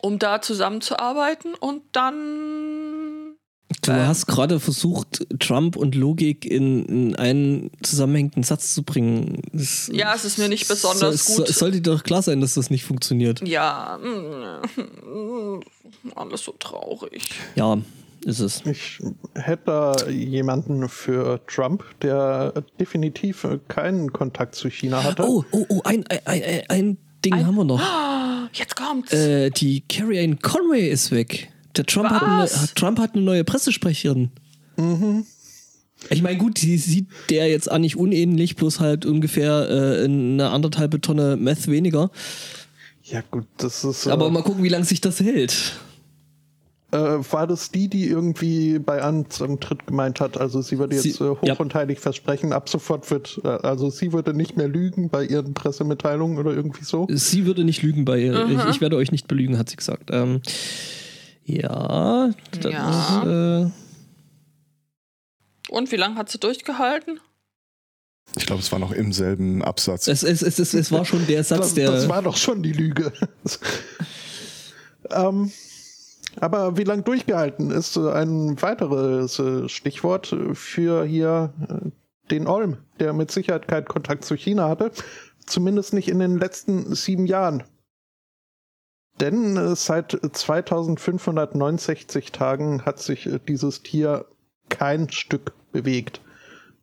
um 0.01 0.19
da 0.19 0.41
zusammenzuarbeiten 0.41 1.55
und 1.55 1.83
dann 1.93 3.35
Du 3.83 3.93
Äh. 3.93 4.07
hast 4.07 4.27
gerade 4.27 4.61
versucht, 4.61 5.27
Trump 5.41 5.77
und 5.77 5.95
Logik 5.95 6.45
in, 6.47 6.85
in 6.87 7.17
einen 7.17 7.71
zusammenhängenden 7.83 8.43
Satz 8.43 8.75
zu 8.75 8.83
bringen. 8.83 9.43
Das, 9.53 9.91
Ja, 9.93 10.15
es 10.15 10.25
ist 10.25 10.39
mir 10.39 10.49
nicht 10.49 10.67
besonders 10.69 11.27
so, 11.27 11.37
gut. 11.37 11.51
Es 11.51 11.59
sollte 11.59 11.81
dir 11.81 11.93
doch 11.93 12.03
klar 12.03 12.23
sein, 12.23 12.41
dass 12.41 12.55
das 12.55 12.71
nicht 12.71 12.85
funktioniert. 12.85 13.47
ja 13.47 13.99
mm, 14.03 15.61
alles 16.15 16.45
so 16.45 16.53
traurig. 16.59 17.29
Ja, 17.57 17.77
ist 18.25 18.41
es. 18.41 18.65
Ich 18.67 18.99
hätte 19.35 19.63
da 19.67 20.09
jemanden 20.09 20.89
für 20.89 21.41
Trump, 21.47 21.85
der 22.01 22.53
definitiv 22.81 23.47
keinen 23.69 24.13
Kontakt 24.13 24.55
zu 24.55 24.71
China 24.71 25.05
hatte. 25.05 25.25
Oh, 25.29 25.45
oh, 25.53 25.67
oh, 25.69 25.81
ein, 25.85 26.05
ein, 26.09 26.21
ein, 26.25 26.63
ein 26.69 26.99
Ding 27.25 27.47
haben 27.47 27.57
wir 27.57 27.65
noch. 27.65 27.81
Jetzt 28.53 28.77
kommt's. 28.77 29.13
Äh, 29.13 29.51
die 29.51 29.83
Carrie 29.89 30.21
Ann 30.25 30.39
Conway 30.41 30.89
ist 30.89 31.11
weg. 31.11 31.51
Der 31.77 31.85
Trump 31.87 32.11
hat, 32.11 32.23
eine, 32.23 32.43
Was? 32.45 32.61
hat- 32.63 32.75
Trump 32.77 32.99
hat 32.99 33.15
eine 33.15 33.23
neue 33.25 33.45
Pressesprecherin. 33.45 34.31
Ich 36.11 36.23
meine, 36.23 36.39
gut, 36.39 36.63
die 36.63 36.77
sieht 36.79 37.07
der 37.31 37.49
jetzt 37.49 37.71
auch 37.71 37.79
nicht 37.79 37.97
unähnlich, 37.97 38.55
bloß 38.57 38.79
halt 38.81 39.05
ungefähr 39.07 39.69
äh, 39.69 40.05
eine 40.05 40.51
anderthalbe 40.51 41.01
Tonne 41.01 41.37
Meth 41.37 41.67
weniger. 41.69 42.11
Ja 43.05 43.23
gut, 43.31 43.47
das 43.57 43.83
ist. 43.85 44.07
äh, 44.07 44.11
Aber 44.11 44.31
mal 44.31 44.43
gucken, 44.43 44.63
wie 44.63 44.69
lange 44.69 44.85
sich 44.85 45.01
das 45.01 45.21
hält. 45.21 45.75
Äh, 46.91 46.97
war 47.33 47.47
das 47.47 47.71
die, 47.71 47.89
die 47.89 48.07
irgendwie 48.09 48.79
bei 48.79 49.03
Amtsantritt 49.03 49.87
gemeint 49.87 50.21
hat, 50.21 50.39
also 50.41 50.63
sie 50.63 50.79
würde 50.79 50.99
Sie- 50.99 51.11
jetzt 51.11 51.21
äh, 51.21 51.29
hoch 51.29 51.43
ja. 51.43 51.55
und 51.57 51.75
heilig 51.75 52.01
versprechen, 52.01 52.55
ab 52.55 52.71
sofort 52.71 53.11
wird, 53.11 53.41
äh, 53.45 53.49
also 53.49 53.91
sie 53.91 54.15
würde 54.15 54.33
nicht 54.33 54.57
mehr 54.57 54.69
lügen 54.69 55.11
bei 55.11 55.23
ihren 55.25 55.53
Pressemitteilungen 55.53 56.39
oder 56.39 56.53
irgendwie 56.53 56.85
so? 56.85 57.07
Sie 57.11 57.45
würde 57.45 57.65
nicht 57.65 57.83
lügen 57.83 58.07
bei 58.07 58.19
ihr. 58.21 58.47
Mhm. 58.47 58.59
Ich, 58.59 58.65
ich 58.77 58.81
werde 58.81 58.97
euch 58.97 59.13
nicht 59.13 59.29
belügen, 59.29 59.59
hat 59.59 59.69
sie 59.69 59.77
gesagt. 59.77 60.09
Ähm, 60.13 60.41
ja, 61.45 62.31
das 62.59 62.73
Ja. 62.73 63.63
Äh, 63.67 63.71
Und 65.69 65.93
wie 65.93 65.97
lange 65.97 66.17
hat 66.17 66.31
sie 66.31 66.39
durchgehalten? 66.39 67.21
ich 68.37 68.47
glaube, 68.47 68.61
es 68.63 68.71
war 68.73 68.79
noch 68.79 68.93
im 68.93 69.13
selben 69.13 69.63
Absatz. 69.63 70.07
es, 70.07 70.23
es, 70.23 70.41
es, 70.43 70.59
es, 70.59 70.73
es 70.75 70.91
war 70.93 71.05
schon 71.05 71.27
der 71.27 71.45
Satz, 71.45 71.59
Das, 71.61 71.75
der. 71.75 71.91
das 71.91 72.09
war 72.09 72.23
doch 72.23 72.37
schon 72.39 72.63
die 72.63 72.73
Lüge. 72.73 73.13
ähm, 75.11 75.51
aber 76.41 76.77
wie 76.77 76.85
lange 76.85 77.03
durchgehalten 77.03 77.71
ist 77.71 77.97
äh, 77.97 78.11
ein 78.11 78.61
weiteres 78.61 79.39
äh, 79.39 79.69
Stichwort 79.69 80.35
für 80.55 81.05
hier 81.05 81.53
äh, 81.69 81.91
den 82.31 82.47
Olm, 82.47 82.79
der 83.01 83.13
mit 83.13 83.31
Sicherheit 83.31 83.69
keinen 83.69 83.87
Kontakt 83.87 84.25
zu 84.25 84.35
China 84.37 84.69
hatte, 84.69 84.91
zumindest 85.47 85.93
nicht 85.95 86.09
in 86.09 86.19
den 86.19 86.39
letzten 86.39 86.95
sieben 86.95 87.27
Jahren. 87.27 87.65
Denn 89.21 89.75
seit 89.75 90.17
2569 90.33 92.31
Tagen 92.31 92.85
hat 92.85 93.01
sich 93.01 93.29
dieses 93.49 93.83
Tier 93.83 94.27
kein 94.69 95.11
Stück 95.11 95.55
bewegt. 95.73 96.21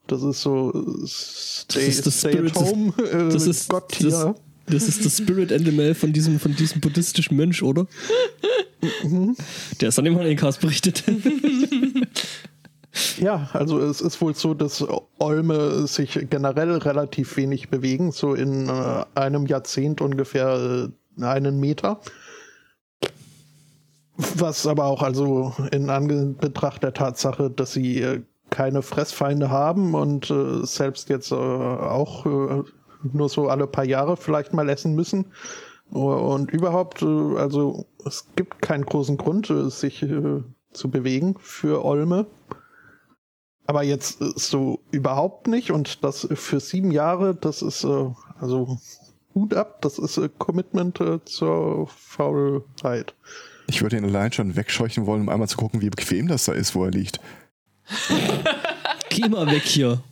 Das 0.08 0.22
ist 0.22 0.42
so 0.42 0.72
Stay, 1.06 1.88
ist 1.88 2.06
das 2.06 2.20
stay 2.20 2.34
Spirit 2.34 2.58
at 2.58 2.64
home, 2.64 2.94
äh, 2.98 3.30
das 3.32 3.48
ist 3.48 3.70
Gotttier. 3.70 4.36
Das, 4.68 4.88
ist 4.88 5.06
das 5.06 5.18
Spirit 5.18 5.52
Animal 5.52 5.94
von 5.94 6.14
diesem, 6.14 6.40
von 6.40 6.56
diesem 6.56 6.82
buddhistischen 6.82 7.38
Mönch, 7.38 7.62
oder? 7.64 7.88
Der 9.82 9.90
ist 9.90 10.00
an 10.00 10.06
dem 10.06 10.16
Honeycast 10.16 10.62
berichtet. 10.62 11.04
Ja, 13.20 13.50
also 13.54 13.80
es 13.80 14.00
ist 14.00 14.22
wohl 14.22 14.36
so, 14.36 14.54
dass 14.54 14.86
Olme 15.20 15.86
sich 15.88 16.18
generell 16.30 16.72
relativ 16.78 17.36
wenig 17.36 17.70
bewegen, 17.70 18.12
so 18.12 18.34
in 18.34 18.70
äh, 18.70 19.06
einem 19.16 19.46
Jahrzehnt 19.48 20.00
ungefähr 20.02 20.90
äh, 21.20 21.24
einen 21.24 21.60
Meter. 21.60 22.00
Was 24.16 24.66
aber 24.66 24.86
auch 24.86 25.02
also 25.02 25.54
in 25.72 25.90
Anbetracht 25.90 26.84
der 26.84 26.94
Tatsache, 26.94 27.50
dass 27.50 27.74
sie 27.74 28.02
äh, 28.02 28.22
keine 28.50 28.82
Fressfeinde 28.82 29.50
haben 29.50 29.94
und 29.94 30.30
äh, 30.30 30.66
selbst 30.66 31.10
jetzt 31.10 31.32
äh, 31.32 31.36
auch 31.36 32.26
äh, 32.26 32.64
nur 33.14 33.30
so 33.30 33.50
alle 33.50 33.68
paar 33.68 33.86
Jahre 33.86 34.18
vielleicht 34.18 34.54
mal 34.54 34.70
essen 34.70 34.96
müssen. 34.96 35.26
Und 35.92 36.52
überhaupt, 36.52 37.02
äh, 37.02 37.38
also 37.38 37.86
es 38.06 38.28
gibt 38.36 38.62
keinen 38.62 38.86
großen 38.86 39.18
Grund, 39.18 39.50
äh, 39.50 39.70
sich 39.70 40.02
äh, 40.04 40.42
zu 40.74 40.90
bewegen 40.90 41.36
für 41.40 41.86
Olme. 41.86 42.26
Aber 43.68 43.84
jetzt 43.84 44.20
so 44.20 44.80
überhaupt 44.92 45.48
nicht 45.48 45.72
und 45.72 46.04
das 46.04 46.28
für 46.34 46.60
sieben 46.60 46.92
Jahre, 46.92 47.34
das 47.36 47.62
ist 47.62 47.84
äh, 47.84 48.10
also 48.40 48.78
Hut 49.34 49.54
ab, 49.54 49.82
das 49.82 49.98
ist 49.98 50.18
äh, 50.18 50.30
Commitment 50.38 51.00
zur 51.26 51.88
Faulheit. 51.88 53.16
Ich 53.68 53.82
würde 53.82 53.98
ihn 53.98 54.06
allein 54.06 54.32
schon 54.32 54.56
wegscheuchen 54.56 55.08
wollen, 55.08 55.22
um 55.22 55.30
einmal 55.30 55.48
zu 55.48 55.58
gucken, 55.58 55.82
wie 55.82 55.90
bequem 55.90 56.28
das 56.28 56.46
da 56.46 56.54
ist, 56.54 56.76
wo 56.76 56.86
er 56.86 56.92
liegt. 56.92 57.20
Geh 59.10 59.28
mal 59.30 59.48
weg 59.48 59.64
hier. 59.64 60.04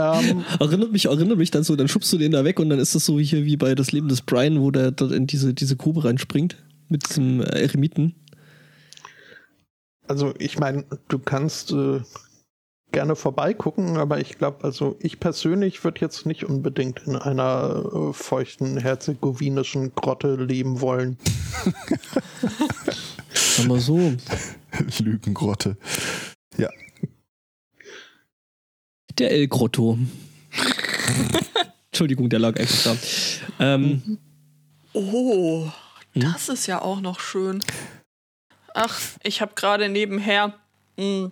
Ähm, 0.00 0.44
Erinnert 0.58 0.92
mich, 0.92 1.04
erinnert 1.04 1.36
mich 1.36 1.50
dann 1.50 1.62
so, 1.62 1.76
dann 1.76 1.88
schubst 1.88 2.10
du 2.12 2.18
den 2.18 2.32
da 2.32 2.42
weg 2.44 2.58
und 2.58 2.70
dann 2.70 2.78
ist 2.78 2.94
das 2.94 3.04
so 3.04 3.18
wie 3.18 3.24
hier 3.24 3.44
wie 3.44 3.56
bei 3.56 3.74
Das 3.74 3.92
Leben 3.92 4.08
des 4.08 4.22
Brian, 4.22 4.60
wo 4.60 4.70
der 4.70 4.92
dort 4.92 5.12
in 5.12 5.26
diese, 5.26 5.52
diese 5.52 5.76
Grube 5.76 6.04
reinspringt. 6.04 6.56
Mit 6.88 7.08
diesem 7.08 7.40
Eremiten. 7.40 8.14
also 10.08 10.34
ich 10.38 10.58
meine, 10.58 10.84
du 11.06 11.20
kannst 11.20 11.70
äh, 11.70 12.00
gerne 12.92 13.14
vorbeigucken, 13.16 13.96
aber 13.96 14.18
ich 14.20 14.38
glaube, 14.38 14.64
also 14.64 14.96
ich 15.00 15.20
persönlich 15.20 15.84
würde 15.84 16.00
jetzt 16.00 16.26
nicht 16.26 16.44
unbedingt 16.44 17.02
in 17.06 17.16
einer 17.16 17.84
äh, 17.92 18.12
feuchten 18.12 18.76
herzegowinischen 18.76 19.94
Grotte 19.94 20.34
leben 20.36 20.80
wollen. 20.80 21.16
Sag 23.32 23.68
mal 23.68 23.80
so. 23.80 24.12
Lügengrotte. 24.98 25.76
Ja. 26.56 26.70
Der 29.20 29.30
El 29.30 29.48
Grotto. 29.48 29.98
Entschuldigung, 31.92 32.28
der 32.30 32.38
lag 32.38 32.56
extra. 32.56 32.96
Ähm, 33.58 34.18
Oh, 34.92 35.70
Hm? 36.14 36.22
das 36.22 36.48
ist 36.48 36.66
ja 36.66 36.82
auch 36.82 37.00
noch 37.00 37.20
schön. 37.20 37.62
Ach, 38.74 38.98
ich 39.22 39.40
habe 39.40 39.52
gerade 39.54 39.88
nebenher, 39.88 40.54
mh, 40.96 41.30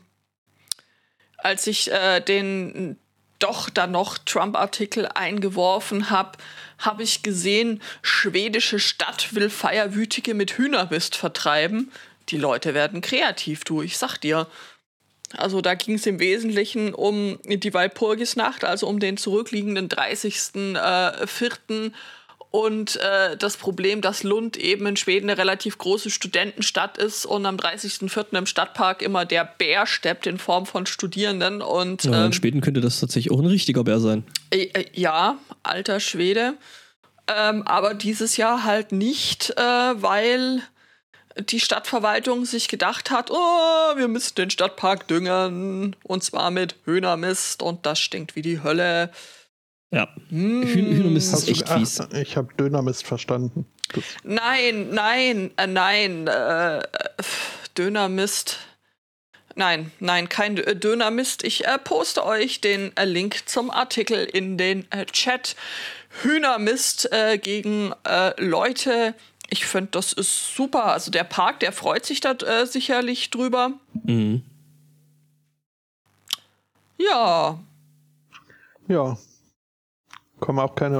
als 1.39 1.67
ich 1.67 1.91
äh, 1.91 2.21
den 2.21 2.97
doch 3.41 3.71
dann 3.71 3.93
noch 3.93 4.19
Trump-Artikel 4.19 5.07
eingeworfen 5.15 6.11
habe, 6.11 6.39
habe 6.79 7.03
ich 7.03 7.23
gesehen, 7.23 7.81
schwedische 8.03 8.79
Stadt 8.79 9.35
will 9.35 9.49
Feierwütige 9.51 10.35
mit 10.35 10.59
Hühnermist 10.59 11.17
vertreiben. 11.17 11.91
Die 12.29 12.37
Leute 12.37 12.75
werden 12.75 13.01
kreativ, 13.01 13.65
du, 13.65 13.81
ich 13.83 13.97
sag 13.97 14.19
dir. 14.19 14.47
Also 15.37 15.61
da 15.61 15.75
ging 15.75 15.97
es 15.97 16.07
im 16.07 16.21
Wesentlichen 16.21 16.95
um 16.95 17.39
die 17.45 17.75
Walpurgisnacht, 17.75 18.65
also 18.65 18.87
um 18.87 18.99
den 18.99 19.17
zurückliegenden 19.17 19.89
30.04. 19.89 21.93
Und 22.51 22.97
äh, 22.97 23.37
das 23.37 23.59
Problem, 23.59 24.01
dass 24.01 24.23
Lund 24.23 24.57
eben 24.57 24.87
in 24.87 24.97
Schweden 24.97 25.29
eine 25.29 25.39
relativ 25.39 25.77
große 25.77 26.09
Studentenstadt 26.09 26.97
ist 26.97 27.27
und 27.27 27.45
am 27.45 27.57
30.04. 27.57 28.39
im 28.39 28.47
Stadtpark 28.47 29.03
immer 29.03 29.27
der 29.27 29.45
Bär 29.45 29.87
steppt 29.87 30.27
in 30.27 30.39
Form 30.39 30.65
von 30.65 30.87
Studierenden. 30.87 31.61
Und 31.61 32.05
ja, 32.05 32.21
ähm, 32.21 32.27
in 32.27 32.33
Schweden 32.33 32.63
könnte 32.63 32.81
das 32.81 33.01
tatsächlich 33.01 33.35
auch 33.35 33.41
ein 33.41 33.47
richtiger 33.47 33.85
Bär 33.85 34.01
sein. 34.01 34.25
äh, 34.51 34.71
äh, 34.73 34.87
ja, 34.95 35.37
alter 35.63 36.01
Schwede. 36.01 36.55
Ähm, 37.27 37.67
aber 37.67 37.93
dieses 37.93 38.39
Jahr 38.39 38.65
halt 38.65 38.93
nicht, 38.93 39.51
äh, 39.59 39.61
weil 39.61 40.63
die 41.41 41.61
Stadtverwaltung 41.61 42.45
sich 42.45 42.69
gedacht 42.69 43.11
hat, 43.11 43.31
oh, 43.31 43.97
wir 43.97 44.09
müssen 44.09 44.35
den 44.37 44.51
Stadtpark 44.51 45.07
düngern. 45.09 45.97
Und 46.03 46.25
zwar 46.25 46.51
mit 46.51 46.77
Hühnermist 46.85 47.63
und 47.63 47.87
das 47.87 47.99
stinkt 47.99 48.37
wie 48.37 48.43
die 48.43 48.63
Hölle. 48.63 49.11
Ja. 49.91 50.09
Hm. 50.31 50.63
Hühn- 50.63 50.97
Hühnermist 50.97 51.33
Hast 51.33 51.43
ist 51.45 51.49
echt 51.63 51.69
du, 51.71 51.79
fies. 51.79 52.01
ach, 52.01 52.13
ich 52.13 52.37
habe 52.37 52.53
Dönermist 52.55 53.07
verstanden. 53.07 53.67
Das, 53.95 54.05
Nein, 54.23 54.91
nein, 54.91 55.51
äh, 55.57 55.67
nein, 55.67 56.27
äh, 56.27 56.79
äh, 56.79 56.83
Dönermist. 57.77 58.59
Nein, 59.55 59.91
nein, 59.99 60.29
kein 60.29 60.59
Dö- 60.59 60.75
Dönermist. 60.75 61.43
Ich 61.43 61.67
äh, 61.67 61.79
poste 61.79 62.25
euch 62.25 62.61
den 62.61 62.95
äh, 62.97 63.05
Link 63.05 63.49
zum 63.49 63.71
Artikel 63.71 64.25
in 64.25 64.59
den 64.59 64.91
äh, 64.93 65.07
Chat. 65.07 65.57
Hühnermist 66.23 67.11
äh, 67.13 67.39
gegen 67.39 67.93
äh, 68.07 68.33
Leute. 68.43 69.15
Ich 69.51 69.67
finde, 69.67 69.91
das 69.93 70.13
ist 70.13 70.55
super. 70.55 70.87
Also 70.87 71.11
der 71.11 71.25
Park, 71.25 71.61
der 71.61 71.73
freut 71.73 72.05
sich 72.05 72.21
da 72.21 72.33
äh, 72.33 72.67
sicherlich 72.67 73.31
drüber. 73.31 73.73
Mhm. 74.05 74.43
Ja, 76.99 77.59
ja. 78.89 79.17
Kommen 80.41 80.59
auch 80.59 80.75
keine. 80.75 80.99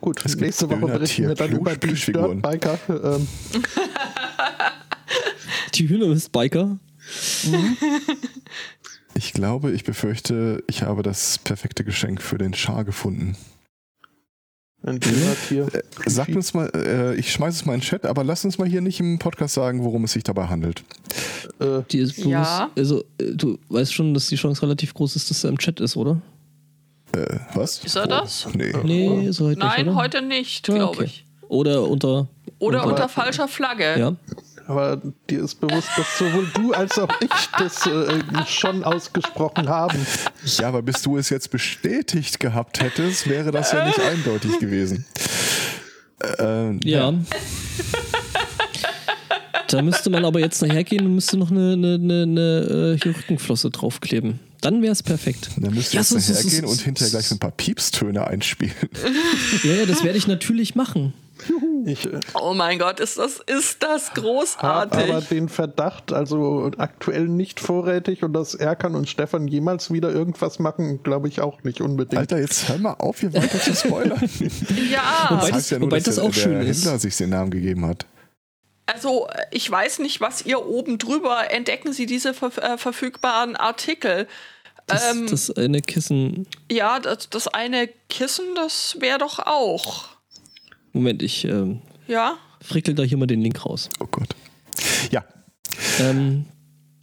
Gut, 0.00 0.24
Es 0.24 0.36
nächste 0.36 0.68
Woche 0.68 0.80
berichten 0.80 1.28
wir 1.28 1.34
dann 1.34 1.52
über 1.52 1.76
die. 1.76 1.94
Dirtbiker. 1.94 2.78
Ähm, 2.88 3.28
Die 5.74 5.88
Hühnermist-Biker. 5.88 6.78
Ich 9.14 9.32
glaube, 9.32 9.70
ich 9.72 9.84
befürchte, 9.84 10.64
ich 10.66 10.82
habe 10.82 11.02
das 11.02 11.38
perfekte 11.38 11.84
Geschenk 11.84 12.20
für 12.22 12.38
den 12.38 12.54
Schar 12.54 12.84
gefunden. 12.84 13.36
Ein. 14.84 15.00
Äh, 15.02 15.82
Sagt 16.06 16.34
uns 16.34 16.54
mal, 16.54 16.70
äh, 16.74 17.14
ich 17.16 17.32
schmeiße 17.32 17.56
es 17.60 17.66
mal 17.66 17.74
in 17.74 17.80
den 17.80 17.84
Chat, 17.84 18.06
aber 18.06 18.24
lasst 18.24 18.44
uns 18.44 18.58
mal 18.58 18.68
hier 18.68 18.80
nicht 18.80 19.00
im 19.00 19.18
Podcast 19.18 19.54
sagen, 19.54 19.82
worum 19.84 20.04
es 20.04 20.12
sich 20.12 20.22
dabei 20.22 20.46
handelt. 20.46 20.82
Äh, 21.58 21.82
Die 21.90 21.98
ist 21.98 22.14
bloß, 22.16 22.26
Ja. 22.26 22.70
Also, 22.76 23.00
äh, 23.20 23.32
du 23.34 23.58
weißt 23.68 23.92
schon, 23.92 24.14
dass 24.14 24.28
die 24.28 24.36
Chance 24.36 24.62
relativ 24.62 24.94
groß 24.94 25.16
ist, 25.16 25.30
dass 25.30 25.44
er 25.44 25.50
im 25.50 25.58
Chat 25.58 25.80
ist, 25.80 25.96
oder? 25.96 26.20
Äh, 27.12 27.38
was? 27.54 27.82
Ist 27.84 27.96
er 27.96 28.04
Oh, 28.04 28.06
das? 28.08 28.46
Nee. 28.54 28.72
Nee, 28.84 29.30
so 29.32 29.46
heute 29.46 29.58
nein, 29.58 29.76
nicht, 29.78 29.86
oder? 29.88 29.94
heute 29.96 30.22
nicht, 30.22 30.70
Ah, 30.70 30.74
glaube 30.74 30.96
okay. 30.98 31.04
ich. 31.06 31.24
Oder 31.48 31.82
unter. 31.88 32.28
Oder 32.58 32.82
Aber- 32.82 32.90
unter 32.90 33.08
falscher 33.08 33.48
Flagge. 33.48 33.98
Ja. 33.98 34.16
Aber 34.68 35.00
dir 35.30 35.42
ist 35.42 35.56
bewusst, 35.60 35.88
dass 35.96 36.18
sowohl 36.18 36.46
du 36.54 36.72
als 36.72 36.98
auch 36.98 37.08
ich 37.20 37.30
das 37.58 37.86
äh, 37.86 38.20
schon 38.46 38.84
ausgesprochen 38.84 39.68
haben. 39.68 39.98
Ja, 40.44 40.68
aber 40.68 40.82
bis 40.82 41.02
du 41.02 41.16
es 41.16 41.30
jetzt 41.30 41.50
bestätigt 41.50 42.38
gehabt 42.38 42.80
hättest, 42.80 43.28
wäre 43.28 43.50
das 43.50 43.72
ja 43.72 43.86
nicht 43.86 43.98
eindeutig 44.00 44.58
gewesen. 44.58 45.06
Äh, 46.38 46.76
Ja. 46.86 47.14
da 49.68 49.82
müsste 49.82 50.10
man 50.10 50.24
aber 50.24 50.40
jetzt 50.40 50.60
nachher 50.62 50.84
gehen 50.84 51.06
und 51.06 51.14
müsste 51.14 51.36
noch 51.38 51.50
eine, 51.50 51.72
eine, 51.72 51.94
eine, 51.94 52.22
eine 52.22 52.94
äh, 52.94 52.98
hier 53.02 53.16
Rückenflosse 53.16 53.70
draufkleben. 53.70 54.40
Dann 54.60 54.82
wäre 54.82 54.92
es 54.92 55.02
perfekt. 55.02 55.50
Dann 55.56 55.72
müsst 55.74 55.92
ihr 55.94 55.98
Ja, 55.98 56.00
jetzt 56.00 56.08
so- 56.10 56.18
so- 56.18 56.32
nachher 56.32 56.42
so- 56.42 56.48
gehen 56.48 56.64
so- 56.66 56.72
und 56.72 56.80
hinterher 56.80 57.10
gleich 57.10 57.26
so 57.28 57.34
ein 57.34 57.38
paar 57.38 57.52
Piepstöne 57.52 58.26
einspielen. 58.26 58.74
Ja, 59.64 59.72
ja, 59.74 59.86
das 59.86 60.02
werde 60.04 60.18
ich 60.18 60.26
natürlich 60.26 60.74
machen. 60.74 61.12
Ich 61.86 62.04
äh, 62.06 62.18
Oh 62.34 62.52
mein 62.52 62.80
Gott, 62.80 62.98
ist 62.98 63.16
das, 63.18 63.40
ist 63.46 63.80
das 63.84 64.12
großartig. 64.14 64.98
aber 65.08 65.20
den 65.20 65.48
Verdacht, 65.48 66.12
also 66.12 66.70
aktuell 66.78 67.28
nicht 67.28 67.60
vorrätig 67.60 68.24
und 68.24 68.32
dass 68.32 68.54
Erkan 68.56 68.96
und 68.96 69.08
Stefan 69.08 69.46
jemals 69.46 69.92
wieder 69.92 70.10
irgendwas 70.12 70.58
machen, 70.58 71.00
glaube 71.04 71.28
ich 71.28 71.40
auch 71.40 71.62
nicht 71.62 71.80
unbedingt. 71.80 72.18
Alter, 72.18 72.40
jetzt 72.40 72.68
hör 72.68 72.78
mal 72.78 72.94
auf, 72.94 73.20
hier 73.20 73.32
weiter 73.32 73.60
zu 73.60 73.72
spoilern. 73.74 74.18
ja. 74.90 75.28
Wobei 75.30 75.40
das 75.40 75.46
das- 75.46 75.52
heißt 75.52 75.70
ja 75.70 75.78
nur, 75.78 75.86
wobei 75.86 75.96
dass 75.98 76.04
das 76.06 76.14
der, 76.16 76.24
auch 76.24 76.32
der 76.32 76.40
schön 76.40 76.60
ist. 76.62 76.78
Händler 76.84 76.98
sich 76.98 77.16
den 77.16 77.30
Namen 77.30 77.50
gegeben 77.52 77.86
hat. 77.86 78.06
Also, 78.92 79.28
ich 79.50 79.70
weiß 79.70 79.98
nicht, 79.98 80.20
was 80.20 80.46
ihr 80.46 80.64
oben 80.66 80.96
drüber 80.98 81.50
entdecken 81.52 81.92
Sie 81.92 82.06
diese 82.06 82.32
ver 82.32 82.50
äh, 82.62 82.78
verfügbaren 82.78 83.54
Artikel. 83.54 84.26
Das, 84.86 85.10
Ähm, 85.14 85.26
das 85.28 85.50
eine 85.50 85.82
Kissen. 85.82 86.46
Ja, 86.72 86.98
das, 86.98 87.28
das 87.28 87.48
eine 87.48 87.88
Kissen, 88.08 88.44
das 88.54 88.96
wäre 89.00 89.18
doch 89.18 89.38
auch. 89.40 90.06
Moment, 90.94 91.22
ich 91.22 91.44
ähm, 91.44 91.82
Ja? 92.06 92.38
frickel 92.62 92.94
da 92.94 93.02
hier 93.02 93.18
mal 93.18 93.26
den 93.26 93.42
Link 93.42 93.64
raus. 93.66 93.90
Oh 94.00 94.06
Gott. 94.10 94.34
Ja, 95.10 95.22
Ähm, 96.00 96.46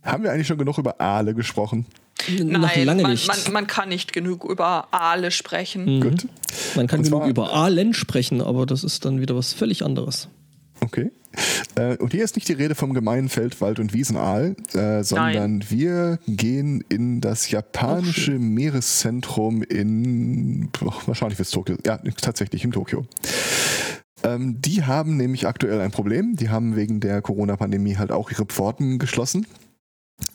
haben 0.04 0.24
wir 0.24 0.32
eigentlich 0.32 0.48
schon 0.48 0.58
genug 0.58 0.78
über 0.80 1.00
Aale 1.00 1.36
gesprochen? 1.36 1.86
Nein, 2.30 2.86
lange 2.86 3.04
man, 3.04 3.12
nicht. 3.12 3.28
Man, 3.28 3.54
man 3.54 3.68
kann 3.68 3.90
nicht 3.90 4.12
genug 4.14 4.44
über 4.46 4.88
Aale 4.92 5.30
sprechen. 5.32 5.98
Mhm. 5.98 6.02
Gut. 6.02 6.28
Man 6.76 6.88
kann 6.88 7.00
Und 7.00 7.06
genug 7.06 7.20
zwar- 7.22 7.30
über 7.30 7.54
Aalen 7.54 7.94
sprechen, 7.94 8.42
aber 8.42 8.66
das 8.66 8.84
ist 8.84 9.06
dann 9.06 9.22
wieder 9.22 9.36
was 9.36 9.54
völlig 9.54 9.84
anderes. 9.84 10.28
Okay. 10.82 11.12
Äh, 11.76 11.98
und 11.98 12.14
hier 12.14 12.24
ist 12.24 12.36
nicht 12.36 12.48
die 12.48 12.54
Rede 12.54 12.76
vom 12.76 12.94
gemeinen 12.94 13.30
Feld-, 13.30 13.62
Wald- 13.62 13.80
und 13.80 13.94
Wiesenaal, 13.94 14.56
äh, 14.74 15.04
sondern 15.04 15.70
wir 15.70 16.20
gehen 16.28 16.84
in 16.90 17.22
das 17.22 17.52
japanische 17.52 18.40
Meereszentrum 18.40 19.64
in, 19.64 20.70
oh, 20.82 20.94
wahrscheinlich 21.06 21.38
wird 21.38 21.48
es 21.48 21.52
Tokio, 21.52 21.78
ja, 21.86 21.98
tatsächlich 21.98 22.64
in 22.64 22.72
Tokio. 22.72 23.06
Ähm, 24.24 24.60
die 24.60 24.84
haben 24.84 25.18
nämlich 25.18 25.48
aktuell 25.48 25.82
ein 25.82 25.92
Problem. 25.92 26.36
Die 26.36 26.50
haben 26.50 26.76
wegen 26.76 27.00
der 27.00 27.22
Corona-Pandemie 27.22 27.98
halt 27.98 28.12
auch 28.12 28.32
ihre 28.32 28.46
Pforten 28.46 28.98
geschlossen. 28.98 29.46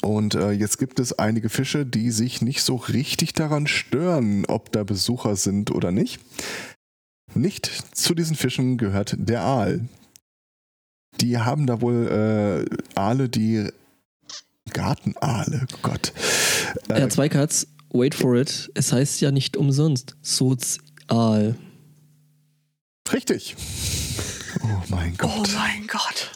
Und 0.03 0.34
äh, 0.34 0.51
jetzt 0.51 0.78
gibt 0.78 1.01
es 1.01 1.18
einige 1.18 1.49
Fische, 1.49 1.86
die 1.86 2.11
sich 2.11 2.43
nicht 2.43 2.62
so 2.62 2.76
richtig 2.76 3.32
daran 3.32 3.66
stören, 3.66 4.45
ob 4.47 4.70
da 4.72 4.84
Besucher 4.84 5.36
sind 5.36 5.70
oder 5.70 5.91
nicht. 5.91 6.20
Nicht 7.34 7.66
zu 7.97 8.14
diesen 8.14 8.36
Fischen 8.36 8.76
gehört 8.76 9.16
der 9.18 9.43
Aal. 9.43 9.88
Die 11.20 11.38
haben 11.38 11.66
da 11.66 11.80
wohl 11.80 12.66
äh, 12.68 12.98
Aale, 12.98 13.28
die 13.28 13.68
Gartenaale, 14.72 15.66
Gott. 15.82 16.12
Äh, 16.88 16.94
Herr 16.94 17.11
Zweikatz, 17.11 17.66
wait 17.92 18.14
for 18.14 18.36
it. 18.36 18.70
Es 18.74 18.92
heißt 18.92 19.20
ja 19.20 19.30
nicht 19.30 19.56
umsonst 19.56 20.16
Sozial. 20.22 21.56
richtig. 23.12 23.56
Oh 24.62 24.66
mein 24.88 25.12
Oh 25.22 25.26
Gott. 25.26 25.50
mein 25.54 25.86
Gott. 25.86 26.30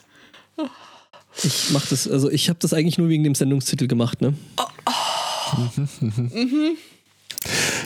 Ich 1.43 1.71
mach 1.71 1.85
das, 1.87 2.07
also 2.09 2.31
ich 2.31 2.49
habe 2.49 2.59
das 2.61 2.73
eigentlich 2.73 2.99
nur 2.99 3.09
wegen 3.09 3.25
dem 3.25 3.35
Sendungstitel 3.35 3.89
gemacht, 3.89 4.21
ne? 4.21 4.35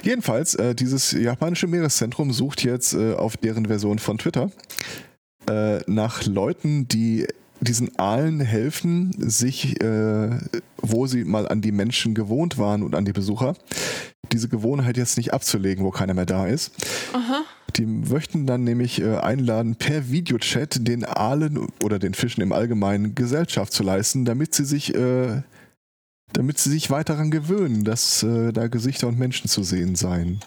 Jedenfalls, 0.05 0.55
äh, 0.55 0.74
dieses 0.74 1.12
japanische 1.12 1.66
Meereszentrum 1.66 2.32
sucht 2.32 2.62
jetzt 2.64 2.95
äh, 2.95 3.14
auf 3.14 3.36
deren 3.36 3.66
Version 3.66 3.99
von 3.99 4.18
Twitter 4.18 4.51
äh, 5.49 5.80
nach 5.86 6.24
Leuten, 6.26 6.88
die 6.88 7.26
diesen 7.61 7.99
Aalen 7.99 8.40
helfen, 8.40 9.12
sich, 9.18 9.80
äh, 9.82 10.38
wo 10.76 11.07
sie 11.07 11.24
mal 11.24 11.49
an 11.49 11.61
die 11.61 11.72
Menschen 11.72 12.14
gewohnt 12.14 12.59
waren 12.59 12.82
und 12.82 12.94
an 12.94 13.05
die 13.05 13.12
Besucher, 13.12 13.55
diese 14.30 14.49
Gewohnheit 14.49 14.96
jetzt 14.96 15.16
nicht 15.16 15.32
abzulegen, 15.32 15.84
wo 15.84 15.90
keiner 15.90 16.14
mehr 16.14 16.26
da 16.26 16.46
ist. 16.46 16.72
Aha. 17.12 17.42
Die 17.76 17.86
möchten 17.86 18.46
dann 18.46 18.64
nämlich 18.64 19.01
äh, 19.01 19.16
einladen, 19.16 19.74
per 19.74 20.11
Videochat 20.11 20.86
den 20.86 21.05
Aalen 21.05 21.68
oder 21.82 21.99
den 21.99 22.14
Fischen 22.14 22.42
im 22.42 22.53
Allgemeinen 22.53 23.14
Gesellschaft 23.14 23.72
zu 23.72 23.82
leisten, 23.82 24.24
damit 24.24 24.55
sie 24.55 24.64
sich 24.64 24.94
äh, 24.94 25.42
damit 26.32 26.59
sie 26.59 26.70
sich 26.70 26.90
weiter 26.90 27.14
daran 27.14 27.30
gewöhnen, 27.30 27.84
dass 27.84 28.22
äh, 28.22 28.53
da 28.53 28.68
Gesichter 28.68 29.09
und 29.09 29.18
Menschen 29.18 29.49
zu 29.49 29.62
sehen 29.62 29.96
seien. 29.96 30.40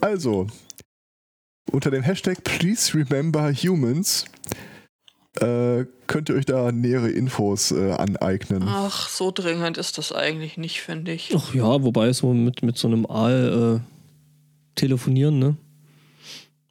Also, 0.00 0.48
unter 1.72 1.90
dem 1.90 2.02
Hashtag 2.02 2.42
Please 2.44 2.94
Remember 2.94 3.52
Humans 3.52 4.24
äh, 5.40 5.84
könnt 6.06 6.28
ihr 6.30 6.34
euch 6.36 6.46
da 6.46 6.72
nähere 6.72 7.10
Infos 7.10 7.70
äh, 7.70 7.92
aneignen. 7.92 8.64
Ach, 8.66 9.08
so 9.08 9.30
dringend 9.30 9.78
ist 9.78 9.98
das 9.98 10.12
eigentlich 10.12 10.56
nicht, 10.56 10.80
finde 10.80 11.12
ich. 11.12 11.32
Ach 11.36 11.54
ja, 11.54 11.82
wobei 11.82 12.12
so 12.12 12.32
mit, 12.32 12.62
mit 12.62 12.76
so 12.76 12.88
einem 12.88 13.06
Aal 13.06 13.82
äh, 13.84 14.74
telefonieren, 14.74 15.38
ne? 15.38 15.56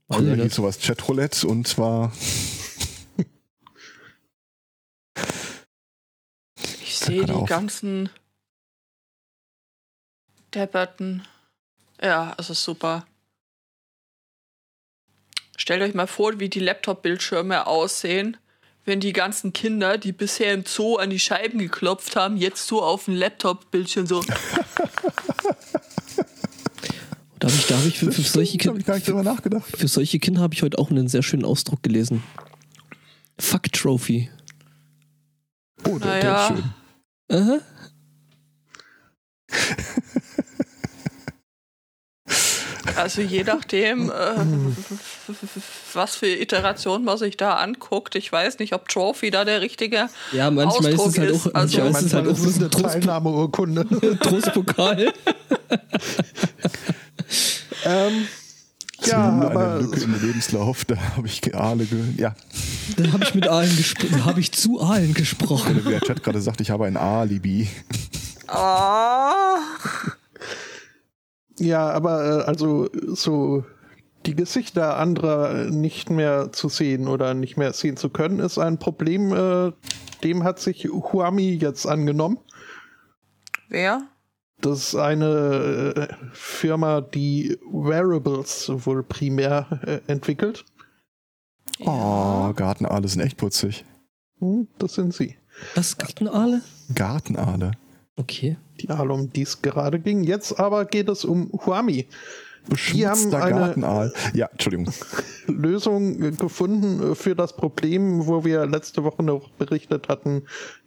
Weiß 0.07 0.19
Früher 0.19 0.35
hieß 0.35 0.55
sowas 0.55 0.79
Chatroulette 0.79 1.47
und 1.47 1.67
zwar 1.67 2.11
Ich 6.81 6.97
sehe 6.97 7.25
die 7.25 7.31
auf. 7.31 7.47
ganzen 7.47 8.09
Depperten. 10.53 11.23
Ja, 12.01 12.35
es 12.37 12.49
ist 12.49 12.63
super. 12.63 13.05
Stellt 15.57 15.81
euch 15.81 15.93
mal 15.93 16.07
vor, 16.07 16.39
wie 16.39 16.47
die 16.49 16.59
Laptop-Bildschirme 16.59 17.67
aussehen, 17.67 18.37
wenn 18.85 18.99
die 19.01 19.11
ganzen 19.11 19.51
Kinder, 19.51 19.97
die 19.97 20.13
bisher 20.13 20.53
im 20.53 20.63
Zoo 20.65 20.95
an 20.95 21.09
die 21.09 21.19
Scheiben 21.19 21.59
geklopft 21.59 22.15
haben, 22.15 22.37
jetzt 22.37 22.65
so 22.67 22.81
auf 22.81 23.05
dem 23.05 23.15
Laptop-Bildschirm 23.15 24.05
so. 24.07 24.23
Da 27.39 27.47
habe 27.49 27.57
ich, 27.57 27.67
da 27.67 27.77
hab 27.77 27.85
ich 27.85 27.99
für, 27.99 28.11
für 28.11 28.21
solche 28.21 28.57
da 28.57 28.69
habe 28.69 28.79
ich 28.79 28.85
gar 28.85 28.95
nicht 28.95 29.07
drüber 29.07 29.19
Kinder. 29.19 29.33
nachgedacht. 29.33 29.77
Für 29.77 29.87
solche 29.87 30.19
Kinder 30.19 30.41
habe 30.41 30.53
ich 30.55 30.63
heute 30.63 30.79
auch 30.79 30.89
einen 30.89 31.07
sehr 31.07 31.21
schönen 31.21 31.45
Ausdruck 31.45 31.83
gelesen. 31.83 32.23
Fuck 33.39 33.71
Trophy. 33.73 34.29
Oh, 35.87 35.99
der, 35.99 36.19
der 36.19 36.31
Naja. 36.33 36.47
ist 36.47 36.55
schön. 36.55 36.63
Aha. 37.29 37.59
Also 42.97 43.21
je 43.21 43.43
nachdem, 43.43 44.09
äh, 44.09 44.13
was 45.93 46.15
für 46.15 46.27
Iteration 46.27 47.03
man 47.03 47.17
sich 47.17 47.37
da 47.37 47.55
anguckt. 47.55 48.15
Ich 48.15 48.31
weiß 48.31 48.59
nicht, 48.59 48.73
ob 48.73 48.89
Trophy 48.89 49.29
da 49.31 49.45
der 49.45 49.61
richtige 49.61 50.09
Ja, 50.31 50.49
manchmal 50.51 50.93
ist 50.93 50.99
Ausdruck 50.99 51.11
es 51.13 51.19
halt 51.19 51.29
ist, 51.31 51.47
auch, 51.47 51.53
also 51.53 51.77
manchmal 51.81 52.01
ist 52.01 52.07
es 52.07 52.13
halt 52.13 52.27
auch 52.27 52.31
ist 52.31 52.41
so 52.41 52.49
eine 52.59 52.69
Teilnahmeurkunde. 52.69 53.85
Trostpokal. 54.19 55.13
ähm, 57.85 58.27
Ja, 59.05 59.29
aber 59.29 59.79
Lücke 59.81 60.01
im 60.01 60.21
Lebenslauf, 60.21 60.85
da 60.85 60.95
habe 61.15 61.27
ich 61.27 61.55
Aale 61.55 61.85
ge 61.85 61.99
Ja, 62.17 62.35
Da 62.97 63.11
habe 63.11 63.23
ich 63.23 63.35
mit 63.35 63.47
Aalen 63.47 63.75
gesprochen. 63.75 64.25
Habe 64.25 64.39
ich 64.39 64.51
zu 64.51 64.81
Aalen 64.81 65.13
gesprochen. 65.13 65.85
wie 65.85 65.89
der 65.89 66.01
Chat 66.01 66.23
gerade 66.23 66.41
sagt, 66.41 66.61
ich 66.61 66.71
habe 66.71 66.85
ein 66.85 66.97
Alibi. 66.97 67.67
Ah. 68.47 69.57
Ja, 71.59 71.89
aber 71.89 72.41
äh, 72.41 72.43
also 72.43 72.89
so 73.07 73.65
die 74.25 74.35
Gesichter 74.35 74.97
anderer 74.97 75.65
nicht 75.65 76.09
mehr 76.09 76.51
zu 76.51 76.69
sehen 76.69 77.07
oder 77.07 77.33
nicht 77.33 77.57
mehr 77.57 77.73
sehen 77.73 77.97
zu 77.97 78.09
können, 78.09 78.39
ist 78.39 78.57
ein 78.57 78.77
Problem, 78.77 79.33
äh, 79.33 79.71
dem 80.23 80.43
hat 80.43 80.59
sich 80.59 80.85
Huami 80.85 81.53
jetzt 81.53 81.85
angenommen. 81.85 82.37
Wer? 83.69 84.07
Das 84.59 84.79
ist 84.79 84.95
eine 84.95 85.93
äh, 85.95 86.07
Firma, 86.33 87.01
die 87.01 87.57
Wearables 87.71 88.71
wohl 88.73 89.03
primär 89.03 89.67
äh, 89.85 90.11
entwickelt. 90.11 90.65
Oh, 91.79 92.51
Gartenaale 92.53 93.07
sind 93.07 93.21
echt 93.21 93.37
putzig. 93.37 93.85
Hm, 94.39 94.67
das 94.79 94.95
sind 94.95 95.13
sie. 95.13 95.37
Was, 95.75 95.97
Gartenaale? 95.97 96.61
Gartenaale. 96.93 97.71
Okay. 98.15 98.57
Die 98.79 98.89
Aale, 98.89 99.13
um 99.13 99.31
die 99.31 99.43
es 99.43 99.61
gerade 99.61 99.99
ging. 99.99 100.23
Jetzt 100.23 100.59
aber 100.59 100.85
geht 100.85 101.09
es 101.09 101.25
um 101.25 101.51
Huami. 101.65 102.07
Beschmutzter 102.69 103.43
eine- 103.43 103.59
Gartenaal. 103.59 104.13
Ja, 104.33 104.47
Entschuldigung. 104.47 104.93
Lösung 105.47 106.21
äh, 106.21 106.31
gefunden 106.31 107.11
äh, 107.11 107.15
für 107.15 107.35
das 107.35 107.55
Problem, 107.55 108.27
wo 108.27 108.43
wir 108.43 108.65
letzte 108.65 109.03
Woche 109.03 109.23
noch 109.23 109.49
berichtet 109.51 110.09
hatten. 110.09 110.43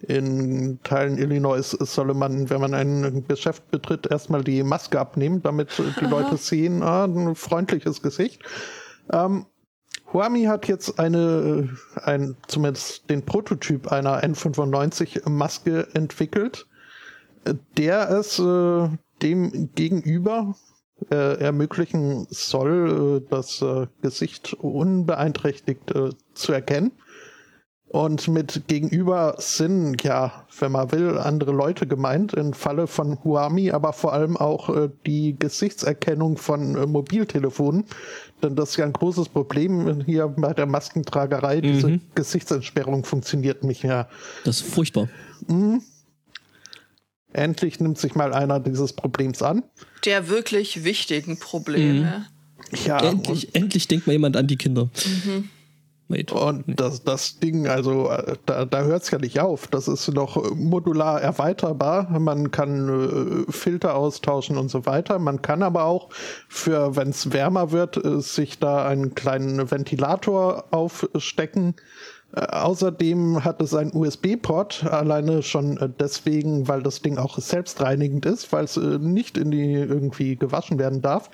In 0.07 0.79
Teilen 0.85 1.17
Illinois 1.19 1.63
solle 1.63 2.15
man, 2.15 2.51
wenn 2.51 2.61
man 2.61 2.75
ein 2.75 3.25
Geschäft 3.27 3.71
betritt, 3.71 4.07
erstmal 4.11 4.45
die 4.45 4.63
Maske 4.63 5.01
abnehmen, 5.01 5.43
damit 5.43 5.79
äh, 5.79 5.85
die 6.01 6.05
Leute 6.07 6.37
sehen, 6.37 6.83
ah, 6.83 7.05
ein 7.05 7.35
freundliches 7.35 8.03
Gesicht. 8.03 8.43
Ähm, 9.13 9.47
Huami 10.13 10.45
hat 10.45 10.67
jetzt 10.67 10.99
eine, 10.99 11.69
ein, 12.03 12.37
zumindest 12.49 13.09
den 13.09 13.25
Prototyp 13.25 13.93
einer 13.93 14.23
N95-Maske 14.25 15.89
entwickelt, 15.95 16.67
der 17.77 18.11
es 18.11 18.39
äh, 18.39 18.89
dem 19.23 19.71
gegenüber 19.75 20.55
äh, 21.11 21.41
ermöglichen 21.41 22.27
soll, 22.31 23.23
äh, 23.23 23.29
das 23.31 23.63
äh, 23.63 23.87
Gesicht 24.03 24.55
unbeeinträchtigt 24.55 25.91
äh, 25.93 26.11
zu 26.35 26.53
erkennen. 26.53 26.93
Und 27.93 28.29
mit 28.29 28.69
gegenüber 28.69 29.35
sind, 29.39 30.05
ja, 30.05 30.45
wenn 30.61 30.71
man 30.71 30.93
will, 30.93 31.19
andere 31.19 31.51
Leute 31.51 31.89
gemeint, 31.89 32.35
im 32.35 32.53
Falle 32.53 32.87
von 32.87 33.19
Huami, 33.25 33.73
aber 33.73 33.93
vor 33.93 34.13
allem 34.13 34.37
auch 34.37 34.69
äh, 34.69 34.91
die 35.07 35.35
Gesichtserkennung 35.37 36.37
von 36.37 36.77
äh, 36.77 36.87
Mobiltelefonen. 36.87 37.87
Denn 38.45 38.55
das 38.55 38.71
ist 38.71 38.77
ja 38.77 38.85
ein 38.85 38.93
großes 38.93 39.31
Problem 39.31 40.05
hier 40.05 40.29
bei 40.29 40.53
der 40.55 40.67
Maskentragerei. 40.67 41.61
Diese 41.61 41.89
Mhm. 41.89 42.01
Gesichtsentsperrung 42.15 43.03
funktioniert 43.03 43.65
nicht 43.65 43.83
mehr. 43.83 44.09
Das 44.45 44.61
ist 44.61 44.73
furchtbar. 44.73 45.09
Endlich 47.33 47.81
nimmt 47.81 47.99
sich 47.99 48.15
mal 48.15 48.33
einer 48.33 48.61
dieses 48.61 48.93
Problems 48.93 49.43
an. 49.43 49.63
Der 50.05 50.29
wirklich 50.29 50.85
wichtigen 50.85 51.39
Probleme. 51.39 52.27
Ja, 52.85 52.99
endlich, 53.01 53.55
endlich 53.55 53.89
denkt 53.89 54.07
mal 54.07 54.13
jemand 54.13 54.37
an 54.37 54.47
die 54.47 54.57
Kinder. 54.57 54.91
Wait. 56.11 56.33
Und 56.33 56.65
das, 56.67 57.05
das 57.05 57.39
Ding, 57.39 57.69
also 57.69 58.11
äh, 58.11 58.35
da, 58.45 58.65
da 58.65 58.83
hört 58.83 59.05
es 59.05 59.13
ja 59.13 59.19
nicht 59.19 59.39
auf. 59.39 59.69
Das 59.69 59.87
ist 59.87 60.09
noch 60.13 60.53
modular 60.57 61.23
erweiterbar. 61.23 62.11
Man 62.19 62.51
kann 62.51 63.47
äh, 63.47 63.53
Filter 63.53 63.95
austauschen 63.95 64.59
und 64.59 64.71
so 64.71 64.87
weiter. 64.87 65.21
Man 65.21 65.41
kann 65.41 65.63
aber 65.63 65.85
auch 65.85 66.09
für, 66.49 66.97
wenn 66.97 67.11
es 67.11 67.33
wärmer 67.33 67.71
wird, 67.71 68.05
äh, 68.05 68.21
sich 68.21 68.59
da 68.59 68.85
einen 68.89 69.15
kleinen 69.15 69.71
Ventilator 69.71 70.65
aufstecken. 70.73 71.77
Äh, 72.35 72.41
außerdem 72.41 73.45
hat 73.45 73.61
es 73.61 73.75
einen 73.75 73.95
USB-Port, 73.95 74.85
alleine 74.85 75.43
schon 75.43 75.77
äh, 75.79 75.89
deswegen, 75.89 76.69
weil 76.69 76.83
das 76.83 77.03
Ding 77.03 77.19
auch 77.19 77.39
selbstreinigend 77.39 78.27
ist, 78.27 78.53
weil 78.53 78.65
es 78.65 78.77
äh, 78.77 78.99
nicht 78.99 79.37
in 79.37 79.51
die 79.51 79.73
irgendwie 79.73 80.37
gewaschen 80.37 80.79
werden 80.79 81.03
darf, 81.03 81.31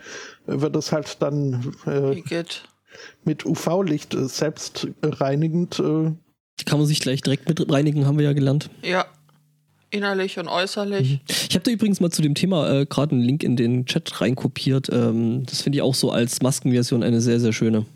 wird 0.46 0.74
es 0.76 0.92
halt 0.92 1.20
dann 1.20 1.74
äh, 1.86 2.22
mit 3.24 3.44
UV-Licht 3.44 4.14
äh, 4.14 4.26
selbstreinigend. 4.26 5.78
Äh, 5.78 6.12
Kann 6.64 6.78
man 6.78 6.86
sich 6.86 7.00
gleich 7.00 7.20
direkt 7.20 7.48
mit 7.48 7.70
reinigen, 7.70 8.06
haben 8.06 8.18
wir 8.18 8.24
ja 8.24 8.32
gelernt. 8.32 8.70
Ja. 8.82 9.06
Innerlich 9.90 10.38
und 10.38 10.48
äußerlich. 10.48 11.20
Ich 11.28 11.54
habe 11.54 11.62
da 11.62 11.70
übrigens 11.70 12.00
mal 12.00 12.10
zu 12.10 12.20
dem 12.20 12.34
Thema 12.34 12.68
äh, 12.68 12.86
gerade 12.86 13.12
einen 13.14 13.22
Link 13.22 13.44
in 13.44 13.54
den 13.54 13.86
Chat 13.86 14.20
reinkopiert. 14.20 14.88
Ähm, 14.92 15.44
das 15.46 15.62
finde 15.62 15.76
ich 15.76 15.82
auch 15.82 15.94
so 15.94 16.10
als 16.10 16.42
Maskenversion 16.42 17.04
eine 17.04 17.20
sehr, 17.20 17.38
sehr 17.38 17.52
schöne. 17.52 17.86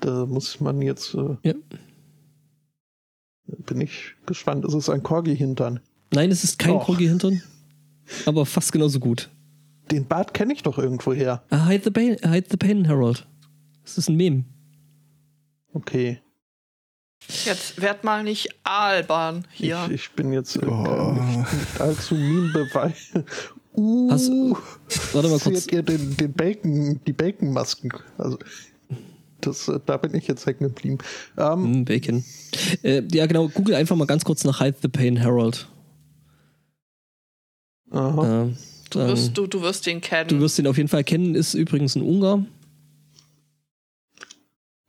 Da 0.00 0.26
muss 0.26 0.60
man 0.60 0.80
jetzt. 0.82 1.14
Äh, 1.14 1.36
Ja. 1.42 1.54
Bin 3.66 3.80
ich 3.80 4.14
gespannt. 4.26 4.64
Ist 4.64 4.74
es 4.74 4.88
ein 4.88 5.02
Corgi-Hintern? 5.02 5.80
Nein, 6.12 6.30
es 6.30 6.44
ist 6.44 6.58
kein 6.58 6.74
Och. 6.74 6.86
Corgi-Hintern, 6.86 7.42
aber 8.26 8.46
fast 8.46 8.72
genauso 8.72 9.00
gut. 9.00 9.28
Den 9.90 10.06
Bart 10.06 10.34
kenne 10.34 10.52
ich 10.52 10.62
doch 10.62 10.78
irgendwo 10.78 11.12
her. 11.12 11.42
Ah, 11.50 11.66
hide, 11.68 11.82
the 11.84 11.90
pain, 11.90 12.16
hide 12.22 12.46
the 12.48 12.56
Pain, 12.56 12.86
Harold. 12.88 13.26
Das 13.82 13.98
ist 13.98 14.08
ein 14.08 14.16
Meme. 14.16 14.44
Okay. 15.72 16.20
Jetzt 17.44 17.80
werd 17.80 18.02
mal 18.04 18.22
nicht 18.22 18.48
albern 18.64 19.46
hier. 19.52 19.84
Ich, 19.86 19.94
ich 19.94 20.10
bin 20.12 20.32
jetzt 20.32 20.56
äh, 20.56 20.66
Oh. 20.66 21.12
nicht, 21.12 21.52
nicht 21.52 21.80
allzu 21.80 22.14
meme-beweis. 22.14 23.12
Uh, 23.76 24.10
Hast- 24.10 24.30
Warte 25.14 25.28
mal 25.28 25.38
kurz. 25.38 25.64
seht 25.64 25.72
ihr 25.72 25.82
den, 25.82 26.16
den 26.16 26.32
Bacon, 26.32 27.00
die 27.06 27.12
Bacon-Masken? 27.12 27.90
Also, 28.18 28.38
das, 29.46 29.68
äh, 29.68 29.80
da 29.84 29.96
bin 29.96 30.14
ich 30.14 30.26
jetzt 30.26 30.46
hängen 30.46 30.60
geblieben. 30.60 30.98
Ähm, 31.38 31.80
Mm, 31.80 31.84
Bacon. 31.84 32.24
Äh, 32.82 33.02
ja, 33.12 33.26
genau. 33.26 33.48
Google 33.48 33.74
einfach 33.74 33.96
mal 33.96 34.06
ganz 34.06 34.24
kurz 34.24 34.44
nach 34.44 34.60
Hide 34.60 34.76
the 34.82 34.88
Pain, 34.88 35.22
Harold. 35.22 35.66
aha. 37.90 38.42
Ähm, 38.42 38.56
du, 38.90 38.98
wirst, 39.00 39.36
du, 39.36 39.46
du 39.46 39.62
wirst 39.62 39.86
ihn 39.86 40.00
kennen. 40.00 40.28
du 40.28 40.40
wirst 40.40 40.58
ihn 40.58 40.66
auf 40.66 40.76
jeden 40.76 40.88
Fall 40.88 41.04
kennen. 41.04 41.34
Ist 41.34 41.54
übrigens 41.54 41.96
ein 41.96 42.02
Ungar. 42.02 42.44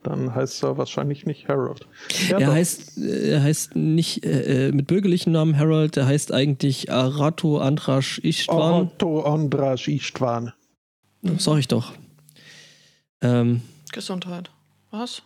Dann 0.04 0.34
heißt 0.34 0.64
er 0.64 0.78
wahrscheinlich 0.80 1.28
nicht 1.28 1.48
Harold. 1.48 1.88
Ja, 2.28 2.40
er 2.40 2.48
doch. 2.48 2.54
heißt, 2.54 2.98
äh, 2.98 3.34
er 3.34 3.44
heißt 3.44 3.76
nicht 3.76 4.26
äh, 4.26 4.70
äh, 4.70 4.72
mit 4.72 4.88
bürgerlichen 4.88 5.32
Namen 5.32 5.58
Harold. 5.58 5.96
Er 5.96 6.08
heißt 6.08 6.32
eigentlich 6.34 6.92
Arato 6.92 7.60
Andrasch 7.60 8.18
Istvan. 8.20 8.88
Otto 8.88 9.22
Andras 9.22 9.88
Istvan. 9.88 10.54
Sag 11.38 11.60
ich 11.60 11.68
doch. 11.68 11.94
Ähm, 13.22 13.62
Gesundheit. 13.92 14.52
Was? 14.92 15.22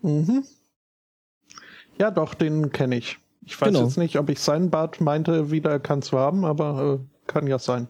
Mhm. 0.00 0.44
Ja, 1.98 2.10
doch, 2.10 2.34
den 2.34 2.70
kenne 2.72 2.96
ich. 2.98 3.18
Ich 3.44 3.60
weiß 3.60 3.68
Genau. 3.68 3.84
jetzt 3.84 3.96
nicht, 3.96 4.18
ob 4.18 4.28
ich 4.28 4.40
seinen 4.40 4.70
Bart 4.70 5.00
meinte, 5.00 5.50
wiedererkannt 5.50 6.04
zu 6.04 6.18
haben, 6.18 6.44
aber 6.44 7.00
äh, 7.00 7.26
kann 7.26 7.46
ja 7.46 7.58
sein. 7.58 7.88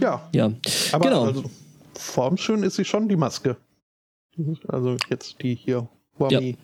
Ja, 0.00 0.28
Ja, 0.34 0.52
aber 0.92 1.04
Genau. 1.04 1.24
also, 1.24 1.50
formschön 1.94 2.62
ist 2.62 2.76
sie 2.76 2.84
schon, 2.84 3.08
die 3.08 3.16
Maske. 3.16 3.56
Also 4.68 4.96
jetzt 5.08 5.40
die 5.42 5.54
hier, 5.54 5.88
Wami. 6.18 6.58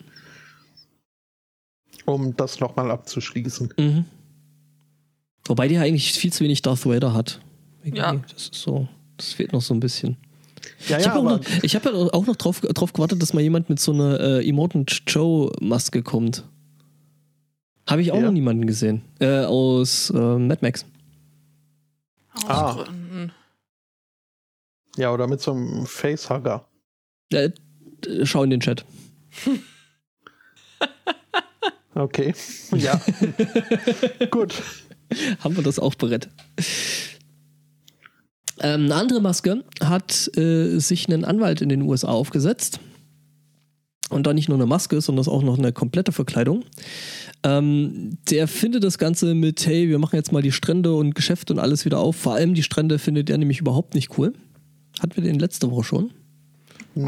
Um 2.05 2.37
das 2.37 2.61
nochmal 2.61 2.91
abzuschließen. 2.91 3.73
Mhm. 3.79 4.05
Wobei 5.47 5.69
die 5.69 5.75
ja 5.75 5.83
eigentlich 5.83 6.13
viel 6.13 6.33
zu 6.33 6.45
wenig 6.45 6.63
Darth 6.63 6.87
Vader 6.87 7.13
hat. 7.15 7.41
Irgendwie, 7.83 8.01
Ja. 8.03 8.15
Das 8.15 8.43
ist 8.45 8.55
so, 8.55 8.89
das 9.17 9.33
fehlt 9.33 9.53
noch 9.53 9.63
so 9.63 9.75
ein 9.75 9.81
bisschen. 9.81 10.17
Ja, 10.89 10.99
ich 10.99 11.05
ja, 11.07 11.11
habe 11.13 11.21
aber 11.27 11.35
auch, 11.37 11.41
noch- 11.41 11.63
ich 11.63 11.75
hab 11.75 11.85
ja 11.85 11.93
auch 11.93 12.27
noch 12.27 12.37
drauf, 12.37 12.61
drauf 12.61 12.93
gewartet, 12.93 13.21
dass 13.23 13.33
mal 13.33 13.41
jemand 13.41 13.69
mit 13.71 13.81
so 13.81 13.93
einer 13.93 14.21
äh, 14.21 14.47
Immortan 14.49 14.85
Joe 15.07 15.51
Maske 15.61 16.03
kommt. 16.03 16.45
Habe 17.89 18.03
ich 18.03 18.13
auch 18.13 18.17
Ja. 18.17 18.23
noch 18.23 18.33
niemanden 18.33 18.67
gesehen. 18.67 19.03
Äh, 19.19 19.45
aus 19.45 20.11
äh, 20.11 20.19
Mad 20.39 20.59
Max. 20.61 20.85
Aus 22.35 22.45
Ah. 22.49 22.73
Gründen. 22.85 23.33
ja, 24.97 25.13
oder 25.13 25.27
mit 25.27 25.41
so 25.41 25.53
einem 25.53 25.87
Facehugger. 25.87 26.67
Äh, 27.33 27.51
äh, 28.07 28.25
schau 28.27 28.43
in 28.45 28.51
den 28.51 28.61
Chat. 28.61 28.85
Okay. 31.95 32.33
Ja. 32.73 33.01
Gut. 34.31 34.55
Haben 35.41 35.57
wir 35.57 35.63
das 35.63 35.79
auch 35.79 35.95
bereit. 35.95 36.29
Ähm, 38.61 38.85
eine 38.85 38.95
andere 38.95 39.21
Maske 39.21 39.65
hat 39.83 40.37
äh, 40.37 40.79
sich 40.79 41.09
ein 41.09 41.25
Anwalt 41.25 41.63
in 41.63 41.69
den 41.69 41.83
USA 41.83 42.09
aufgesetzt. 42.09 42.81
Und 44.11 44.27
da 44.27 44.35
nicht 44.35 44.49
nur 44.49 44.59
eine 44.59 44.67
Maske, 44.67 45.01
sondern 45.01 45.27
auch 45.29 45.43
noch 45.43 45.57
eine 45.57 45.73
komplette 45.73 46.11
Verkleidung. 46.11 46.65
Ähm, 47.45 48.19
der 48.29 48.49
findet 48.49 48.83
das 48.83 48.99
Ganze 48.99 49.35
mit, 49.35 49.65
hey, 49.65 49.89
wir 49.89 49.99
machen 50.01 50.17
jetzt 50.17 50.33
mal 50.33 50.43
die 50.43 50.53
Strände 50.53 50.95
und 50.95 51.15
Geschäfte 51.15 51.53
und 51.53 51.61
alles 51.61 51.85
wieder 51.85 52.01
auf. 52.01 52.17
Vor 52.17 52.35
allem 52.35 52.55
die 52.55 52.65
Strände 52.65 52.99
findet 52.99 53.31
er 53.31 53.39
nämlich 53.39 53.61
überhaupt 53.61 53.95
nicht 53.95 54.19
cool. 54.19 54.33
Hatten 55.01 55.17
wir 55.17 55.23
den 55.23 55.39
letzte 55.39 55.71
Woche 55.71 55.85
schon? 55.85 56.11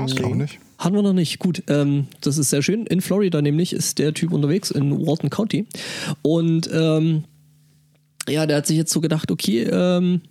Ich 0.07 0.15
glaube 0.15 0.37
nicht. 0.37 0.61
Hatten 0.79 0.95
wir 0.95 1.03
noch 1.03 1.13
nicht. 1.13 1.39
Gut, 1.41 1.65
ähm, 1.69 2.07
das 2.21 2.39
ist 2.39 2.51
sehr 2.51 2.63
schön. 2.63 2.87
In 2.87 3.01
Florida 3.01 3.43
nämlich 3.43 3.73
ist 3.73 3.99
der 3.99 4.15
Typ 4.15 4.33
unterwegs 4.33 4.71
in 4.71 5.05
Walton 5.07 5.29
County. 5.29 5.67
Und 6.23 6.71
ähm, 6.73 7.25
ja, 8.29 8.47
der 8.47 8.59
hat 8.59 8.67
sich 8.67 8.77
jetzt 8.77 8.93
so 8.93 9.01
gedacht, 9.01 9.31
okay, 9.31 9.63
ähm, 9.63 10.23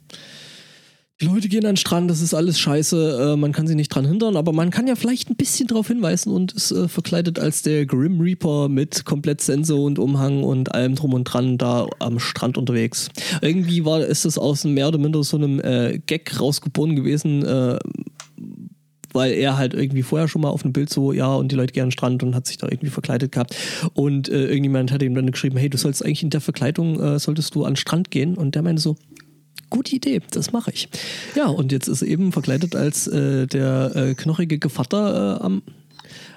die 1.21 1.27
Leute 1.27 1.49
gehen 1.49 1.65
an 1.65 1.73
den 1.73 1.77
Strand, 1.77 2.09
das 2.09 2.19
ist 2.19 2.33
alles 2.33 2.59
scheiße, 2.59 3.33
äh, 3.33 3.37
man 3.37 3.51
kann 3.51 3.67
sie 3.67 3.75
nicht 3.75 3.89
dran 3.89 4.05
hindern, 4.05 4.35
aber 4.35 4.53
man 4.53 4.71
kann 4.71 4.87
ja 4.87 4.95
vielleicht 4.95 5.29
ein 5.29 5.35
bisschen 5.35 5.67
darauf 5.67 5.87
hinweisen 5.87 6.33
und 6.33 6.51
ist 6.53 6.71
äh, 6.71 6.87
verkleidet 6.87 7.37
als 7.37 7.61
der 7.61 7.85
Grim 7.85 8.19
Reaper 8.19 8.69
mit 8.69 9.05
komplett 9.05 9.39
Sense 9.39 9.75
und 9.75 9.99
Umhang 9.99 10.43
und 10.43 10.73
allem 10.73 10.95
drum 10.95 11.13
und 11.13 11.25
dran 11.25 11.59
da 11.59 11.87
am 11.99 12.17
Strand 12.17 12.57
unterwegs. 12.57 13.09
Irgendwie 13.41 13.85
war, 13.85 14.01
ist 14.01 14.25
das 14.25 14.39
aus 14.39 14.63
mehr 14.63 14.87
oder 14.87 14.97
minder 14.97 15.23
so 15.23 15.37
einem 15.37 15.59
äh, 15.59 15.99
Gag 15.99 16.39
rausgeboren 16.39 16.95
gewesen, 16.95 17.45
äh, 17.45 17.77
weil 19.13 19.33
er 19.33 19.57
halt 19.57 19.73
irgendwie 19.73 20.03
vorher 20.03 20.27
schon 20.27 20.41
mal 20.41 20.49
auf 20.49 20.63
einem 20.63 20.73
Bild 20.73 20.89
so, 20.89 21.13
ja, 21.13 21.33
und 21.33 21.51
die 21.51 21.55
Leute 21.55 21.73
gehen 21.73 21.83
an 21.83 21.87
den 21.87 21.93
Strand 21.93 22.23
und 22.23 22.35
hat 22.35 22.47
sich 22.47 22.57
da 22.57 22.67
irgendwie 22.67 22.89
verkleidet 22.89 23.31
gehabt. 23.31 23.55
Und 23.93 24.29
äh, 24.29 24.47
irgendjemand 24.47 24.91
hat 24.91 25.01
ihm 25.01 25.15
dann 25.15 25.31
geschrieben, 25.31 25.57
hey, 25.57 25.69
du 25.69 25.77
sollst 25.77 26.03
eigentlich 26.03 26.23
in 26.23 26.29
der 26.29 26.41
Verkleidung, 26.41 26.99
äh, 26.99 27.19
solltest 27.19 27.55
du 27.55 27.63
an 27.63 27.73
den 27.73 27.77
Strand 27.77 28.11
gehen. 28.11 28.35
Und 28.35 28.55
der 28.55 28.61
meinte 28.61 28.81
so, 28.81 28.95
gute 29.69 29.95
Idee, 29.95 30.21
das 30.31 30.51
mache 30.51 30.71
ich. 30.71 30.89
Ja, 31.35 31.47
und 31.47 31.71
jetzt 31.71 31.87
ist 31.87 32.01
er 32.01 32.07
eben 32.07 32.31
verkleidet 32.31 32.75
als 32.75 33.07
äh, 33.07 33.47
der 33.47 33.95
äh, 33.95 34.13
knochige 34.13 34.59
Gevatter 34.59 35.39
äh, 35.39 35.43
am, 35.43 35.63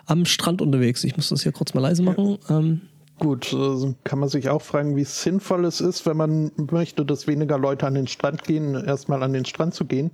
am 0.06 0.24
Strand 0.24 0.62
unterwegs. 0.62 1.04
Ich 1.04 1.16
muss 1.16 1.28
das 1.28 1.42
hier 1.42 1.52
kurz 1.52 1.74
mal 1.74 1.80
leise 1.80 2.02
machen. 2.02 2.38
Ähm, 2.48 2.80
Gut, 3.18 3.52
äh, 3.52 3.94
kann 4.02 4.18
man 4.18 4.28
sich 4.28 4.48
auch 4.48 4.62
fragen, 4.62 4.96
wie 4.96 5.04
sinnvoll 5.04 5.64
es 5.66 5.80
ist, 5.80 6.04
wenn 6.04 6.16
man 6.16 6.50
möchte, 6.56 7.04
dass 7.04 7.28
weniger 7.28 7.58
Leute 7.58 7.86
an 7.86 7.94
den 7.94 8.08
Strand 8.08 8.42
gehen, 8.42 8.74
erstmal 8.74 9.22
an 9.22 9.32
den 9.32 9.44
Strand 9.44 9.74
zu 9.74 9.84
gehen. 9.84 10.10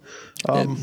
Ähm, 0.46 0.76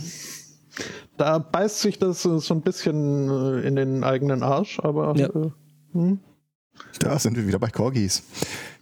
Da 1.17 1.39
beißt 1.39 1.79
sich 1.81 1.97
das 1.99 2.25
äh, 2.25 2.39
so 2.39 2.53
ein 2.53 2.61
bisschen 2.61 3.29
äh, 3.29 3.67
in 3.67 3.75
den 3.75 4.03
eigenen 4.03 4.43
Arsch, 4.43 4.79
aber 4.79 5.15
Ja. 5.15 5.27
äh, 5.27 5.49
hm, 5.93 6.19
Da 6.99 7.17
sind 7.17 7.35
wir 7.35 7.47
wieder 7.47 7.59
bei 7.59 7.69
Corgis. 7.69 8.23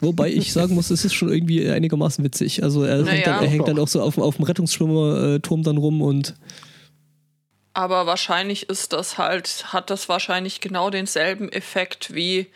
Wobei 0.02 0.30
ich 0.30 0.52
sagen 0.52 0.76
muss, 0.76 0.90
es 0.90 1.06
ist 1.06 1.14
schon 1.14 1.30
irgendwie 1.30 1.70
einigermaßen 1.70 2.24
witzig. 2.26 2.62
Also 2.64 2.84
er, 2.84 2.98
Naja. 2.98 3.12
hängt, 3.12 3.28
dann, 3.28 3.44
er 3.44 3.50
hängt 3.50 3.68
dann 3.68 3.80
auch 3.80 3.88
so 3.88 4.02
auf, 4.02 4.18
auf 4.18 4.36
dem 4.36 4.44
Rettungsschwimmerturm 4.46 5.64
dann 5.64 5.78
rum 5.78 6.02
und 6.02 6.36
Aber 7.74 8.06
wahrscheinlich 8.06 8.70
ist 8.70 8.92
das 8.94 9.18
halt, 9.18 9.72
hat 9.74 9.90
das 9.90 10.10
wahrscheinlich 10.10 10.60
genau 10.62 10.90
denselben 10.90 11.50
Effekt 11.50 12.14
wie 12.14 12.48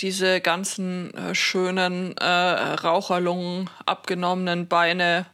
diese 0.00 0.40
ganzen 0.40 1.12
äh, 1.14 1.34
schönen 1.34 2.16
äh, 2.16 2.24
Raucherlungen, 2.24 3.68
abgenommenen 3.84 4.66
Beine 4.68 5.26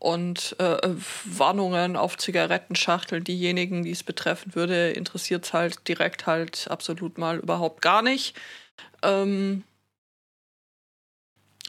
und 0.00 0.56
äh, 0.58 0.78
Warnungen 1.24 1.94
auf 1.94 2.16
Zigarettenschachteln. 2.16 3.22
Diejenigen, 3.22 3.84
die 3.84 3.90
es 3.90 4.02
betreffen 4.02 4.54
würde, 4.54 4.90
interessiert 4.90 5.44
es 5.44 5.52
halt 5.52 5.86
direkt 5.86 6.26
halt 6.26 6.66
absolut 6.70 7.18
mal 7.18 7.38
überhaupt 7.38 7.82
gar 7.82 8.02
nicht. 8.02 8.34
Ähm, 9.02 9.62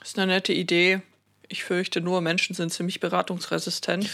ist 0.01 0.17
eine 0.17 0.31
nette 0.31 0.53
Idee. 0.53 1.01
Ich 1.49 1.65
fürchte 1.65 1.99
nur, 1.99 2.21
Menschen 2.21 2.55
sind 2.55 2.71
ziemlich 2.71 3.01
beratungsresistent. 3.01 4.09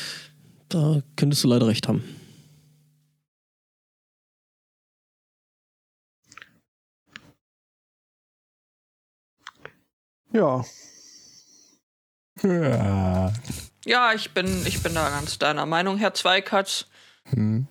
da 0.69 1.01
könntest 1.15 1.43
du 1.43 1.47
leider 1.47 1.67
recht 1.67 1.87
haben. 1.87 2.03
ja. 10.33 10.63
Ja. 12.43 13.33
Ja, 13.87 14.13
ich 14.13 14.31
bin, 14.31 14.65
ich 14.67 14.83
bin 14.83 14.93
da 14.93 15.09
ganz 15.09 15.39
deiner 15.39 15.65
Meinung, 15.65 15.97
Herr 15.97 16.13
Zweikatz. 16.13 16.85
Hm. 17.29 17.67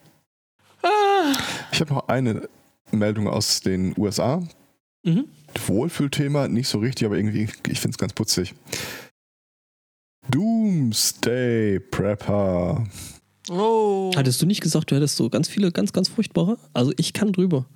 Ah, 0.82 1.32
Ich 1.72 1.80
habe 1.80 1.92
noch 1.94 2.08
eine 2.08 2.48
Meldung 2.90 3.28
aus 3.28 3.60
den 3.60 3.94
USA. 3.98 4.42
Mhm. 5.02 5.26
Wohlfühlthema, 5.66 6.48
nicht 6.48 6.68
so 6.68 6.78
richtig, 6.78 7.06
aber 7.06 7.16
irgendwie, 7.16 7.48
ich 7.68 7.78
finde 7.80 7.94
es 7.94 7.98
ganz 7.98 8.12
putzig. 8.12 8.54
Doomsday 10.30 11.78
Prepper. 11.80 12.84
oh. 13.50 14.10
Hattest 14.16 14.42
du 14.42 14.46
nicht 14.46 14.60
gesagt, 14.60 14.90
du 14.90 14.96
hättest 14.96 15.16
so 15.16 15.28
ganz 15.30 15.48
viele, 15.48 15.70
ganz, 15.70 15.92
ganz 15.92 16.08
furchtbare? 16.08 16.58
Also 16.72 16.92
ich 16.96 17.12
kann 17.12 17.32
drüber. 17.32 17.66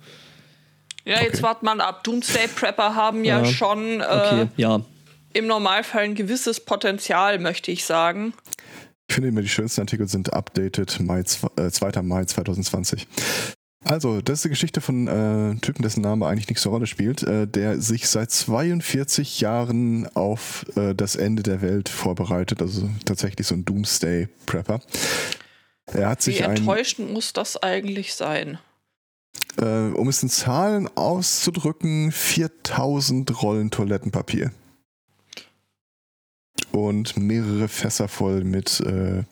Ja, 1.05 1.21
jetzt 1.21 1.35
Okay. 1.35 1.43
wart 1.43 1.63
mal 1.63 1.79
ab. 1.81 2.03
Doomsday 2.03 2.47
Prepper 2.49 2.95
haben 2.95 3.23
ja, 3.23 3.39
Ja. 3.39 3.45
schon 3.45 4.01
äh, 4.01 4.03
Okay, 4.03 4.47
ja. 4.57 4.81
Im 5.33 5.47
Normalfall 5.47 6.03
ein 6.03 6.15
gewisses 6.15 6.59
Potenzial, 6.59 7.39
möchte 7.39 7.71
ich 7.71 7.85
sagen. 7.85 8.33
Ich 9.07 9.15
finde 9.15 9.29
immer, 9.29 9.41
die 9.41 9.49
schönsten 9.49 9.81
Artikel 9.81 10.07
sind 10.07 10.33
updated 10.33 10.99
Mai, 11.01 11.23
äh, 11.57 11.69
2. 11.69 12.01
Mai 12.01 12.25
2020. 12.25 13.07
Also, 13.83 14.21
das 14.21 14.39
ist 14.39 14.45
die 14.45 14.49
Geschichte 14.49 14.79
von 14.79 15.07
äh, 15.07 15.11
einem 15.11 15.61
Typen, 15.61 15.81
dessen 15.81 16.01
Name 16.01 16.27
eigentlich 16.27 16.47
nicht 16.47 16.59
so 16.59 16.69
eine 16.69 16.75
Rolle 16.75 16.87
spielt, 16.87 17.23
äh, 17.23 17.47
der 17.47 17.81
sich 17.81 18.07
seit 18.07 18.31
42 18.31 19.41
Jahren 19.41 20.07
auf 20.15 20.65
äh, 20.75 20.93
das 20.93 21.15
Ende 21.15 21.43
der 21.43 21.61
Welt 21.61 21.89
vorbereitet. 21.89 22.61
Also 22.61 22.89
tatsächlich 23.05 23.47
so 23.47 23.55
ein 23.55 23.65
Doomsday 23.65 24.29
Prepper. 24.45 24.81
Er 25.87 26.09
hat 26.09 26.19
Wie 26.19 26.31
sich 26.31 26.45
ein, 26.45 26.57
enttäuschend 26.57 27.11
muss 27.11 27.33
das 27.33 27.61
eigentlich 27.61 28.13
sein? 28.13 28.59
äh, 29.57 29.89
um 29.93 30.07
es 30.07 30.23
in 30.23 30.29
Zahlen 30.29 30.89
auszudrücken, 30.95 32.11
4000 32.11 33.41
Rollen 33.41 33.71
Toilettenpapier. 33.71 34.51
Und 36.71 37.17
mehrere 37.17 37.67
Fässer 37.67 38.07
voll 38.07 38.43
mit 38.43 38.79
äh, 38.81 39.23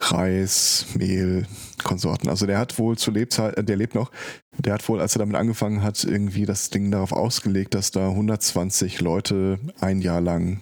Reis, 0.00 0.86
Mehl, 0.94 1.46
Konsorten. 1.82 2.28
Also 2.28 2.46
der 2.46 2.58
hat 2.58 2.78
wohl 2.78 2.98
zu 2.98 3.10
Lebzeit, 3.10 3.56
äh, 3.56 3.64
der 3.64 3.76
lebt 3.76 3.94
noch, 3.94 4.10
der 4.58 4.74
hat 4.74 4.88
wohl, 4.88 5.00
als 5.00 5.14
er 5.16 5.20
damit 5.20 5.36
angefangen 5.36 5.82
hat, 5.82 6.04
irgendwie 6.04 6.46
das 6.46 6.70
Ding 6.70 6.90
darauf 6.90 7.12
ausgelegt, 7.12 7.74
dass 7.74 7.90
da 7.90 8.08
120 8.08 9.00
Leute 9.00 9.58
ein 9.80 10.00
Jahr 10.00 10.20
lang 10.20 10.60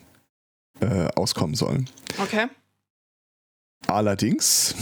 äh, 0.81 1.09
auskommen 1.15 1.55
sollen. 1.55 1.89
Okay. 2.19 2.47
Allerdings 3.87 4.75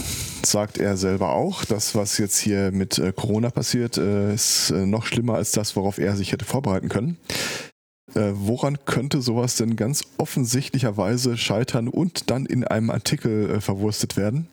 sagt 0.45 0.77
er 0.77 0.97
selber 0.97 1.33
auch, 1.33 1.65
das, 1.65 1.95
was 1.95 2.17
jetzt 2.17 2.37
hier 2.37 2.71
mit 2.71 2.97
äh, 2.99 3.11
Corona 3.11 3.49
passiert, 3.49 3.97
äh, 3.97 4.33
ist 4.33 4.69
äh, 4.71 4.85
noch 4.85 5.05
schlimmer 5.05 5.35
als 5.35 5.51
das, 5.51 5.75
worauf 5.75 5.97
er 5.97 6.15
sich 6.15 6.31
hätte 6.31 6.45
vorbereiten 6.45 6.89
können. 6.89 7.17
Äh, 8.15 8.31
woran 8.35 8.85
könnte 8.85 9.21
sowas 9.21 9.55
denn 9.55 9.75
ganz 9.75 10.03
offensichtlicherweise 10.17 11.35
scheitern 11.37 11.87
und 11.87 12.29
dann 12.29 12.45
in 12.45 12.63
einem 12.63 12.89
Artikel 12.91 13.49
äh, 13.49 13.61
verwurstet 13.61 14.15
werden? 14.17 14.47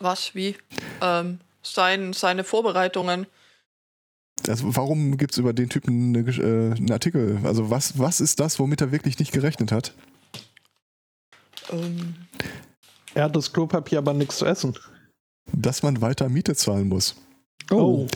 Was, 0.00 0.34
wie? 0.34 0.54
Ähm, 1.00 1.40
sein, 1.62 2.12
seine 2.12 2.44
Vorbereitungen. 2.44 3.26
Also 4.46 4.76
warum 4.76 5.16
gibt 5.16 5.32
es 5.32 5.38
über 5.38 5.52
den 5.52 5.68
Typen 5.68 6.16
eine, 6.16 6.30
äh, 6.30 6.76
einen 6.76 6.92
Artikel? 6.92 7.40
Also 7.42 7.70
was, 7.70 7.98
was 7.98 8.20
ist 8.20 8.38
das, 8.38 8.60
womit 8.60 8.80
er 8.80 8.92
wirklich 8.92 9.18
nicht 9.18 9.32
gerechnet 9.32 9.72
hat? 9.72 9.92
Ähm, 11.70 12.14
Er 13.14 13.24
hat 13.24 13.34
das 13.34 13.52
Klopapier 13.52 13.98
aber 13.98 14.14
nichts 14.14 14.38
zu 14.38 14.46
essen. 14.46 14.78
dass 15.52 15.82
man 15.82 16.00
weiter 16.00 16.28
Miete 16.28 16.54
zahlen 16.54 16.88
muss. 16.88 17.16
Oh. 17.70 18.06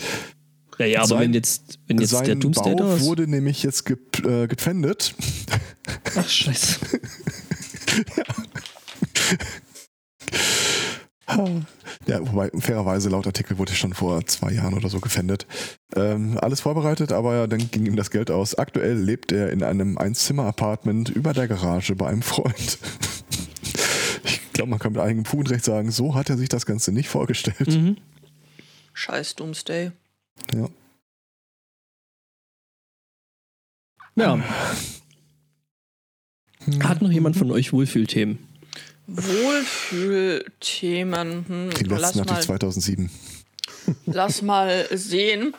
Ja, 0.83 0.89
ja, 0.89 0.99
aber 1.01 1.09
Sein- 1.09 1.21
wenn 1.21 1.35
jetzt, 1.35 1.79
wenn 1.87 1.99
jetzt 1.99 2.11
Sein 2.11 2.25
der 2.25 2.35
Doomsday 2.35 2.75
da 2.75 2.83
Bau 2.85 2.95
ist. 2.95 3.05
wurde 3.05 3.29
nämlich 3.29 3.63
jetzt 3.63 3.85
ge 3.85 3.97
äh, 4.25 4.49
gepfändet. 4.49 5.15
Ach, 6.17 6.29
scheiße. 6.29 6.79
Ja, 12.07 12.19
wobei 12.21 12.51
fairerweise 12.59 13.09
laut 13.09 13.27
Artikel 13.27 13.57
wurde 13.57 13.73
schon 13.73 13.95
vor 13.95 14.27
zwei 14.27 14.53
Jahren 14.53 14.75
oder 14.75 14.91
so 14.91 15.01
gefändet. 15.01 15.47
Ähm, 15.97 16.37
alles 16.39 16.61
vorbereitet, 16.61 17.11
aber 17.13 17.49
dann 17.49 17.71
ging 17.71 17.87
ihm 17.87 17.97
das 17.97 18.11
Geld 18.11 18.31
aus. 18.31 18.55
Aktuell 18.57 18.99
lebt 18.99 19.33
er 19.33 19.51
in 19.51 19.63
einem 19.63 19.97
Einzimmer-Apartment 19.97 21.09
über 21.09 21.33
der 21.33 21.49
Garage 21.49 21.95
bei 21.95 22.09
einem 22.09 22.23
Freund. 22.23 22.79
Ich 24.25 24.55
glaube, 24.55 24.69
man 24.69 24.79
kann 24.79 24.93
mit 24.93 25.01
eigenem 25.01 25.25
Fugenrecht 25.25 25.65
sagen, 25.65 25.91
so 25.91 26.15
hat 26.15 26.29
er 26.29 26.37
sich 26.37 26.51
das 26.51 26.67
Ganze 26.67 26.93
nicht 26.93 27.09
vorgestellt. 27.09 27.69
Mhm. 27.69 27.97
Scheiß 28.93 29.35
Doomsday. 29.37 29.93
Ja. 30.55 30.69
Ja. 34.15 34.39
Hat 36.83 37.01
noch 37.03 37.11
jemand 37.11 37.37
von 37.37 37.51
euch 37.51 37.73
Wohlfühlthemen? 37.73 38.39
Wohlfühlthemen. 39.07 41.45
Hm, 41.49 41.71
Die 41.71 41.85
lass, 41.85 42.01
letzten 42.15 42.21
hatte 42.21 42.33
mal, 42.33 42.41
ich 42.41 42.47
2007. 42.47 43.11
lass 44.07 44.43
mal 44.43 44.87
sehen. 44.97 45.55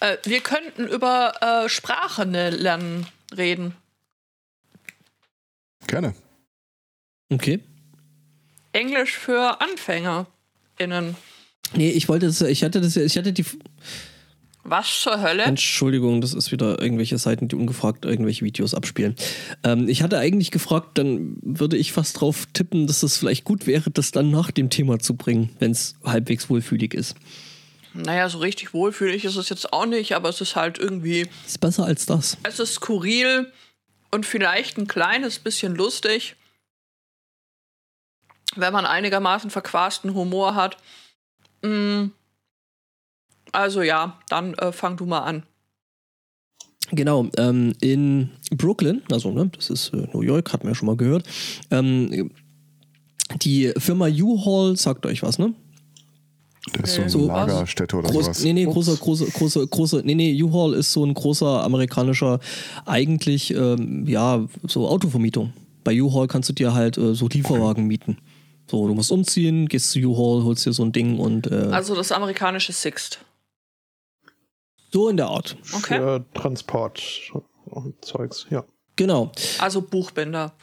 Äh, 0.00 0.16
wir 0.24 0.40
könnten 0.40 0.86
über 0.86 1.34
äh, 1.40 1.68
Sprachen 1.68 2.32
lernen 2.32 3.06
reden. 3.36 3.74
Gerne. 5.86 6.14
Okay. 7.30 7.60
Englisch 8.72 9.16
für 9.18 9.60
AnfängerInnen. 9.60 11.16
Nee, 11.74 11.90
ich 11.90 12.08
wollte 12.08 12.26
das, 12.26 12.40
ich 12.42 12.62
hatte 12.64 12.80
das, 12.80 12.96
ich 12.96 13.16
hatte 13.16 13.32
die, 13.32 13.44
Was 14.64 15.00
zur 15.00 15.20
Hölle? 15.22 15.42
Entschuldigung, 15.44 16.20
das 16.20 16.34
ist 16.34 16.52
wieder 16.52 16.80
irgendwelche 16.80 17.18
Seiten, 17.18 17.48
die 17.48 17.56
ungefragt 17.56 18.04
irgendwelche 18.04 18.44
Videos 18.44 18.74
abspielen. 18.74 19.16
Ähm, 19.64 19.88
ich 19.88 20.02
hatte 20.02 20.18
eigentlich 20.18 20.50
gefragt, 20.50 20.98
dann 20.98 21.36
würde 21.42 21.76
ich 21.76 21.92
fast 21.92 22.20
drauf 22.20 22.46
tippen, 22.52 22.86
dass 22.86 23.02
es 23.02 23.16
vielleicht 23.16 23.44
gut 23.44 23.66
wäre, 23.66 23.90
das 23.90 24.10
dann 24.12 24.30
nach 24.30 24.50
dem 24.50 24.70
Thema 24.70 24.98
zu 24.98 25.14
bringen, 25.16 25.50
wenn 25.58 25.70
es 25.72 25.94
halbwegs 26.04 26.48
wohlfühlig 26.50 26.94
ist. 26.94 27.16
Naja, 27.94 28.28
so 28.28 28.38
richtig 28.38 28.72
wohlfühlig 28.72 29.24
ist 29.24 29.36
es 29.36 29.48
jetzt 29.50 29.72
auch 29.72 29.84
nicht, 29.86 30.12
aber 30.14 30.28
es 30.30 30.40
ist 30.40 30.56
halt 30.56 30.78
irgendwie, 30.78 31.26
Ist 31.46 31.60
besser 31.60 31.84
als 31.84 32.06
das. 32.06 32.38
es 32.42 32.58
ist 32.58 32.74
skurril 32.74 33.52
und 34.10 34.24
vielleicht 34.24 34.78
ein 34.78 34.86
kleines 34.86 35.38
bisschen 35.38 35.74
lustig, 35.74 36.36
wenn 38.56 38.72
man 38.72 38.86
einigermaßen 38.86 39.50
verquasten 39.50 40.14
Humor 40.14 40.54
hat. 40.54 40.76
Mm. 41.62 42.10
Also 43.52 43.82
ja, 43.82 44.18
dann 44.28 44.54
äh, 44.54 44.72
fang 44.72 44.96
du 44.96 45.06
mal 45.06 45.20
an. 45.20 45.42
Genau, 46.90 47.28
ähm, 47.38 47.74
in 47.80 48.30
Brooklyn, 48.50 49.02
also 49.10 49.30
ne, 49.30 49.50
das 49.54 49.70
ist 49.70 49.94
äh, 49.94 50.08
New 50.12 50.22
York, 50.22 50.52
hat 50.52 50.64
man 50.64 50.72
ja 50.72 50.74
schon 50.74 50.86
mal 50.86 50.96
gehört. 50.96 51.24
Ähm, 51.70 52.30
die 53.42 53.72
Firma 53.78 54.08
U-Haul 54.08 54.76
sagt 54.76 55.06
euch 55.06 55.22
was, 55.22 55.38
ne? 55.38 55.54
Das 56.74 56.90
ist 56.90 56.94
so 56.96 57.00
eine 57.02 57.10
So, 57.10 57.26
Lagerstätte 57.26 57.96
oder 57.96 58.08
Groß, 58.08 58.24
sowas. 58.26 58.44
nee, 58.44 58.52
nee, 58.52 58.64
großer, 58.64 58.96
großer, 58.96 59.26
großer, 59.26 59.66
großer, 59.66 60.02
nee, 60.02 60.14
nee, 60.14 60.42
U-Haul 60.42 60.74
ist 60.74 60.92
so 60.92 61.04
ein 61.04 61.14
großer 61.14 61.64
amerikanischer, 61.64 62.40
eigentlich, 62.84 63.52
ähm, 63.54 64.06
ja, 64.06 64.46
so 64.66 64.86
Autovermietung. 64.86 65.52
Bei 65.84 66.00
U-Haul 66.00 66.28
kannst 66.28 66.48
du 66.50 66.52
dir 66.52 66.74
halt 66.74 66.98
äh, 66.98 67.14
so 67.14 67.26
Lieferwagen 67.26 67.86
mieten. 67.86 68.18
So, 68.72 68.88
du 68.88 68.94
musst 68.94 69.12
umziehen, 69.12 69.68
gehst 69.68 69.90
zu 69.90 69.98
U-Haul, 69.98 70.44
holst 70.44 70.64
dir 70.64 70.72
so 70.72 70.82
ein 70.82 70.92
Ding 70.92 71.18
und 71.18 71.46
äh, 71.52 71.68
Also 71.72 71.94
das 71.94 72.10
amerikanische 72.10 72.72
Sixt. 72.72 73.18
so 74.90 75.10
in 75.10 75.18
der 75.18 75.26
Art. 75.26 75.58
Okay. 75.74 75.98
Für 75.98 76.24
Transport 76.32 77.02
und 77.66 78.02
Zeugs, 78.02 78.46
ja. 78.48 78.64
Genau. 78.96 79.30
Also 79.58 79.82
Buchbinder. 79.82 80.54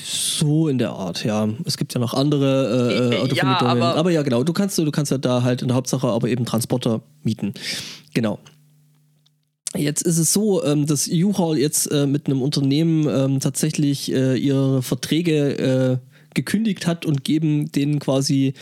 So 0.00 0.68
in 0.68 0.78
der 0.78 0.90
Art, 0.90 1.24
ja. 1.24 1.48
Es 1.64 1.76
gibt 1.76 1.94
ja 1.94 2.00
noch 2.00 2.14
andere 2.14 3.10
äh, 3.10 3.16
Ja, 3.16 3.22
Autovermietungen. 3.22 3.82
aber- 3.82 3.96
aber, 3.96 4.10
ja, 4.12 4.22
genau. 4.22 4.44
Du 4.44 4.52
kannst, 4.52 4.78
du 4.78 4.88
kannst 4.92 5.10
ja 5.10 5.18
da 5.18 5.42
halt 5.42 5.62
in 5.62 5.68
der 5.68 5.76
Hauptsache 5.76 6.06
aber 6.06 6.28
eben 6.28 6.44
Transporter 6.44 7.02
mieten. 7.24 7.54
Genau. 8.14 8.38
Jetzt 9.74 10.02
ist 10.02 10.18
es 10.18 10.32
so, 10.32 10.62
ähm, 10.62 10.86
dass 10.86 11.08
U-Haul 11.08 11.58
jetzt 11.58 11.90
äh, 11.90 12.06
mit 12.06 12.26
einem 12.26 12.40
Unternehmen 12.40 13.08
ähm, 13.08 13.40
tatsächlich 13.40 14.12
äh, 14.12 14.36
ihre 14.36 14.80
Verträge 14.82 15.58
äh, 15.58 15.98
gekündigt 16.36 16.86
hat 16.86 17.04
und 17.04 17.24
geben 17.24 17.72
denen 17.72 17.98
quasi 17.98 18.54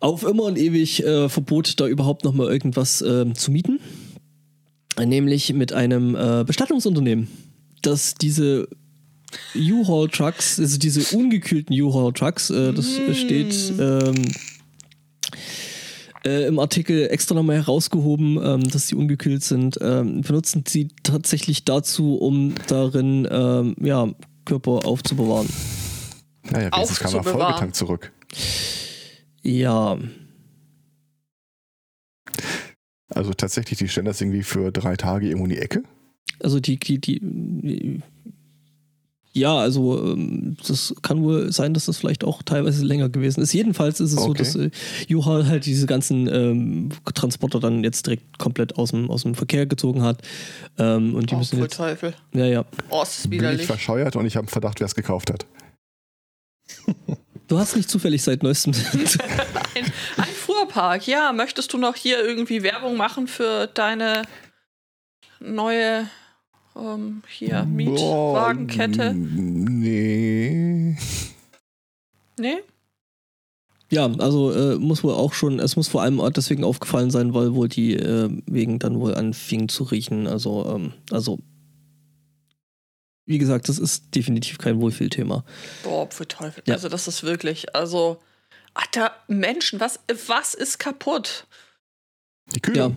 auf 0.00 0.22
immer 0.22 0.42
und 0.42 0.58
ewig 0.58 1.02
äh, 1.02 1.30
Verbot, 1.30 1.80
da 1.80 1.86
überhaupt 1.86 2.24
noch 2.24 2.34
mal 2.34 2.46
irgendwas 2.46 3.00
äh, 3.00 3.32
zu 3.32 3.50
mieten. 3.50 3.80
Nämlich 5.02 5.52
mit 5.54 5.72
einem 5.72 6.14
äh, 6.14 6.44
Bestattungsunternehmen, 6.46 7.28
das 7.80 8.14
diese 8.14 8.68
U-Haul-Trucks, 9.56 10.60
also 10.60 10.78
diese 10.78 11.16
ungekühlten 11.16 11.74
U-Haul-Trucks, 11.80 12.50
äh, 12.50 12.72
das 12.72 13.00
steht 13.14 13.72
ähm, 13.80 14.14
äh, 16.24 16.46
im 16.46 16.58
Artikel 16.58 17.08
extra 17.08 17.34
nochmal 17.34 17.56
herausgehoben, 17.56 18.38
ähm, 18.42 18.62
dass 18.70 18.88
sie 18.88 18.94
ungekühlt 18.94 19.42
sind, 19.42 19.78
ähm, 19.80 20.20
benutzen 20.20 20.64
sie 20.68 20.88
tatsächlich 21.02 21.64
dazu, 21.64 22.16
um 22.16 22.54
darin 22.68 23.74
ja, 23.80 24.08
Körper 24.44 24.86
aufzubewahren. 24.86 25.48
Naja, 26.50 26.70
wenigstens 26.72 27.00
kam 27.00 27.14
er 27.14 27.22
vollgetankt 27.24 27.74
zurück. 27.76 28.12
Ja, 29.42 29.98
Also 33.10 33.32
tatsächlich, 33.32 33.78
die 33.78 33.88
stellen 33.88 34.06
das 34.06 34.20
irgendwie 34.20 34.42
für 34.42 34.72
drei 34.72 34.96
Tage 34.96 35.26
irgendwo 35.26 35.44
in 35.44 35.50
die 35.50 35.58
Ecke. 35.58 35.82
also 36.42 36.58
die, 36.58 36.78
die, 36.78 36.98
die, 36.98 38.00
ja, 39.32 39.56
also 39.56 40.12
ähm, 40.14 40.56
das 40.66 40.94
kann 41.02 41.22
wohl 41.22 41.52
sein, 41.52 41.74
dass 41.74 41.84
das 41.86 41.98
vielleicht 41.98 42.24
auch 42.24 42.42
teilweise 42.42 42.84
länger 42.84 43.08
gewesen 43.08 43.40
ist. 43.42 43.52
Jedenfalls 43.52 44.00
ist 44.00 44.12
es 44.12 44.18
so, 44.22 44.30
Okay. 44.30 44.38
dass 44.38 44.54
äh, 44.56 44.70
U-Haul 45.14 45.46
halt 45.46 45.66
diese 45.66 45.86
ganzen 45.86 46.28
ähm, 46.32 46.88
Transporter 47.14 47.60
dann 47.60 47.84
jetzt 47.84 48.06
direkt 48.06 48.38
komplett 48.38 48.76
aus 48.78 48.90
dem, 48.90 49.10
aus 49.10 49.22
dem 49.22 49.34
Verkehr 49.34 49.66
gezogen 49.66 50.02
hat. 50.02 50.22
Ähm, 50.78 51.14
und 51.14 51.30
die 51.30 51.34
Oh, 51.34 51.38
müssen 51.38 51.60
jetzt, 51.60 51.76
Teufel. 51.76 52.14
ja, 52.32 52.46
ja. 52.46 52.64
Oh, 52.90 53.02
ist 53.02 53.22
Bin 53.24 53.32
ich 53.32 53.38
widerlich. 53.40 53.66
verscheuert 53.66 54.16
und 54.16 54.26
ich 54.26 54.36
habe 54.36 54.44
einen 54.46 54.50
Verdacht, 54.52 54.80
wer 54.80 54.86
es 54.86 54.94
gekauft 54.94 55.32
hat. 55.32 55.46
Du 57.46 57.58
hast 57.58 57.76
nicht 57.76 57.90
zufällig 57.90 58.22
seit 58.22 58.42
neuestem. 58.42 58.72
Ein, 59.74 59.84
ein 60.16 60.24
Fuhrpark, 60.24 61.06
ja. 61.06 61.32
Möchtest 61.32 61.72
du 61.72 61.78
noch 61.78 61.94
hier 61.94 62.24
irgendwie 62.24 62.62
Werbung 62.62 62.96
machen 62.96 63.26
für 63.26 63.66
deine 63.66 64.22
neue 65.40 66.08
ähm, 66.74 67.22
hier 67.28 67.64
Mietwagenkette? 67.64 69.12
Nee. 69.12 70.96
Nee? 72.38 72.62
ja, 73.94 74.10
also 74.18 74.52
äh, 74.52 74.76
muss 74.76 75.04
wohl 75.04 75.14
auch 75.14 75.32
schon, 75.32 75.60
es 75.60 75.76
muss 75.76 75.88
vor 75.88 76.02
allem 76.02 76.20
auch 76.20 76.30
deswegen 76.30 76.64
aufgefallen 76.64 77.10
sein, 77.10 77.32
weil 77.32 77.54
wohl 77.54 77.68
die 77.68 77.94
äh, 77.94 78.28
wegen 78.46 78.80
dann 78.80 78.98
wohl 78.98 79.14
anfingen 79.14 79.68
zu 79.68 79.84
riechen. 79.84 80.26
Also, 80.26 80.66
ähm, 80.74 80.92
also 81.10 81.38
wie 83.26 83.38
gesagt, 83.38 83.68
das 83.68 83.78
ist 83.78 84.14
definitiv 84.14 84.58
kein 84.58 84.80
Wohlfühlthema. 84.80 85.44
Boah, 85.82 86.10
für 86.10 86.26
Teufel. 86.28 86.62
Ja. 86.66 86.74
Also, 86.74 86.88
das 86.88 87.08
ist 87.08 87.22
wirklich, 87.22 87.74
also. 87.74 88.20
Alter, 88.74 89.12
Menschen, 89.28 89.78
was, 89.78 90.00
was 90.26 90.54
ist 90.54 90.78
kaputt? 90.78 91.46
Die 92.54 92.60
Kühe. 92.60 92.76
Ja. 92.76 92.90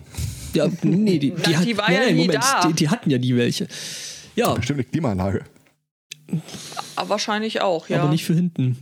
Ja, 0.54 0.66
nee, 0.82 1.18
die, 1.18 1.30
die, 1.32 1.50
Na, 1.52 1.58
hat- 1.58 1.64
die 1.66 1.76
war 1.76 1.84
nein, 1.88 1.94
ja 1.94 2.00
nein, 2.06 2.14
nie 2.16 2.26
Moment, 2.26 2.42
da. 2.44 2.66
Die, 2.66 2.72
die 2.74 2.88
hatten 2.88 3.10
ja 3.10 3.18
nie 3.18 3.36
welche. 3.36 3.68
Ja, 4.34 4.54
Bestimmt 4.54 4.78
eine 4.80 4.84
Klimaanlage. 4.84 5.44
Aber 6.96 7.08
wahrscheinlich 7.10 7.60
auch, 7.60 7.88
ja. 7.88 8.00
aber 8.02 8.10
nicht 8.10 8.24
für 8.24 8.34
hinten. 8.34 8.76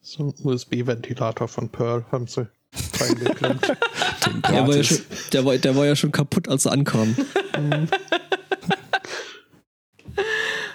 So 0.00 0.22
ein 0.24 0.34
USB-Ventilator 0.42 1.48
von 1.48 1.68
Pearl 1.70 2.04
haben 2.12 2.26
sie 2.26 2.46
reingeklemmt. 3.00 3.66
Der 4.48 4.66
war, 4.66 4.76
ja 4.76 4.84
schon, 4.84 4.98
der, 5.32 5.44
war, 5.44 5.56
der 5.58 5.76
war 5.76 5.86
ja 5.86 5.96
schon 5.96 6.12
kaputt, 6.12 6.48
als 6.48 6.66
er 6.66 6.72
ankam. 6.72 7.16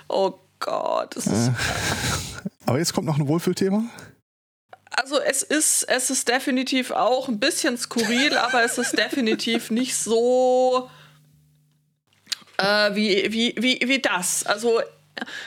Oh 0.09 0.33
Gott, 0.59 1.15
das 1.15 1.27
ist. 1.27 1.47
Äh, 1.47 1.51
Aber 2.65 2.77
jetzt 2.77 2.93
kommt 2.93 3.07
noch 3.07 3.17
ein 3.17 3.27
Wohlfühlthema. 3.27 3.83
Also 4.91 5.19
es 5.19 5.43
ist, 5.43 5.83
es 5.83 6.09
ist 6.09 6.27
definitiv 6.27 6.91
auch 6.91 7.29
ein 7.29 7.39
bisschen 7.39 7.77
skurril, 7.77 8.37
aber 8.37 8.63
es 8.63 8.77
ist 8.77 8.97
definitiv 8.97 9.71
nicht 9.71 9.95
so 9.95 10.89
äh, 12.57 12.95
wie, 12.95 13.31
wie, 13.31 13.55
wie, 13.57 13.79
wie 13.87 13.99
das. 13.99 14.45
Also 14.45 14.81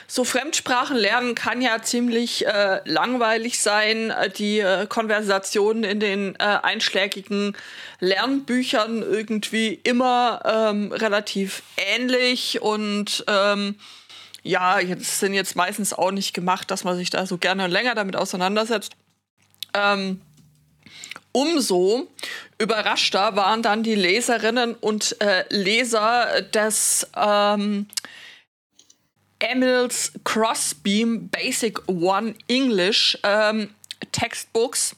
so 0.07 0.23
Fremdsprachen 0.23 0.97
lernen 0.97 1.35
kann 1.35 1.61
ja 1.61 1.81
ziemlich 1.81 2.45
äh, 2.45 2.81
langweilig 2.85 3.61
sein. 3.61 4.09
Äh, 4.09 4.29
Die 4.29 4.59
äh, 4.59 4.87
Konversationen 4.87 5.83
in 5.83 5.99
den 5.99 6.35
äh, 6.35 6.43
einschlägigen 6.61 7.55
Lernbüchern 7.99 9.01
irgendwie 9.01 9.73
immer 9.83 10.41
ähm, 10.45 10.91
relativ 10.91 11.63
ähnlich 11.77 12.61
und 12.61 13.23
ähm, 13.27 13.75
ja, 14.43 14.79
jetzt 14.79 15.19
sind 15.19 15.33
jetzt 15.33 15.55
meistens 15.55 15.93
auch 15.93 16.11
nicht 16.11 16.33
gemacht, 16.33 16.69
dass 16.69 16.83
man 16.83 16.97
sich 16.97 17.09
da 17.09 17.25
so 17.25 17.37
gerne 17.37 17.67
länger 17.67 17.95
damit 17.95 18.15
auseinandersetzt. 18.15 18.93
Ähm, 19.73 20.21
umso 21.31 22.07
überraschter 22.59 23.35
waren 23.35 23.61
dann 23.61 23.83
die 23.83 23.95
Leserinnen 23.95 24.75
und 24.75 25.19
äh, 25.21 25.45
Leser 25.49 26.41
des 26.41 27.07
ähm, 27.15 27.87
Emils 29.39 30.13
Crossbeam 30.23 31.29
Basic 31.29 31.87
One 31.89 32.35
English 32.47 33.17
ähm, 33.23 33.69
Textbooks, 34.11 34.95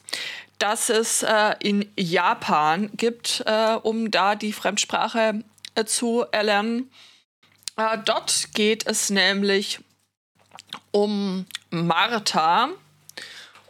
das 0.58 0.90
es 0.90 1.22
äh, 1.22 1.54
in 1.60 1.90
Japan 1.96 2.90
gibt, 2.96 3.42
äh, 3.46 3.74
um 3.82 4.10
da 4.10 4.34
die 4.34 4.52
Fremdsprache 4.52 5.42
äh, 5.74 5.84
zu 5.84 6.24
erlernen. 6.32 6.90
Äh, 7.76 7.98
dort 8.04 8.48
geht 8.54 8.86
es 8.86 9.10
nämlich 9.10 9.80
um 10.90 11.46
Martha 11.70 12.70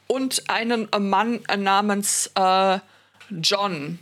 und 0.07 0.49
einen 0.49 0.89
Mann 0.99 1.43
namens 1.57 2.31
äh, 2.35 2.79
John. 3.31 3.99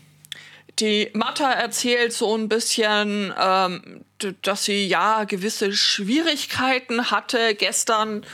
Die 0.81 1.11
Martha 1.15 1.51
erzählt 1.53 2.13
so 2.13 2.37
ein 2.37 2.49
bisschen, 2.49 3.33
ähm, 3.41 4.05
dass 4.43 4.65
sie 4.65 4.87
ja 4.87 5.25
gewisse 5.25 5.73
Schwierigkeiten 5.73 7.11
hatte 7.11 7.55
gestern. 7.55 8.27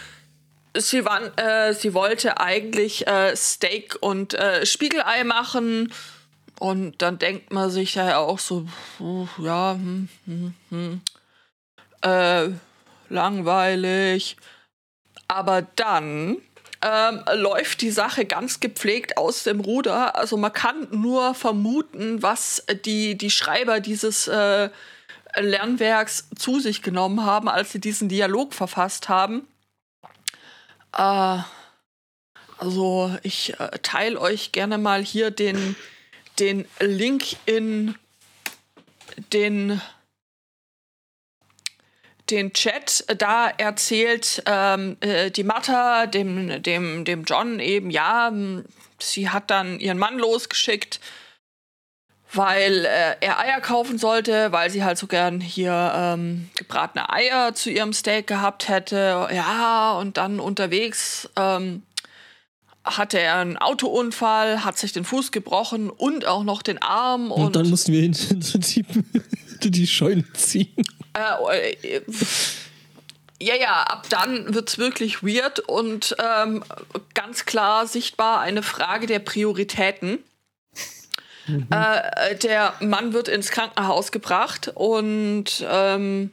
Sie, 0.76 1.04
war, 1.04 1.38
äh, 1.38 1.74
sie 1.74 1.94
wollte 1.94 2.40
eigentlich 2.40 3.06
äh, 3.06 3.36
Steak 3.36 3.96
und 4.00 4.34
äh, 4.34 4.64
Spiegelei 4.64 5.24
machen. 5.24 5.92
Und 6.58 7.00
dann 7.02 7.18
denkt 7.18 7.52
man 7.52 7.70
sich 7.70 7.94
ja 7.94 8.18
auch 8.18 8.38
so, 8.38 8.66
ja, 9.38 9.72
hm, 9.72 10.08
hm, 10.26 10.54
hm, 10.70 11.00
äh, 12.02 12.48
langweilig. 13.08 14.36
Aber 15.28 15.62
dann 15.76 16.38
ähm, 16.82 17.22
läuft 17.34 17.82
die 17.82 17.90
Sache 17.90 18.24
ganz 18.24 18.60
gepflegt 18.60 19.16
aus 19.16 19.44
dem 19.44 19.60
Ruder. 19.60 20.16
Also 20.16 20.36
man 20.36 20.52
kann 20.52 20.88
nur 20.90 21.34
vermuten, 21.34 22.22
was 22.22 22.64
die, 22.84 23.16
die 23.16 23.30
Schreiber 23.30 23.80
dieses 23.80 24.28
äh, 24.28 24.70
Lernwerks 25.36 26.28
zu 26.36 26.58
sich 26.58 26.82
genommen 26.82 27.24
haben, 27.24 27.48
als 27.48 27.72
sie 27.72 27.80
diesen 27.80 28.08
Dialog 28.08 28.54
verfasst 28.54 29.08
haben. 29.08 29.46
Äh, 30.96 31.38
also 32.58 33.16
ich 33.22 33.58
äh, 33.60 33.78
teile 33.82 34.20
euch 34.20 34.52
gerne 34.52 34.78
mal 34.78 35.02
hier 35.02 35.30
den, 35.30 35.76
den 36.38 36.66
Link 36.78 37.36
in 37.46 37.94
den 39.32 39.80
den 42.30 42.52
Chat, 42.52 43.04
da 43.18 43.48
erzählt 43.48 44.42
ähm, 44.46 44.96
äh, 45.00 45.30
die 45.30 45.44
Martha 45.44 46.06
dem, 46.06 46.62
dem, 46.62 47.04
dem 47.04 47.24
John 47.24 47.60
eben, 47.60 47.90
ja, 47.90 48.32
sie 48.98 49.28
hat 49.28 49.50
dann 49.50 49.80
ihren 49.80 49.98
Mann 49.98 50.18
losgeschickt, 50.18 51.00
weil 52.32 52.84
äh, 52.84 53.16
er 53.20 53.40
Eier 53.40 53.60
kaufen 53.60 53.98
sollte, 53.98 54.52
weil 54.52 54.70
sie 54.70 54.84
halt 54.84 54.98
so 54.98 55.06
gern 55.06 55.40
hier 55.40 55.92
ähm, 55.94 56.48
gebratene 56.56 57.12
Eier 57.12 57.54
zu 57.54 57.70
ihrem 57.70 57.92
Steak 57.92 58.26
gehabt 58.26 58.68
hätte. 58.68 59.28
Ja, 59.32 59.92
und 59.92 60.16
dann 60.16 60.38
unterwegs 60.38 61.28
ähm, 61.36 61.82
hatte 62.84 63.18
er 63.18 63.36
einen 63.36 63.56
Autounfall, 63.56 64.64
hat 64.64 64.78
sich 64.78 64.92
den 64.92 65.04
Fuß 65.04 65.32
gebrochen 65.32 65.90
und 65.90 66.24
auch 66.24 66.44
noch 66.44 66.62
den 66.62 66.80
Arm. 66.80 67.32
Und, 67.32 67.46
und 67.46 67.56
dann 67.56 67.68
mussten 67.68 67.92
wir 67.92 68.02
hinter 68.02 68.36
die, 69.64 69.70
die 69.70 69.86
Scheune 69.86 70.24
ziehen. 70.32 70.74
Äh, 71.14 71.72
äh, 71.72 72.02
ja, 73.42 73.54
ja, 73.54 73.82
ab 73.82 74.06
dann 74.10 74.54
wird 74.54 74.68
es 74.68 74.78
wirklich 74.78 75.22
weird 75.22 75.60
und 75.60 76.14
ähm, 76.18 76.62
ganz 77.14 77.46
klar 77.46 77.86
sichtbar 77.86 78.40
eine 78.40 78.62
Frage 78.62 79.06
der 79.06 79.18
Prioritäten. 79.18 80.18
Mhm. 81.46 81.66
Äh, 81.70 82.36
der 82.36 82.74
Mann 82.80 83.12
wird 83.12 83.28
ins 83.28 83.50
Krankenhaus 83.50 84.12
gebracht 84.12 84.70
und 84.74 85.64
ähm, 85.66 86.30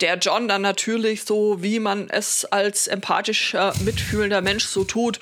der 0.00 0.18
John 0.18 0.48
dann 0.48 0.62
natürlich 0.62 1.24
so, 1.24 1.62
wie 1.62 1.80
man 1.80 2.10
es 2.10 2.44
als 2.44 2.86
empathischer, 2.86 3.72
mitfühlender 3.80 4.42
Mensch 4.42 4.66
so 4.66 4.84
tut. 4.84 5.18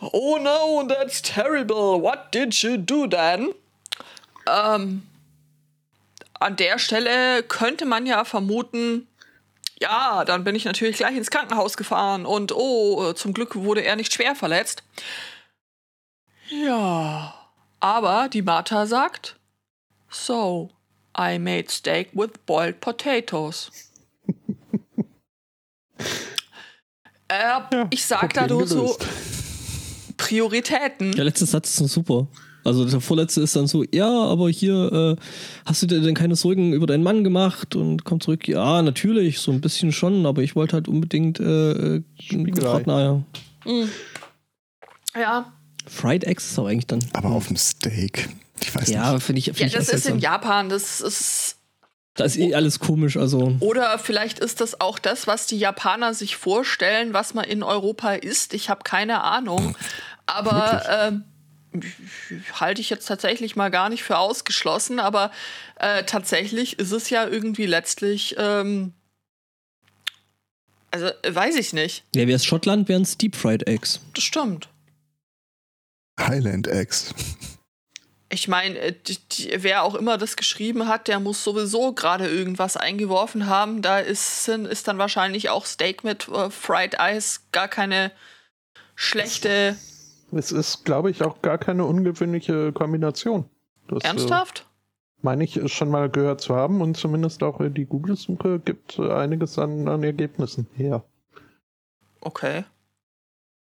Oh 0.00 0.38
no, 0.38 0.84
that's 0.88 1.22
terrible. 1.22 2.02
What 2.02 2.34
did 2.34 2.54
you 2.54 2.76
do 2.76 3.06
then? 3.06 3.50
Ähm, 4.46 5.02
an 6.40 6.56
der 6.56 6.78
Stelle 6.78 7.42
könnte 7.44 7.84
man 7.84 8.06
ja 8.06 8.24
vermuten, 8.24 9.06
ja, 9.80 10.24
dann 10.24 10.42
bin 10.42 10.56
ich 10.56 10.64
natürlich 10.64 10.96
gleich 10.96 11.16
ins 11.16 11.30
Krankenhaus 11.30 11.76
gefahren 11.76 12.26
und 12.26 12.52
oh, 12.52 13.12
zum 13.12 13.32
Glück 13.32 13.54
wurde 13.54 13.82
er 13.82 13.96
nicht 13.96 14.12
schwer 14.12 14.34
verletzt. 14.34 14.82
Ja, 16.48 17.34
aber 17.78 18.28
die 18.28 18.42
Martha 18.42 18.86
sagt, 18.86 19.36
so, 20.08 20.70
I 21.16 21.38
made 21.38 21.70
steak 21.70 22.08
with 22.12 22.30
boiled 22.46 22.80
potatoes. 22.80 23.70
äh, 27.28 27.42
ja, 27.42 27.68
ich 27.90 28.04
sag 28.04 28.34
da 28.34 28.46
nur 28.46 28.66
so 28.66 28.98
Prioritäten. 30.16 31.12
Der 31.12 31.24
letzte 31.24 31.46
Satz 31.46 31.80
ist 31.80 31.92
super. 31.92 32.26
Also 32.64 32.84
der 32.84 33.00
vorletzte 33.00 33.40
ist 33.40 33.56
dann 33.56 33.66
so, 33.66 33.84
ja, 33.92 34.08
aber 34.08 34.50
hier 34.50 35.16
äh, 35.18 35.22
hast 35.64 35.82
du 35.82 35.86
dir 35.86 36.00
denn 36.00 36.14
keine 36.14 36.36
Sorgen 36.36 36.72
über 36.72 36.86
deinen 36.86 37.02
Mann 37.02 37.24
gemacht 37.24 37.74
und 37.76 38.04
kommt 38.04 38.22
zurück, 38.22 38.46
ja, 38.48 38.82
natürlich, 38.82 39.38
so 39.38 39.50
ein 39.52 39.60
bisschen 39.60 39.92
schon, 39.92 40.26
aber 40.26 40.42
ich 40.42 40.56
wollte 40.56 40.74
halt 40.74 40.88
unbedingt 40.88 41.40
äh, 41.40 41.96
äh 41.96 42.02
Partner, 42.60 43.00
ja. 43.00 43.70
Mhm. 43.70 43.88
Ja. 45.14 45.52
Fried 45.86 46.24
Eggs 46.24 46.50
ist 46.50 46.58
aber 46.58 46.68
eigentlich 46.68 46.86
dann. 46.86 47.04
Aber 47.12 47.30
auf 47.30 47.48
dem 47.48 47.56
Steak. 47.56 48.28
Ich 48.60 48.74
weiß 48.74 48.88
ja, 48.88 49.18
finde 49.18 49.38
ich. 49.38 49.46
Find 49.46 49.58
ja, 49.72 49.78
das 49.78 49.88
ist 49.88 50.06
in 50.06 50.18
Japan, 50.18 50.68
das 50.68 51.00
ist. 51.00 51.56
Da 52.14 52.24
ist 52.24 52.36
eh 52.36 52.54
alles 52.54 52.80
komisch, 52.80 53.16
also. 53.16 53.56
Oder 53.60 53.98
vielleicht 53.98 54.40
ist 54.40 54.60
das 54.60 54.80
auch 54.80 54.98
das, 54.98 55.26
was 55.26 55.46
die 55.46 55.58
Japaner 55.58 56.12
sich 56.12 56.36
vorstellen, 56.36 57.14
was 57.14 57.34
man 57.34 57.44
in 57.44 57.62
Europa 57.62 58.12
isst. 58.12 58.52
Ich 58.52 58.68
habe 58.68 58.82
keine 58.84 59.22
Ahnung. 59.24 59.76
Aber 60.26 60.82
ähm, 60.88 61.24
halte 62.52 62.80
ich 62.80 62.90
jetzt 62.90 63.06
tatsächlich 63.06 63.56
mal 63.56 63.70
gar 63.70 63.88
nicht 63.88 64.02
für 64.02 64.18
ausgeschlossen, 64.18 64.98
aber 64.98 65.30
äh, 65.76 66.04
tatsächlich 66.04 66.78
ist 66.78 66.92
es 66.92 67.10
ja 67.10 67.26
irgendwie 67.26 67.66
letztlich, 67.66 68.34
ähm, 68.38 68.92
also 70.90 71.10
weiß 71.28 71.56
ich 71.56 71.72
nicht. 71.72 72.04
Ja, 72.14 72.26
wäre 72.26 72.36
es 72.36 72.44
Schottland, 72.44 72.88
wären 72.88 73.02
es 73.02 73.16
Deep 73.16 73.36
Fried 73.36 73.66
Eggs. 73.66 74.00
Das 74.14 74.24
stimmt. 74.24 74.68
Highland 76.18 76.66
Eggs. 76.66 77.14
Ich 78.32 78.46
meine, 78.46 78.78
äh, 78.78 78.94
wer 79.56 79.82
auch 79.82 79.94
immer 79.94 80.18
das 80.18 80.36
geschrieben 80.36 80.86
hat, 80.86 81.08
der 81.08 81.18
muss 81.18 81.42
sowieso 81.42 81.92
gerade 81.92 82.28
irgendwas 82.28 82.76
eingeworfen 82.76 83.46
haben. 83.46 83.82
Da 83.82 83.98
ist, 83.98 84.48
ist 84.48 84.88
dann 84.88 84.98
wahrscheinlich 84.98 85.50
auch 85.50 85.66
Steak 85.66 86.04
mit 86.04 86.28
äh, 86.28 86.50
Fried 86.50 86.96
Ice 87.00 87.40
gar 87.52 87.68
keine 87.68 88.12
schlechte 88.94 89.76
es 90.32 90.52
ist, 90.52 90.84
glaube 90.84 91.10
ich, 91.10 91.22
auch 91.22 91.42
gar 91.42 91.58
keine 91.58 91.84
ungewöhnliche 91.84 92.72
Kombination. 92.72 93.44
Das, 93.88 94.04
äh, 94.04 94.08
Ernsthaft? 94.08 94.60
Äh, 94.60 94.70
meine 95.22 95.44
ich 95.44 95.60
schon 95.72 95.90
mal 95.90 96.08
gehört 96.08 96.40
zu 96.40 96.54
haben 96.54 96.80
und 96.80 96.96
zumindest 96.96 97.42
auch 97.42 97.60
die 97.60 97.84
Google-Suche 97.84 98.60
gibt 98.60 98.98
einiges 98.98 99.58
an, 99.58 99.86
an 99.88 100.02
Ergebnissen 100.02 100.66
her. 100.74 101.04
Okay. 102.20 102.64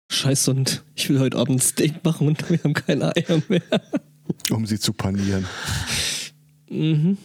Scheiße, 0.09 0.51
und 0.51 0.83
ich 0.95 1.09
will 1.09 1.19
heute 1.19 1.37
Abend 1.37 1.61
Steak 1.61 2.03
machen 2.03 2.27
und 2.27 2.49
wir 2.49 2.63
haben 2.63 2.73
keine 2.73 3.15
Eier 3.15 3.41
mehr. 3.47 3.61
Um 4.51 4.65
sie 4.65 4.79
zu 4.79 4.93
panieren. 4.93 5.45
Mhm. 6.69 7.17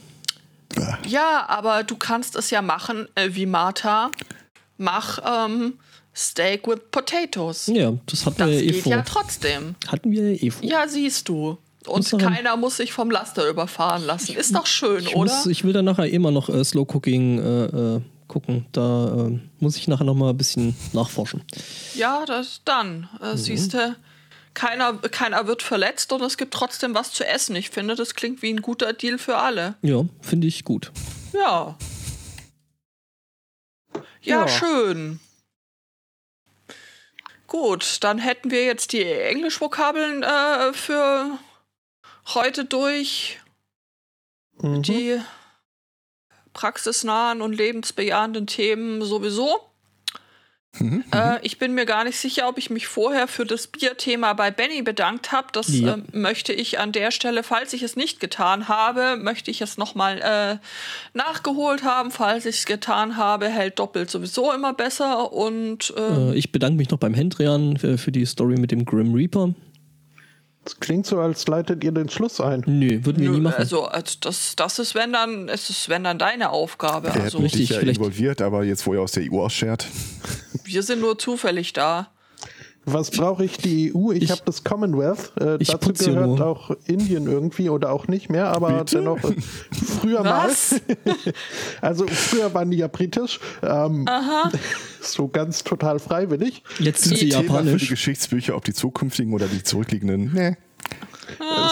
Ja, 1.07 1.45
aber 1.49 1.83
du 1.85 1.97
kannst 1.97 2.37
es 2.37 2.51
ja 2.51 2.63
machen 2.63 3.07
äh, 3.15 3.31
wie 3.33 3.47
Martha. 3.47 4.11
Mach 4.79 5.19
ähm, 5.25 5.75
Steak 6.15 6.67
with 6.67 6.81
Potatoes. 6.91 7.67
Ja, 7.69 7.93
das 8.07 8.27
hatten 8.27 8.39
das 8.39 8.49
wir 8.49 8.57
ja 8.57 8.63
eh 8.63 8.73
geht 8.73 8.83
vor. 8.83 8.93
ja 8.93 9.03
trotzdem. 9.03 9.75
Hatten 9.89 10.11
wir 10.11 10.33
ja 10.33 10.43
eh 10.43 10.51
vor. 10.51 10.65
Ja, 10.69 10.87
siehst 10.89 11.29
du. 11.29 11.59
Und 11.87 12.09
keiner 12.19 12.57
muss 12.57 12.77
sich 12.77 12.93
vom 12.93 13.11
Laster 13.11 13.49
überfahren 13.49 14.05
lassen. 14.05 14.37
Ist 14.37 14.55
doch 14.55 14.67
schön, 14.67 15.03
ich 15.03 15.17
oder? 15.17 15.33
Muss, 15.33 15.47
ich 15.47 15.65
will 15.65 15.73
dann 15.73 15.85
nachher 15.85 16.09
immer 16.09 16.31
noch 16.31 16.49
äh, 16.49 16.65
Slow 16.65 16.87
Cooking 16.87 17.39
äh, 17.39 17.65
äh, 17.65 18.01
gucken. 18.29 18.67
Da 18.73 19.29
äh, 19.29 19.39
muss 19.59 19.77
ich 19.77 19.89
nachher 19.89 20.05
noch 20.05 20.15
mal 20.15 20.31
ein 20.31 20.37
bisschen 20.37 20.77
nachforschen. 20.93 21.43
Ja, 21.95 22.25
das 22.25 22.61
dann. 22.65 23.09
Äh, 23.21 23.33
mhm. 23.33 23.37
Siehst 23.37 23.75
du, 23.75 23.97
keiner, 24.55 24.95
keiner 24.95 25.47
wird 25.47 25.63
verletzt 25.63 26.13
und 26.13 26.23
es 26.23 26.37
gibt 26.37 26.55
trotzdem 26.55 26.95
was 26.95 27.11
zu 27.13 27.27
essen. 27.27 27.57
Ich 27.57 27.71
finde, 27.71 27.95
das 27.95 28.15
klingt 28.15 28.43
wie 28.43 28.53
ein 28.53 28.63
guter 28.63 28.93
Deal 28.93 29.19
für 29.19 29.39
alle. 29.39 29.75
Ja, 29.83 30.05
finde 30.21 30.47
ich 30.47 30.65
gut. 30.65 30.93
Ja. 31.33 31.77
Ja, 33.95 34.03
ja. 34.43 34.49
schön. 34.49 35.21
Gut, 37.53 37.99
dann 38.01 38.17
hätten 38.17 38.51
wir 38.51 38.65
jetzt 38.65 38.95
die 38.95 39.05
Englischvokabeln 39.05 40.23
äh, 40.23 40.73
für 40.73 41.39
heute 42.29 42.65
durch. 42.65 43.41
Mhm. 44.55 44.81
Die 44.81 45.21
praxisnahen 46.55 47.43
und 47.43 47.53
lebensbejahenden 47.53 48.47
Themen 48.47 49.03
sowieso. 49.03 49.71
Mhm, 50.79 51.05
Äh, 51.15 51.39
ich 51.43 51.59
bin 51.59 51.75
mir 51.75 51.85
gar 51.85 52.05
nicht 52.05 52.17
sicher, 52.19 52.49
ob 52.49 52.57
ich 52.57 52.71
mich 52.71 52.87
vorher 52.87 53.29
für 53.29 53.45
das 53.45 53.67
Bierthema 53.67 54.33
bei 54.33 54.51
Benny 54.51 54.81
bedankt 54.83 55.31
habe. 55.31 55.49
Das 55.53 55.69
Ja. 55.69 55.95
äh, 55.95 55.99
möchte 56.13 56.53
ich 56.55 56.79
an 56.79 56.93
der 56.93 57.11
Stelle, 57.11 57.43
falls 57.43 57.73
ich 57.75 57.83
es 57.83 57.95
nicht 57.95 58.21
getan 58.21 58.69
habe, 58.69 59.17
möchte 59.17 59.51
ich 59.51 59.61
es 59.61 59.77
nochmal 59.77 60.19
äh, 60.23 61.17
nachgeholt 61.17 61.83
haben. 61.85 62.11
Falls 62.11 62.47
ich 62.47 62.57
es 62.61 62.67
getan 62.67 63.17
habe, 63.19 63.49
hält 63.49 63.79
doppelt 63.79 64.11
sowieso 64.11 64.53
immer 64.53 64.73
besser. 64.73 65.33
Und 65.33 65.93
äh, 65.97 66.31
Äh, 66.33 66.35
ich 66.37 66.53
bedanke 66.53 66.79
mich 66.79 66.91
noch 66.91 66.99
beim 66.99 67.15
Hendrian 67.15 67.77
für 67.77 68.11
die 68.13 68.25
Story 68.25 68.57
mit 68.59 68.71
dem 68.71 68.85
Grim 68.87 69.13
Reaper. 69.15 69.55
Es 70.65 70.79
klingt 70.79 71.07
so, 71.07 71.19
als 71.19 71.49
leitet 71.49 71.83
ihr 71.83 71.91
den 71.91 72.09
Schluss 72.09 72.41
ein. 72.41 72.63
Nö, 72.67 73.05
würden 73.05 73.21
wir 73.21 73.31
nie 73.31 73.37
nö, 73.39 73.43
machen. 73.43 73.57
also, 73.59 73.87
also 73.87 74.17
das, 74.21 74.55
das 74.55 74.79
ist 74.79 74.95
wenn 74.95 75.13
dann, 75.13 75.49
es 75.49 75.69
ist 75.71 75.89
wenn 75.89 76.05
dann 76.05 76.21
deine 76.21 76.51
Aufgabe. 76.51 77.11
Der 77.11 77.25
Also 77.25 77.39
Richtig, 77.39 77.63
dich 77.63 77.71
ja 77.71 77.79
vielleicht- 77.81 77.99
involviert, 77.99 78.41
aber 78.41 78.63
jetzt, 78.63 78.87
wo 78.87 78.95
er 78.95 79.01
aus 79.01 79.11
der 79.13 79.25
EU 79.33 79.43
ausschert. 79.43 79.89
wir 80.65 80.83
sind 80.85 81.01
nur 81.01 81.19
zufällig 81.19 81.73
da. 81.73 82.12
Was 82.85 83.11
brauche 83.13 83.45
ich 83.45 83.59
die 83.59 83.93
EU? 83.95 84.11
Ich, 84.11 84.25
Ich- 84.25 84.31
habe 84.33 84.43
das 84.45 84.65
Commonwealth. 84.65 85.33
Äh, 85.41 85.57
ich 85.61 85.69
dazu 85.69 85.93
gehört 85.93 86.27
nur. 86.27 86.45
auch 86.47 86.71
Indien 86.87 87.27
irgendwie 87.29 87.69
oder 87.71 87.93
auch 87.93 88.09
nicht 88.09 88.29
mehr, 88.29 88.49
aber 88.49 88.73
Bitte? 88.81 88.97
dennoch 88.99 89.23
äh, 89.23 89.35
früher 90.01 90.25
Was? 90.25 90.73
mal. 90.73 90.81
Also 91.81 92.07
früher 92.09 92.53
waren 92.55 92.71
die 92.71 92.79
ja 92.79 92.89
britisch. 92.89 93.39
Ähm, 93.63 94.07
So 95.01 95.27
ganz 95.29 95.65
total 95.65 95.99
freiwillig. 95.99 96.63
Jetzt 96.79 97.03
sind 97.05 97.19
sie 97.19 97.29
Thema 97.29 97.41
für 97.43 97.43
die 97.43 97.49
japanisch. 97.49 97.89
Geschichtsbücher, 97.89 98.57
ob 98.57 98.65
die 98.65 98.73
zukünftigen 98.73 99.33
oder 99.35 99.47
die 99.49 99.63
zurückliegenden. 99.63 100.33
Nee. 100.33 100.57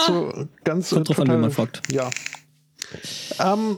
So 0.07 0.33
ganz 0.63 0.91
äh, 0.91 0.95
Kommt 0.95 1.09
drauf 1.09 1.19
an, 1.19 1.25
total, 1.25 1.35
wen 1.37 1.41
man 1.41 1.51
fragt. 1.51 1.81
Ja. 1.91 2.09
Ähm, 3.39 3.77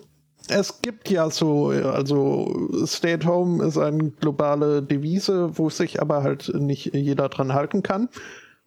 es 0.50 0.82
gibt 0.82 1.10
ja 1.10 1.30
so, 1.30 1.68
also 1.70 2.70
Stay 2.86 3.14
at 3.14 3.26
Home 3.26 3.64
ist 3.64 3.78
eine 3.78 4.12
globale 4.12 4.82
Devise, 4.82 5.58
wo 5.58 5.70
sich 5.70 6.02
aber 6.02 6.24
halt 6.24 6.54
nicht 6.54 6.94
jeder 6.94 7.30
dran 7.30 7.54
halten 7.54 7.84
kann. 7.84 8.10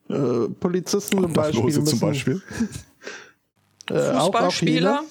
Äh, 0.08 0.48
Polizisten 0.60 1.20
zum 1.20 1.32
Beispiel 1.32 1.64
müssen 1.64 1.86
zum 1.86 2.00
Beispiel. 2.00 2.42
äh, 3.90 4.10
auch, 4.10 4.14
auch 4.14 4.24
Fußballspieler. 4.24 5.02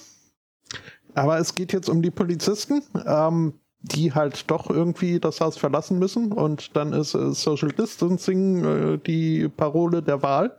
Aber 1.13 1.37
es 1.37 1.55
geht 1.55 1.71
jetzt 1.71 1.89
um 1.89 2.01
die 2.01 2.11
Polizisten, 2.11 2.81
ähm, 3.05 3.53
die 3.81 4.13
halt 4.13 4.49
doch 4.49 4.69
irgendwie 4.69 5.19
das 5.19 5.41
Haus 5.41 5.57
verlassen 5.57 5.99
müssen. 5.99 6.31
Und 6.31 6.75
dann 6.75 6.93
ist 6.93 7.13
äh, 7.13 7.31
Social 7.31 7.69
Distancing 7.69 8.63
äh, 8.63 8.97
die 8.97 9.47
Parole 9.49 10.01
der 10.01 10.21
Wahl. 10.23 10.57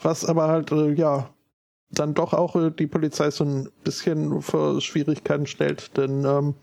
Was 0.00 0.24
aber 0.24 0.48
halt, 0.48 0.72
äh, 0.72 0.92
ja, 0.92 1.30
dann 1.90 2.14
doch 2.14 2.32
auch 2.32 2.56
äh, 2.56 2.70
die 2.70 2.86
Polizei 2.86 3.30
so 3.30 3.44
ein 3.44 3.70
bisschen 3.84 4.42
vor 4.42 4.80
Schwierigkeiten 4.80 5.46
stellt. 5.46 5.96
Denn 5.96 6.24
ähm, 6.24 6.54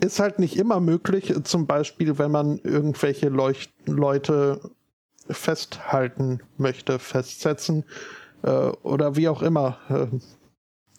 ist 0.00 0.20
halt 0.20 0.38
nicht 0.38 0.56
immer 0.56 0.80
möglich, 0.80 1.30
äh, 1.30 1.42
zum 1.42 1.66
Beispiel, 1.66 2.18
wenn 2.18 2.30
man 2.30 2.58
irgendwelche 2.58 3.28
Leucht 3.28 3.70
Leute 3.86 4.60
festhalten 5.28 6.40
möchte, 6.56 6.98
festsetzen 6.98 7.84
äh, 8.42 8.48
oder 8.82 9.16
wie 9.16 9.28
auch 9.28 9.42
immer. 9.42 9.78
Äh, 9.88 10.06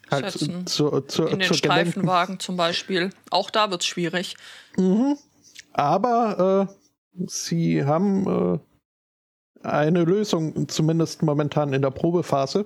halt 0.10 0.32
Setzen. 0.32 0.68
zur, 0.68 1.08
zur, 1.08 1.32
In 1.32 1.40
den 1.40 1.54
Streifenwagen 1.54 2.40
zum 2.40 2.58
Beispiel. 2.58 3.12
Auch 3.30 3.50
da 3.50 3.72
wird's 3.72 3.86
schwierig. 3.86 4.36
Mhm. 4.78 5.18
Aber 5.74 6.68
äh, 6.68 7.24
sie 7.28 7.86
haben 7.86 8.60
äh, 9.64 9.68
eine 9.68 10.04
Lösung, 10.04 10.68
zumindest 10.68 11.24
momentan 11.24 11.74
in 11.74 11.82
der 11.82 11.92
Probephase. 11.92 12.66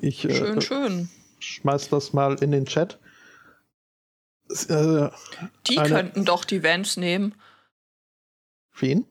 Ich 0.00 0.20
Schön, 0.22 0.58
äh, 0.58 0.60
schön. 0.60 1.08
schmeiß 1.38 1.88
das 1.88 2.12
mal 2.12 2.34
in 2.42 2.50
den 2.50 2.66
Chat. 2.66 2.98
Äh, 4.68 5.08
Die 5.66 5.76
könnten 5.76 6.24
doch 6.24 6.44
die 6.44 6.62
Vans 6.62 6.96
nehmen. 6.96 7.34
wen? 8.78 9.06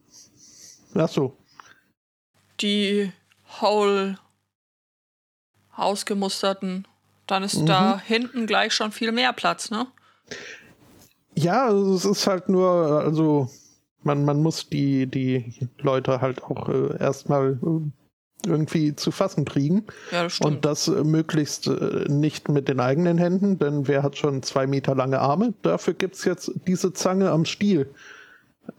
Ach 0.93 1.09
so. 1.09 1.35
Die 2.59 3.11
Hole 3.61 4.19
ausgemusterten. 5.75 6.87
Dann 7.27 7.43
ist 7.43 7.61
Mhm. 7.61 7.65
da 7.65 7.99
hinten 7.99 8.45
gleich 8.47 8.73
schon 8.73 8.91
viel 8.91 9.11
mehr 9.11 9.33
Platz, 9.33 9.71
ne? 9.71 9.87
Ja, 11.35 11.65
also 11.65 11.95
es 11.95 12.05
ist 12.05 12.27
halt 12.27 12.47
nur, 12.49 12.69
also 13.01 13.49
man, 14.03 14.23
man 14.25 14.41
muss 14.43 14.69
die, 14.69 15.07
die 15.07 15.67
Leute 15.79 16.21
halt 16.21 16.43
auch 16.43 16.69
äh, 16.69 16.97
erstmal 16.99 17.53
äh, 17.63 17.89
irgendwie 18.45 18.95
zu 18.95 19.11
fassen 19.11 19.45
kriegen. 19.45 19.85
Ja, 20.11 20.23
das 20.23 20.33
stimmt. 20.33 20.55
Und 20.55 20.65
das 20.65 20.87
äh, 20.87 21.03
möglichst 21.03 21.67
äh, 21.67 22.05
nicht 22.09 22.49
mit 22.49 22.67
den 22.67 22.79
eigenen 22.79 23.17
Händen, 23.17 23.59
denn 23.59 23.87
wer 23.87 24.03
hat 24.03 24.17
schon 24.17 24.43
zwei 24.43 24.67
Meter 24.67 24.95
lange 24.95 25.19
Arme? 25.19 25.53
Dafür 25.61 25.93
gibt's 25.93 26.25
jetzt 26.25 26.51
diese 26.67 26.93
Zange 26.93 27.31
am 27.31 27.45
Stiel. 27.45 27.93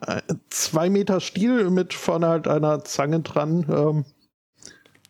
Äh, 0.07 0.23
zwei 0.51 0.89
Meter 0.91 1.20
Stiel 1.20 1.70
mit 1.70 1.95
vorne 1.95 2.28
halt 2.28 2.49
einer 2.49 2.85
Zange 2.85 3.20
dran. 3.20 3.66
Ähm, 3.69 4.05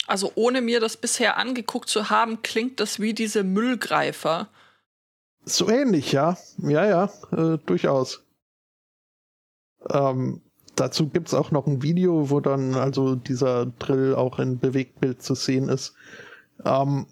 Also 0.06 0.32
ohne 0.34 0.60
mir 0.60 0.80
das 0.80 0.96
bisher 0.96 1.36
angeguckt 1.38 1.88
zu 1.88 2.10
haben, 2.10 2.42
klingt 2.42 2.80
das 2.80 3.00
wie 3.00 3.14
diese 3.14 3.42
Müllgreifer. 3.44 4.48
so 5.44 5.68
ähnlich, 5.68 6.12
ja. 6.12 6.36
Ja, 6.58 6.86
ja, 6.86 7.10
äh, 7.32 7.58
durchaus. 7.66 8.20
Ähm, 9.90 10.40
dazu 10.76 11.08
gibt's 11.08 11.34
auch 11.34 11.50
noch 11.50 11.66
ein 11.66 11.82
Video, 11.82 12.30
wo 12.30 12.40
dann 12.40 12.74
also 12.74 13.14
dieser 13.14 13.66
Drill 13.66 14.14
auch 14.14 14.38
in 14.38 14.58
Bewegtbild 14.58 15.22
zu 15.22 15.34
sehen 15.34 15.68
ist. 15.68 15.94
Ähm, 16.64 17.06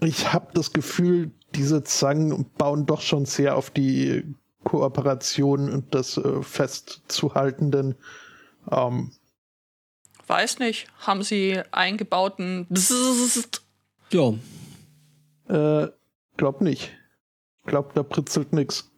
ich 0.00 0.32
habe 0.32 0.48
das 0.54 0.72
Gefühl, 0.72 1.32
diese 1.54 1.82
Zangen 1.82 2.46
bauen 2.56 2.86
doch 2.86 3.00
schon 3.00 3.26
sehr 3.26 3.56
auf 3.56 3.70
die 3.70 4.34
Kooperation 4.64 5.88
des 5.90 6.16
äh, 6.16 6.42
festzuhaltenden. 6.42 7.94
Ähm, 8.70 9.12
Weiß 10.26 10.58
nicht. 10.58 10.88
Haben 10.98 11.22
sie 11.22 11.62
eingebauten 11.72 12.66
Bzzzt? 12.68 13.62
Ja, 14.10 14.34
äh, 15.48 15.88
glaub 16.36 16.60
nicht. 16.60 16.92
Glaub, 17.64 17.94
da 17.94 18.02
pritzelt 18.02 18.52
nix. 18.52 18.90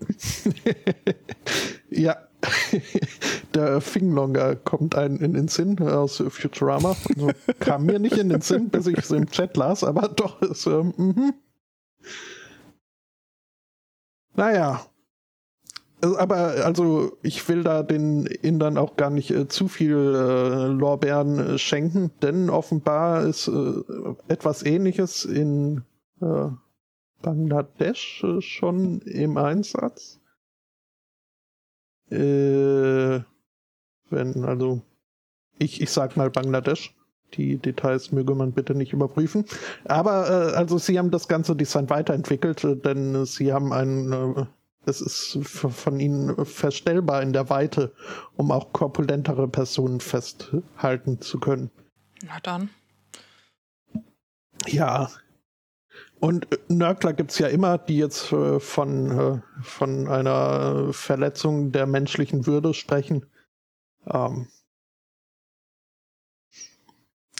ja. 1.90 2.16
Der 3.54 3.80
Finglonger 3.80 4.54
kommt 4.54 4.94
einem 4.94 5.16
in 5.16 5.34
den 5.34 5.48
Sinn 5.48 5.78
aus 5.80 6.22
Futurama. 6.28 6.96
Also, 7.08 7.30
kam 7.58 7.86
mir 7.86 7.98
nicht 7.98 8.16
in 8.16 8.28
den 8.28 8.42
Sinn, 8.42 8.68
bis 8.68 8.86
ich 8.86 8.98
es 8.98 9.10
im 9.10 9.28
Chat 9.28 9.56
las, 9.56 9.82
aber 9.82 10.08
doch 10.08 10.40
ist. 10.42 10.66
Ähm, 10.66 10.94
mhm. 10.96 11.34
Naja. 14.34 14.86
Also, 16.00 16.18
Aber 16.18 16.36
also 16.64 17.18
ich 17.22 17.48
will 17.48 17.64
da 17.64 17.82
den 17.82 18.26
Indern 18.26 18.78
auch 18.78 18.96
gar 18.96 19.10
nicht 19.10 19.30
äh, 19.32 19.48
zu 19.48 19.66
viel 19.66 19.96
äh, 19.96 20.66
Lorbeeren 20.66 21.38
äh, 21.38 21.58
schenken, 21.58 22.12
denn 22.22 22.50
offenbar 22.50 23.24
ist 23.24 23.48
äh, 23.48 23.72
etwas 24.28 24.64
Ähnliches 24.64 25.24
in 25.24 25.82
äh, 26.20 26.50
Bangladesch 27.22 28.24
äh, 28.24 28.40
schon 28.40 29.00
im 29.00 29.36
Einsatz. 29.36 30.20
Äh, 32.10 33.20
wenn, 34.10 34.44
also, 34.44 34.82
ich, 35.58 35.80
ich 35.80 35.90
sag 35.90 36.16
mal 36.16 36.30
Bangladesch. 36.30 36.94
Die 37.34 37.58
Details 37.58 38.10
möge 38.10 38.34
man 38.34 38.52
bitte 38.52 38.74
nicht 38.74 38.94
überprüfen. 38.94 39.44
Aber 39.84 40.30
äh, 40.30 40.56
also 40.56 40.78
sie 40.78 40.98
haben 40.98 41.10
das 41.10 41.28
ganze 41.28 41.54
Design 41.54 41.90
weiterentwickelt, 41.90 42.64
äh, 42.64 42.74
denn 42.74 43.14
äh, 43.14 43.26
sie 43.26 43.52
haben 43.52 43.72
ein, 43.74 44.12
äh, 44.12 44.46
es 44.86 45.02
ist 45.02 45.38
von 45.42 46.00
ihnen 46.00 46.46
verstellbar 46.46 47.20
in 47.20 47.34
der 47.34 47.50
Weite, 47.50 47.92
um 48.36 48.50
auch 48.50 48.72
korpulentere 48.72 49.46
Personen 49.46 50.00
festhalten 50.00 51.20
zu 51.20 51.38
können. 51.38 51.70
Na 52.24 52.40
dann. 52.42 52.70
Ja. 54.66 55.10
Und 56.20 56.52
äh, 56.52 56.58
Nörgler 56.68 57.12
gibt's 57.12 57.38
ja 57.38 57.48
immer, 57.48 57.78
die 57.78 57.98
jetzt 57.98 58.32
äh, 58.32 58.60
von, 58.60 59.10
äh, 59.18 59.40
von 59.62 60.08
einer 60.08 60.92
Verletzung 60.92 61.72
der 61.72 61.86
menschlichen 61.86 62.46
Würde 62.46 62.74
sprechen. 62.74 63.26
Ähm 64.06 64.48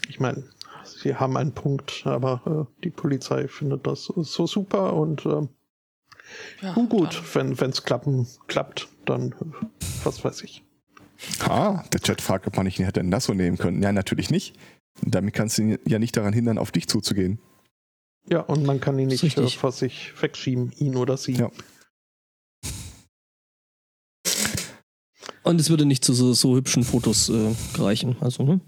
ich 0.07 0.19
meine, 0.19 0.43
sie 0.83 1.15
haben 1.15 1.37
einen 1.37 1.53
Punkt, 1.53 2.03
aber 2.05 2.67
äh, 2.69 2.83
die 2.83 2.89
Polizei 2.89 3.47
findet 3.47 3.85
das 3.85 4.05
so 4.05 4.47
super 4.47 4.93
und 4.93 5.25
ähm, 5.25 5.49
Ja, 6.61 6.73
nun 6.75 6.89
gut, 6.89 7.21
dann. 7.35 7.59
wenn 7.59 7.71
klappen 7.71 8.27
klappt, 8.47 8.87
dann 9.05 9.33
äh, 9.33 9.65
was 10.03 10.23
weiß 10.23 10.43
ich. 10.43 10.63
Ah, 11.41 11.83
der 11.91 11.99
Chat 11.99 12.21
fragt, 12.21 12.47
ob 12.47 12.55
man 12.55 12.65
nicht 12.65 12.79
hätte 12.79 13.01
ein 13.01 13.11
Lasso 13.11 13.33
nehmen 13.33 13.57
können. 13.57 13.83
Ja, 13.83 13.91
natürlich 13.91 14.29
nicht. 14.29 14.55
Damit 15.01 15.33
kannst 15.33 15.57
du 15.57 15.63
ihn 15.63 15.79
ja 15.85 15.99
nicht 15.99 16.15
daran 16.15 16.33
hindern, 16.33 16.57
auf 16.57 16.71
dich 16.71 16.87
zuzugehen. 16.87 17.39
Ja, 18.29 18.41
und 18.41 18.63
man 18.65 18.79
kann 18.79 18.99
ihn 18.99 19.07
nicht 19.07 19.23
äh, 19.23 19.25
richtig. 19.25 19.57
vor 19.57 19.71
sich 19.71 20.13
wegschieben, 20.21 20.71
ihn 20.77 20.95
oder 20.95 21.17
sie. 21.17 21.33
Ja. 21.33 21.51
und 25.49 25.59
es 25.59 25.69
würde 25.69 25.85
nicht 25.85 26.05
zu 26.05 26.13
so, 26.13 26.33
so 26.33 26.55
hübschen 26.55 26.83
Fotos 26.83 27.29
äh, 27.29 27.55
reichen. 27.75 28.15
Also, 28.21 28.43
ne? 28.43 28.61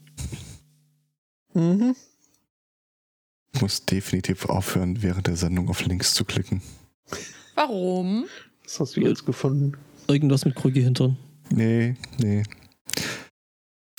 Mhm. 1.54 1.96
muss 3.60 3.86
definitiv 3.86 4.46
aufhören, 4.46 5.04
während 5.04 5.28
der 5.28 5.36
Sendung 5.36 5.70
auf 5.70 5.86
Links 5.86 6.14
zu 6.14 6.26
klicken. 6.26 6.62
Warum? 7.56 8.26
Was 8.64 8.80
hast 8.80 8.96
du 8.96 9.02
jetzt 9.02 9.26
gefunden? 9.26 9.78
Irgendwas 10.08 10.46
mit 10.46 10.56
Krüge 10.56 10.80
hintern. 10.80 11.18
Nee, 11.52 11.96
nee. 12.18 12.44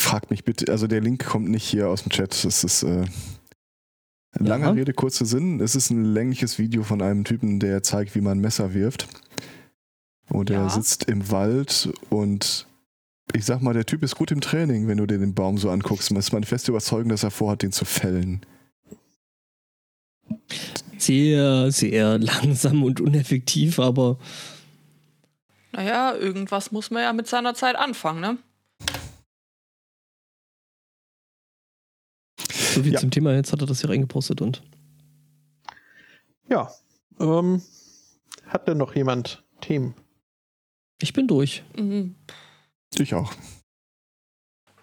Fragt 0.01 0.31
mich 0.31 0.45
bitte, 0.45 0.73
also 0.73 0.87
der 0.87 1.01
Link 1.01 1.25
kommt 1.25 1.49
nicht 1.51 1.65
hier 1.65 1.89
aus 1.89 2.03
dem 2.03 2.11
Chat. 2.11 2.45
Das 2.45 2.65
ist 2.65 2.83
äh, 2.83 3.05
lange 4.39 4.65
Ja. 4.67 4.71
Rede, 4.73 4.93
kurzer 4.93 5.25
Sinn. 5.27 5.61
Es 5.61 5.75
ist 5.75 5.91
ein 5.91 6.05
längliches 6.05 6.59
Video 6.59 6.83
von 6.83 7.03
einem 7.03 7.25
Typen, 7.25 7.61
der 7.61 7.83
zeigt, 7.83 8.15
wie 8.15 8.21
man 8.21 8.39
Messer 8.39 8.75
wirft. 8.75 9.09
Und 10.29 10.51
er 10.51 10.63
Ja. 10.63 10.69
sitzt 10.69 11.05
im 11.05 11.31
Wald 11.31 11.91
und 12.11 12.67
ich 13.35 13.45
sag 13.45 13.63
mal, 13.63 13.73
der 13.75 13.87
Typ 13.87 14.03
ist 14.03 14.17
gut 14.17 14.31
im 14.31 14.41
Training, 14.41 14.89
wenn 14.89 14.99
du 14.99 15.07
dir 15.07 15.19
den 15.19 15.35
Baum 15.35 15.59
so 15.59 15.71
anguckst. 15.71 16.11
Man 16.11 16.19
ist 16.19 16.33
meine 16.33 16.47
feste 16.47 16.71
Überzeugung, 16.73 17.09
dass 17.11 17.23
er 17.23 17.31
vorhat, 17.31 17.63
den 17.63 17.73
zu 17.73 17.85
fällen. 17.85 18.41
Sehr, 20.99 21.71
sehr 21.73 22.19
langsam 22.19 22.83
und 22.85 23.01
uneffektiv, 23.01 23.79
aber 23.79 24.19
Naja, 25.73 26.15
irgendwas 26.15 26.71
muss 26.71 26.91
man 26.91 27.03
ja 27.03 27.13
mit 27.15 27.27
seiner 27.27 27.55
Zeit 27.55 27.77
anfangen, 27.77 28.21
ne? 28.21 28.37
So 32.75 32.83
viel 32.83 32.93
Ja. 32.95 33.01
zum 33.01 33.11
Thema. 33.11 33.35
Jetzt 33.35 33.53
hat 33.53 33.61
er 33.61 33.67
das 33.67 33.81
hier 33.81 33.91
reingepostet 33.91 34.41
und 34.41 34.63
Ja. 36.49 36.71
Ähm, 37.21 37.63
hat 38.47 38.67
denn 38.69 38.79
noch 38.79 38.95
jemand 38.95 39.43
Themen? 39.61 39.95
ich 41.01 41.13
bin 41.13 41.27
durch. 41.27 41.63
Mhm. 41.77 42.15
Ich 42.99 43.13
auch. 43.15 43.33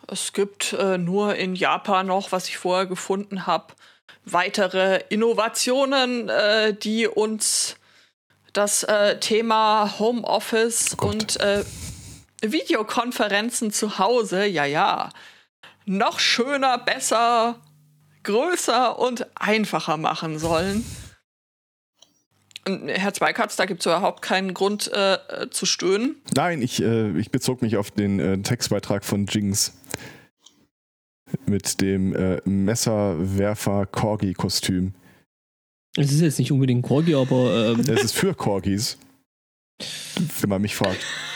Es 0.08 0.34
gibt 0.34 0.74
äh, 0.74 0.98
nur 0.98 1.36
in 1.36 1.56
Japan 1.56 2.08
noch, 2.08 2.32
was 2.32 2.50
ich 2.50 2.58
vorher 2.58 2.88
gefunden 2.88 3.46
habe, 3.48 3.74
weitere 4.26 5.02
Innovationen, 5.10 6.28
äh, 6.30 6.74
die 6.74 7.08
uns 7.08 7.76
das 8.54 8.84
äh, 8.84 9.20
Thema 9.20 9.98
Homeoffice 10.00 10.98
Oh 11.00 11.06
und 11.08 11.40
äh, 11.40 11.64
Videokonferenzen 12.42 13.72
zu 13.72 14.00
Hause, 14.00 14.46
ja, 14.46 14.66
ja, 14.66 15.10
noch 15.86 16.20
schöner, 16.20 16.78
besser, 16.80 17.60
größer 18.24 18.98
und 19.00 19.26
einfacher 19.36 19.98
machen 19.98 20.40
sollen. 20.40 20.86
Und 22.68 22.90
Herr 22.90 23.14
Zweikatz, 23.14 23.56
da 23.56 23.66
gibt 23.66 23.80
es 23.82 23.86
überhaupt 23.86 24.22
keinen 24.22 24.54
Grund 24.54 24.92
äh, 24.94 25.14
äh, 25.16 25.50
zu 25.50 25.66
stöhnen. 25.66 26.18
Nein, 26.36 26.62
ich, 26.62 26.82
äh, 26.82 27.18
ich 27.18 27.32
bezog 27.32 27.62
mich 27.62 27.78
auf 27.78 27.92
den 27.92 28.20
äh, 28.20 28.38
Textbeitrag 28.42 29.06
von 29.06 29.28
Jinx 29.28 29.74
mit 31.46 31.80
dem 31.82 32.14
äh, 32.16 32.42
Messerwerfer-Corgi-Kostüm. 32.46 34.94
Es 35.98 36.12
ist 36.12 36.22
jetzt 36.22 36.38
nicht 36.40 36.52
unbedingt 36.52 36.86
Corgi, 36.86 37.16
aber 37.16 37.72
ähm, 37.72 37.80
Es 37.82 38.04
ist 38.04 38.14
für 38.14 38.36
Corgis, 38.36 38.98
wenn 40.40 40.50
man 40.50 40.62
mich 40.62 40.76
fragt. 40.76 41.04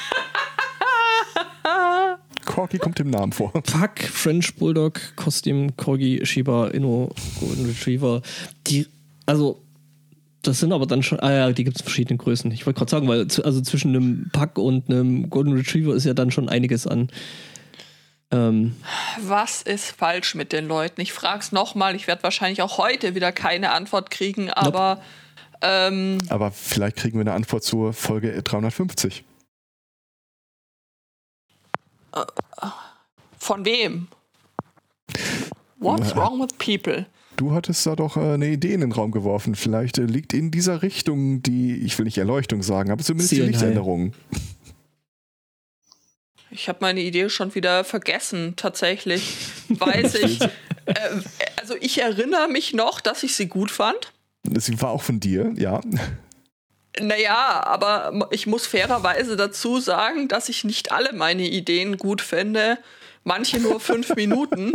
Corgi 2.53 2.77
kommt 2.77 2.99
im 2.99 3.09
Namen 3.09 3.31
vor. 3.31 3.51
Fuck, 3.65 3.99
French 4.03 4.53
Bulldog, 4.55 4.99
Kostüm, 5.15 5.75
Corgi, 5.75 6.23
Shiba, 6.23 6.67
Inno, 6.67 7.09
Golden 7.39 7.65
Retriever. 7.65 8.21
Die, 8.67 8.85
also, 9.25 9.59
das 10.43 10.59
sind 10.59 10.71
aber 10.71 10.85
dann 10.85 11.01
schon, 11.01 11.19
ah 11.19 11.31
ja, 11.31 11.51
die 11.51 11.63
gibt 11.63 11.77
es 11.77 11.81
in 11.81 11.85
verschiedenen 11.85 12.19
Größen. 12.19 12.51
Ich 12.51 12.67
wollte 12.67 12.77
gerade 12.77 12.91
sagen, 12.91 13.07
weil 13.07 13.21
also 13.43 13.61
zwischen 13.61 13.95
einem 13.95 14.29
Pack 14.31 14.59
und 14.59 14.87
einem 14.87 15.31
Golden 15.31 15.53
Retriever 15.53 15.95
ist 15.95 16.05
ja 16.05 16.13
dann 16.13 16.29
schon 16.29 16.47
einiges 16.47 16.85
an. 16.85 17.09
Ähm, 18.29 18.75
Was 19.19 19.63
ist 19.63 19.89
falsch 19.89 20.35
mit 20.35 20.53
den 20.53 20.67
Leuten? 20.67 21.01
Ich 21.01 21.11
frage 21.11 21.39
es 21.39 21.51
nochmal. 21.51 21.95
Ich 21.95 22.05
werde 22.05 22.21
wahrscheinlich 22.21 22.61
auch 22.61 22.77
heute 22.77 23.15
wieder 23.15 23.31
keine 23.31 23.71
Antwort 23.71 24.11
kriegen, 24.11 24.51
aber 24.51 25.01
ähm, 25.63 26.19
Aber 26.29 26.51
vielleicht 26.51 26.97
kriegen 26.97 27.17
wir 27.17 27.21
eine 27.21 27.33
Antwort 27.33 27.63
zur 27.63 27.93
Folge 27.93 28.43
350. 28.43 29.23
von 33.37 33.65
wem? 33.65 34.07
What's 35.79 36.11
Äh, 36.11 36.15
wrong 36.15 36.41
with 36.41 36.53
people? 36.57 37.05
Du 37.35 37.51
hattest 37.51 37.85
da 37.85 37.95
doch 37.95 38.15
äh, 38.15 38.33
eine 38.33 38.47
Idee 38.47 38.73
in 38.73 38.81
den 38.81 38.91
Raum 38.91 39.11
geworfen. 39.11 39.55
Vielleicht 39.55 39.97
äh, 39.97 40.03
liegt 40.03 40.33
in 40.33 40.51
dieser 40.51 40.81
Richtung 40.81 41.41
die, 41.43 41.75
ich 41.75 41.97
will 41.97 42.05
nicht 42.05 42.17
Erleuchtung 42.17 42.63
sagen, 42.63 42.91
aber 42.91 43.03
zumindest 43.03 43.31
die. 43.31 43.41
Lichtänderung. 43.41 44.13
Ich 46.51 46.69
habe 46.69 46.79
meine 46.81 47.01
Idee 47.01 47.29
schon 47.29 47.55
wieder 47.55 47.83
vergessen, 47.83 48.53
tatsächlich. 48.55 49.35
Weiß 49.69 50.15
ich. 50.15 50.41
Äh, 50.41 50.49
also 51.59 51.75
ich 51.79 52.01
erinnere 52.01 52.47
mich 52.47 52.73
noch, 52.73 53.01
dass 53.01 53.23
ich 53.23 53.35
sie 53.35 53.47
gut 53.47 53.71
fand. 53.71 54.13
Sie 54.57 54.79
war 54.81 54.91
auch 54.91 55.01
von 55.01 55.19
dir, 55.19 55.53
ja. 55.55 55.81
Naja, 56.99 57.63
aber 57.65 58.27
ich 58.31 58.45
muss 58.45 58.67
fairerweise 58.67 59.35
dazu 59.35 59.79
sagen, 59.79 60.27
dass 60.27 60.49
ich 60.49 60.63
nicht 60.63 60.91
alle 60.91 61.13
meine 61.13 61.47
Ideen 61.47 61.97
gut 61.97 62.21
finde. 62.21 62.77
Manche 63.23 63.59
nur 63.59 63.79
fünf 63.79 64.09
Minuten. 64.15 64.73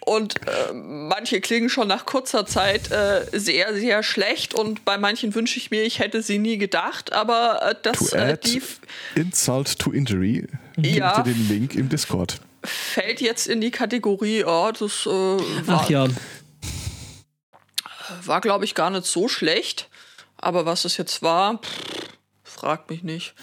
Und 0.00 0.36
äh, 0.46 0.72
manche 0.72 1.40
klingen 1.40 1.68
schon 1.68 1.88
nach 1.88 2.06
kurzer 2.06 2.46
Zeit 2.46 2.92
äh, 2.92 3.26
sehr, 3.32 3.74
sehr 3.74 4.02
schlecht. 4.02 4.54
Und 4.54 4.84
bei 4.84 4.98
manchen 4.98 5.34
wünsche 5.34 5.58
ich 5.58 5.70
mir, 5.70 5.82
ich 5.82 5.98
hätte 5.98 6.22
sie 6.22 6.38
nie 6.38 6.58
gedacht. 6.58 7.12
Aber 7.12 7.60
äh, 7.62 7.74
das, 7.82 8.10
To 8.10 8.16
äh, 8.16 8.38
die 8.38 8.62
Insult 9.16 9.78
to 9.78 9.90
Injury. 9.90 10.46
Ja. 10.76 11.16
Gib 11.16 11.24
dir 11.24 11.32
den 11.34 11.48
Link 11.48 11.74
im 11.74 11.88
Discord. 11.88 12.40
fällt 12.62 13.20
jetzt 13.20 13.46
in 13.46 13.60
die 13.60 13.70
Kategorie, 13.70 14.44
oh, 14.44 14.70
das 14.78 15.06
äh, 15.06 15.10
war, 15.10 15.80
ach 15.82 15.90
ja, 15.90 16.06
war 18.24 18.40
glaube 18.40 18.64
ich, 18.64 18.74
gar 18.74 18.90
nicht 18.90 19.06
so 19.06 19.28
schlecht. 19.28 19.88
Aber 20.38 20.66
was 20.66 20.84
es 20.84 20.96
jetzt 20.96 21.22
war, 21.22 21.58
pff, 21.58 22.08
fragt 22.42 22.90
mich 22.90 23.02
nicht. 23.02 23.34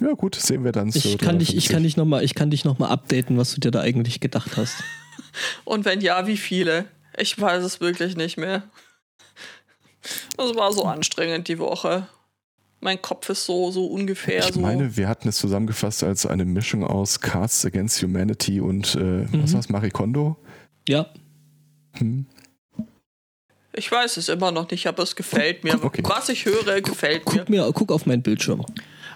Ja, 0.00 0.12
gut, 0.12 0.34
sehen 0.36 0.64
wir 0.64 0.72
dann. 0.72 0.88
ich 0.94 1.18
kann 1.18 1.38
dich, 1.38 1.56
ich 1.56 1.66
350. 1.66 1.68
kann 1.70 1.82
dich 1.82 1.96
nochmal, 1.96 2.22
ich 2.24 2.34
kann 2.34 2.50
dich 2.50 2.64
noch 2.64 2.78
mal 2.78 2.88
updaten, 2.88 3.36
was 3.36 3.54
du 3.54 3.60
dir 3.60 3.70
da 3.70 3.80
eigentlich 3.80 4.20
gedacht 4.20 4.56
hast. 4.56 4.76
Und 5.64 5.84
wenn 5.84 6.00
ja, 6.00 6.26
wie 6.26 6.36
viele? 6.36 6.86
Ich 7.16 7.40
weiß 7.40 7.64
es 7.64 7.80
wirklich 7.80 8.16
nicht 8.16 8.36
mehr. 8.36 8.62
Das 10.36 10.54
war 10.54 10.72
so 10.72 10.84
anstrengend 10.84 11.48
die 11.48 11.58
Woche. 11.58 12.06
Mein 12.80 13.02
Kopf 13.02 13.28
ist 13.28 13.44
so, 13.44 13.72
so 13.72 13.86
ungefähr 13.86 14.46
Ich 14.46 14.54
so. 14.54 14.60
meine, 14.60 14.96
wir 14.96 15.08
hatten 15.08 15.28
es 15.28 15.36
zusammengefasst 15.38 16.04
als 16.04 16.26
eine 16.26 16.44
Mischung 16.44 16.84
aus 16.84 17.20
Cards 17.20 17.64
Against 17.66 18.00
Humanity 18.02 18.60
und 18.60 18.94
äh, 18.94 19.24
was 19.32 19.50
Mhm. 19.50 19.54
war's, 19.54 19.68
Marie 19.68 19.90
Kondo? 19.90 20.36
Ja, 20.88 21.06
Hm. 21.94 22.26
Ich 23.78 23.90
weiß 23.90 24.16
es 24.16 24.28
immer 24.28 24.50
noch 24.52 24.70
nicht, 24.70 24.86
aber 24.86 25.02
es 25.04 25.14
gefällt 25.16 25.64
mir. 25.64 25.82
Okay. 25.82 26.02
Was 26.04 26.28
ich 26.28 26.44
höre, 26.44 26.80
gefällt 26.80 27.24
mir. 27.26 27.38
guck 27.40 27.48
mir, 27.48 27.70
guck 27.72 27.92
auf 27.92 28.06
meinen 28.06 28.22
Bildschirm. 28.22 28.64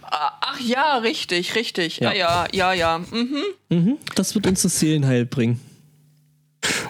Ah, 0.02 0.32
Ach 0.40 0.60
ja, 0.60 0.98
richtig, 0.98 1.54
richtig. 1.54 1.98
Ja. 1.98 2.12
Ja, 2.12 2.46
ja, 2.52 2.72
ja, 2.72 2.72
ja. 2.72 2.98
Mhm. 2.98 3.42
Mhm, 3.70 3.98
das 4.14 4.34
wird 4.34 4.46
uns 4.46 4.62
das 4.62 4.78
Seelenheil 4.78 5.26
bringen. 5.26 5.60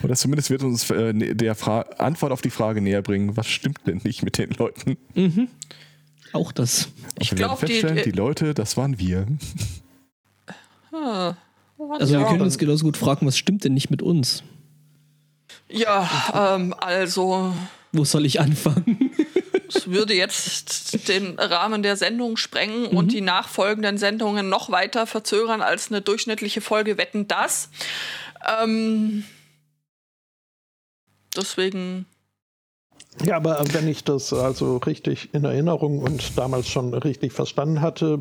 Oder 0.02 0.14
zumindest 0.16 0.50
wird 0.50 0.62
uns 0.64 0.90
äh, 0.90 1.12
ne- 1.12 1.34
der 1.34 1.54
Fra 1.54 1.80
Antwort 1.98 2.32
auf 2.32 2.42
die 2.42 2.50
Frage 2.50 2.80
näher 2.82 3.00
bringen, 3.00 3.36
was 3.36 3.46
stimmt 3.46 3.78
denn 3.86 4.00
nicht 4.04 4.22
mit 4.22 4.36
den 4.38 4.50
Leuten? 4.50 4.96
Mhm. 5.14 5.48
Auch 6.34 6.52
das. 6.52 6.88
Ich 7.20 7.30
Und 7.32 7.38
wir 7.38 7.44
werden 7.46 7.56
glaub, 7.56 7.60
die- 7.60 7.66
feststellen, 7.66 8.02
die, 8.04 8.10
Leute, 8.10 8.54
das 8.54 8.76
waren 8.76 8.98
wir. 8.98 9.26
Ah, 10.92 11.34
Also 11.98 12.12
wir 12.14 12.20
ja, 12.20 12.28
können 12.28 12.42
uns 12.42 12.58
genauso 12.58 12.84
gut 12.84 12.96
fragen, 12.96 13.26
was 13.26 13.36
stimmt 13.38 13.64
denn 13.64 13.74
nicht 13.74 13.90
mit 13.90 14.02
uns? 14.02 14.42
Ja, 15.72 16.54
ähm, 16.54 16.74
also 16.78 17.52
Wo 17.92 18.04
soll 18.04 18.26
ich 18.26 18.40
anfangen? 18.40 19.10
es 19.74 19.86
würde 19.90 20.14
jetzt 20.14 21.08
den 21.08 21.38
Rahmen 21.38 21.82
der 21.82 21.96
Sendung 21.96 22.36
sprengen 22.36 22.90
Mhm. 22.90 22.96
und 22.96 23.12
die 23.12 23.20
nachfolgenden 23.22 23.96
Sendungen 23.98 24.48
noch 24.48 24.70
weiter 24.70 25.06
verzögern 25.06 25.62
als 25.62 25.90
eine 25.90 26.02
durchschnittliche 26.02 26.60
Folge 26.60 26.98
Wetten 26.98 27.26
das. 27.26 27.70
Ähm, 28.62 29.24
deswegen, 31.36 32.06
Ja, 33.24 33.36
aber 33.36 33.62
wenn 33.72 33.88
ich 33.88 34.04
das 34.04 34.32
also 34.32 34.76
richtig 34.78 35.32
in 35.34 35.44
Erinnerung 35.44 35.98
und 36.00 36.36
damals 36.36 36.68
schon 36.68 36.92
richtig 36.94 37.32
verstanden 37.32 37.80
hatte, 37.80 38.18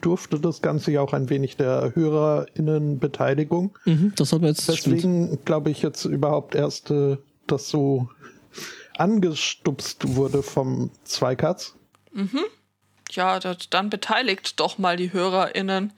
bedurfte 0.00 0.40
das 0.40 0.62
Ganze 0.62 0.92
ja 0.92 1.02
auch 1.02 1.12
ein 1.12 1.28
wenig 1.28 1.56
der 1.56 1.92
HörerInnenbeteiligung. 1.94 3.76
Mhm, 3.84 4.12
das 4.16 4.32
hat 4.32 4.40
mir 4.40 4.48
jetzt. 4.48 4.66
Deswegen 4.68 5.38
glaube 5.44 5.70
ich 5.70 5.82
jetzt 5.82 6.04
überhaupt 6.06 6.54
erst, 6.54 6.90
äh, 6.90 7.18
dass 7.46 7.68
so 7.68 8.08
angestupst 8.96 10.16
wurde 10.16 10.42
vom 10.42 10.90
Zweikatz. 11.04 11.74
ja, 13.10 13.38
das, 13.40 13.68
dann 13.70 13.90
beteiligt 13.90 14.58
doch 14.58 14.78
mal 14.78 14.96
die 14.96 15.12
HörerInnen. 15.12 15.92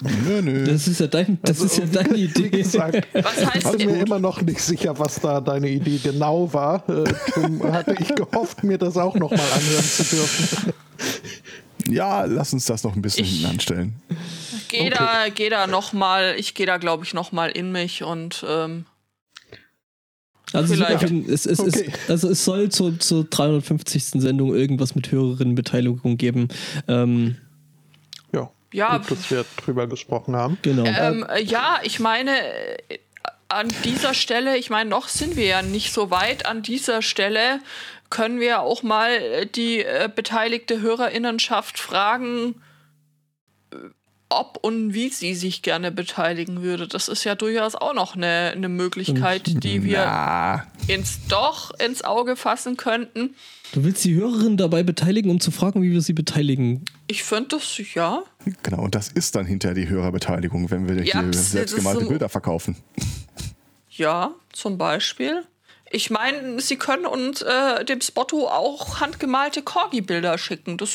Nö, 0.00 0.42
nö. 0.42 0.64
Das 0.64 0.88
ist 0.88 0.98
ja, 0.98 1.06
dein, 1.06 1.38
das 1.42 1.60
ist 1.60 1.78
ja 1.78 1.86
deine 1.86 2.14
Wie 2.16 2.24
Idee. 2.24 2.48
gesagt, 2.50 3.06
Was 3.14 3.46
heißt 3.46 3.66
ich 3.74 3.86
bin 3.86 3.92
mir 3.92 4.00
immer 4.00 4.18
noch 4.18 4.42
nicht 4.42 4.60
sicher, 4.60 4.98
was 4.98 5.20
da 5.20 5.40
deine 5.40 5.68
Idee 5.68 5.98
genau 6.02 6.52
war. 6.52 6.88
Äh, 6.88 7.04
hatte 7.72 7.96
ich 8.00 8.14
gehofft, 8.14 8.64
mir 8.64 8.78
das 8.78 8.96
auch 8.96 9.14
nochmal 9.14 9.38
anhören 9.40 9.84
zu 9.84 10.02
dürfen. 10.04 10.72
Ja, 11.88 12.24
lass 12.24 12.52
uns 12.52 12.66
das 12.66 12.84
noch 12.84 12.94
ein 12.96 13.02
bisschen 13.02 13.24
Ich- 13.24 13.32
hinten 13.40 13.46
anstellen. 13.52 14.02
Geh 14.68 14.90
da, 14.90 15.28
geh 15.34 15.48
da 15.48 15.66
noch 15.66 15.92
mal, 15.92 16.34
ich 16.38 16.54
gehe 16.54 16.66
da 16.66 16.76
glaube 16.76 17.04
ich 17.04 17.14
noch 17.14 17.32
mal 17.32 17.48
in 17.50 17.72
mich 17.72 18.02
und 18.02 18.44
ähm, 18.48 18.84
Also, 20.52 20.74
es, 20.74 21.46
es, 21.46 21.60
Okay. 21.60 21.90
es, 22.04 22.10
also 22.10 22.28
es 22.30 22.44
soll 22.44 22.68
zur, 22.70 22.98
zur 22.98 23.24
350. 23.24 24.20
Sendung 24.22 24.54
irgendwas 24.54 24.94
mit 24.94 25.10
Hörerinnenbeteiligung 25.12 26.16
geben. 26.16 26.48
Ähm, 26.86 27.36
Ja, 28.32 28.50
Ja, 28.72 28.98
gut, 28.98 29.10
dass 29.10 29.30
wir 29.30 29.44
drüber 29.56 29.86
gesprochen 29.86 30.36
haben. 30.36 30.58
genau. 30.62 30.84
Ähm, 30.84 31.24
äh, 31.28 31.42
ja, 31.42 31.80
ich 31.82 31.98
meine, 32.00 32.30
äh, 32.90 32.98
an 33.50 33.68
dieser 33.84 34.12
Stelle, 34.12 34.58
ich 34.58 34.68
meine, 34.68 34.90
noch 34.90 35.08
sind 35.08 35.36
wir 35.36 35.46
ja 35.46 35.62
nicht 35.62 35.92
so 35.94 36.10
weit. 36.10 36.44
An 36.46 36.62
dieser 36.62 37.00
Stelle 37.00 37.60
können 38.10 38.40
wir 38.40 38.60
auch 38.60 38.82
mal 38.82 39.10
äh, 39.10 39.46
die 39.46 39.84
äh, 39.84 40.08
beteiligte 40.14 40.80
Hörerinnenschaft 40.80 41.78
fragen, 41.78 42.56
äh, 43.70 43.76
ob 44.30 44.58
und 44.62 44.92
wie 44.92 45.08
sie 45.08 45.34
sich 45.34 45.62
gerne 45.62 45.90
beteiligen 45.90 46.62
würde. 46.62 46.86
Das 46.86 47.08
ist 47.08 47.24
ja 47.24 47.34
durchaus 47.34 47.74
auch 47.74 47.94
noch 47.94 48.14
eine, 48.14 48.52
eine 48.54 48.68
Möglichkeit, 48.68 49.62
die 49.64 49.84
wir 49.84 50.04
Na, 50.04 50.66
ins 50.86 51.20
doch 51.28 51.70
ins 51.80 52.04
Auge 52.04 52.36
fassen 52.36 52.76
könnten. 52.76 53.34
du 53.72 53.84
willst 53.84 54.04
die 54.04 54.14
Hörerin 54.14 54.58
dabei 54.58 54.82
beteiligen, 54.82 55.30
um 55.30 55.40
zu 55.40 55.50
fragen, 55.50 55.82
wie 55.82 55.92
wir 55.92 56.02
sie 56.02 56.12
beteiligen. 56.12 56.84
Ich 57.06 57.24
finde 57.24 57.56
das, 57.56 57.78
ja. 57.94 58.22
genau, 58.62 58.82
und 58.82 58.94
das 58.94 59.08
ist 59.08 59.34
dann 59.34 59.46
hinter 59.46 59.72
die 59.72 59.88
Hörerbeteiligung, 59.88 60.70
wenn 60.70 60.86
wir 60.86 61.02
Ja, 61.04 61.22
hier 61.22 61.32
selbstgemalte 61.32 62.04
Bilder 62.04 62.28
verkaufen. 62.28 62.76
Ja, 63.88 64.34
zum 64.52 64.76
Beispiel. 64.76 65.42
Ich 65.90 66.10
meine, 66.10 66.60
Sie 66.60 66.76
können 66.76 67.06
uns 67.06 67.42
äh, 67.42 67.84
dem 67.84 68.00
Spotto 68.00 68.48
auch 68.48 69.00
handgemalte 69.00 69.62
Corgi-Bilder 69.62 70.36
schicken. 70.38 70.76
Das 70.76 70.92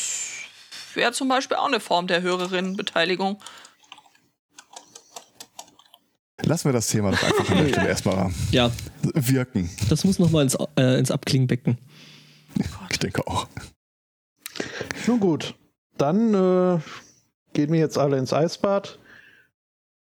wäre 0.94 1.12
zum 1.12 1.28
Beispiel 1.28 1.56
auch 1.56 1.66
eine 1.66 1.80
Form 1.80 2.06
der 2.06 2.22
Hörerinnenbeteiligung. 2.22 3.40
Lassen 6.42 6.66
wir 6.68 6.72
das 6.72 6.88
Thema 6.88 7.10
doch 7.10 7.22
einfach 7.22 7.48
an 7.50 7.58
der 7.58 7.68
Stelle 7.70 7.88
erstmal 7.88 8.30
Ja, 8.50 8.70
wirken. 9.02 9.70
das 9.88 10.04
muss 10.04 10.18
nochmal 10.18 10.42
ins, 10.42 10.56
äh, 10.76 10.98
ins 10.98 11.10
Abklingbecken. 11.10 11.78
Ich 12.90 12.98
denke 13.00 13.26
auch. 13.26 13.48
Nun 15.08 15.18
gut, 15.18 15.56
dann 15.98 16.32
äh, 16.32 16.78
gehen 17.54 17.72
wir 17.72 17.80
jetzt 17.80 17.98
alle 17.98 18.16
ins 18.18 18.32
Eisbad. 18.32 19.00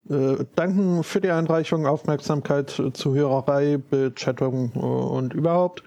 Äh, 0.08 0.44
danken 0.56 1.04
für 1.04 1.20
die 1.20 1.30
Einreichung, 1.30 1.86
Aufmerksamkeit, 1.86 2.78
äh, 2.78 2.92
Zuhörerei, 2.92 3.76
Bechattung 3.78 4.72
äh, 4.74 4.78
und 4.78 5.34
überhaupt. 5.34 5.82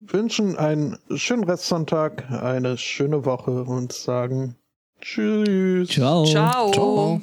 Wünschen 0.00 0.56
einen 0.56 0.98
schönen 1.14 1.44
Restsonntag, 1.44 2.30
eine 2.30 2.76
schöne 2.76 3.24
Woche 3.24 3.64
und 3.64 3.92
sagen 3.92 4.56
Tschüss. 5.00 5.88
Ciao. 5.88 6.24
Ciao. 6.24 6.72
Ciao. 6.72 7.20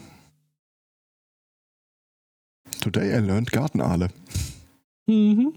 Today 2.81 3.15
I 3.15 3.19
learned 3.19 3.51
Gartenaale. 3.51 4.09
Mhm. 5.07 5.53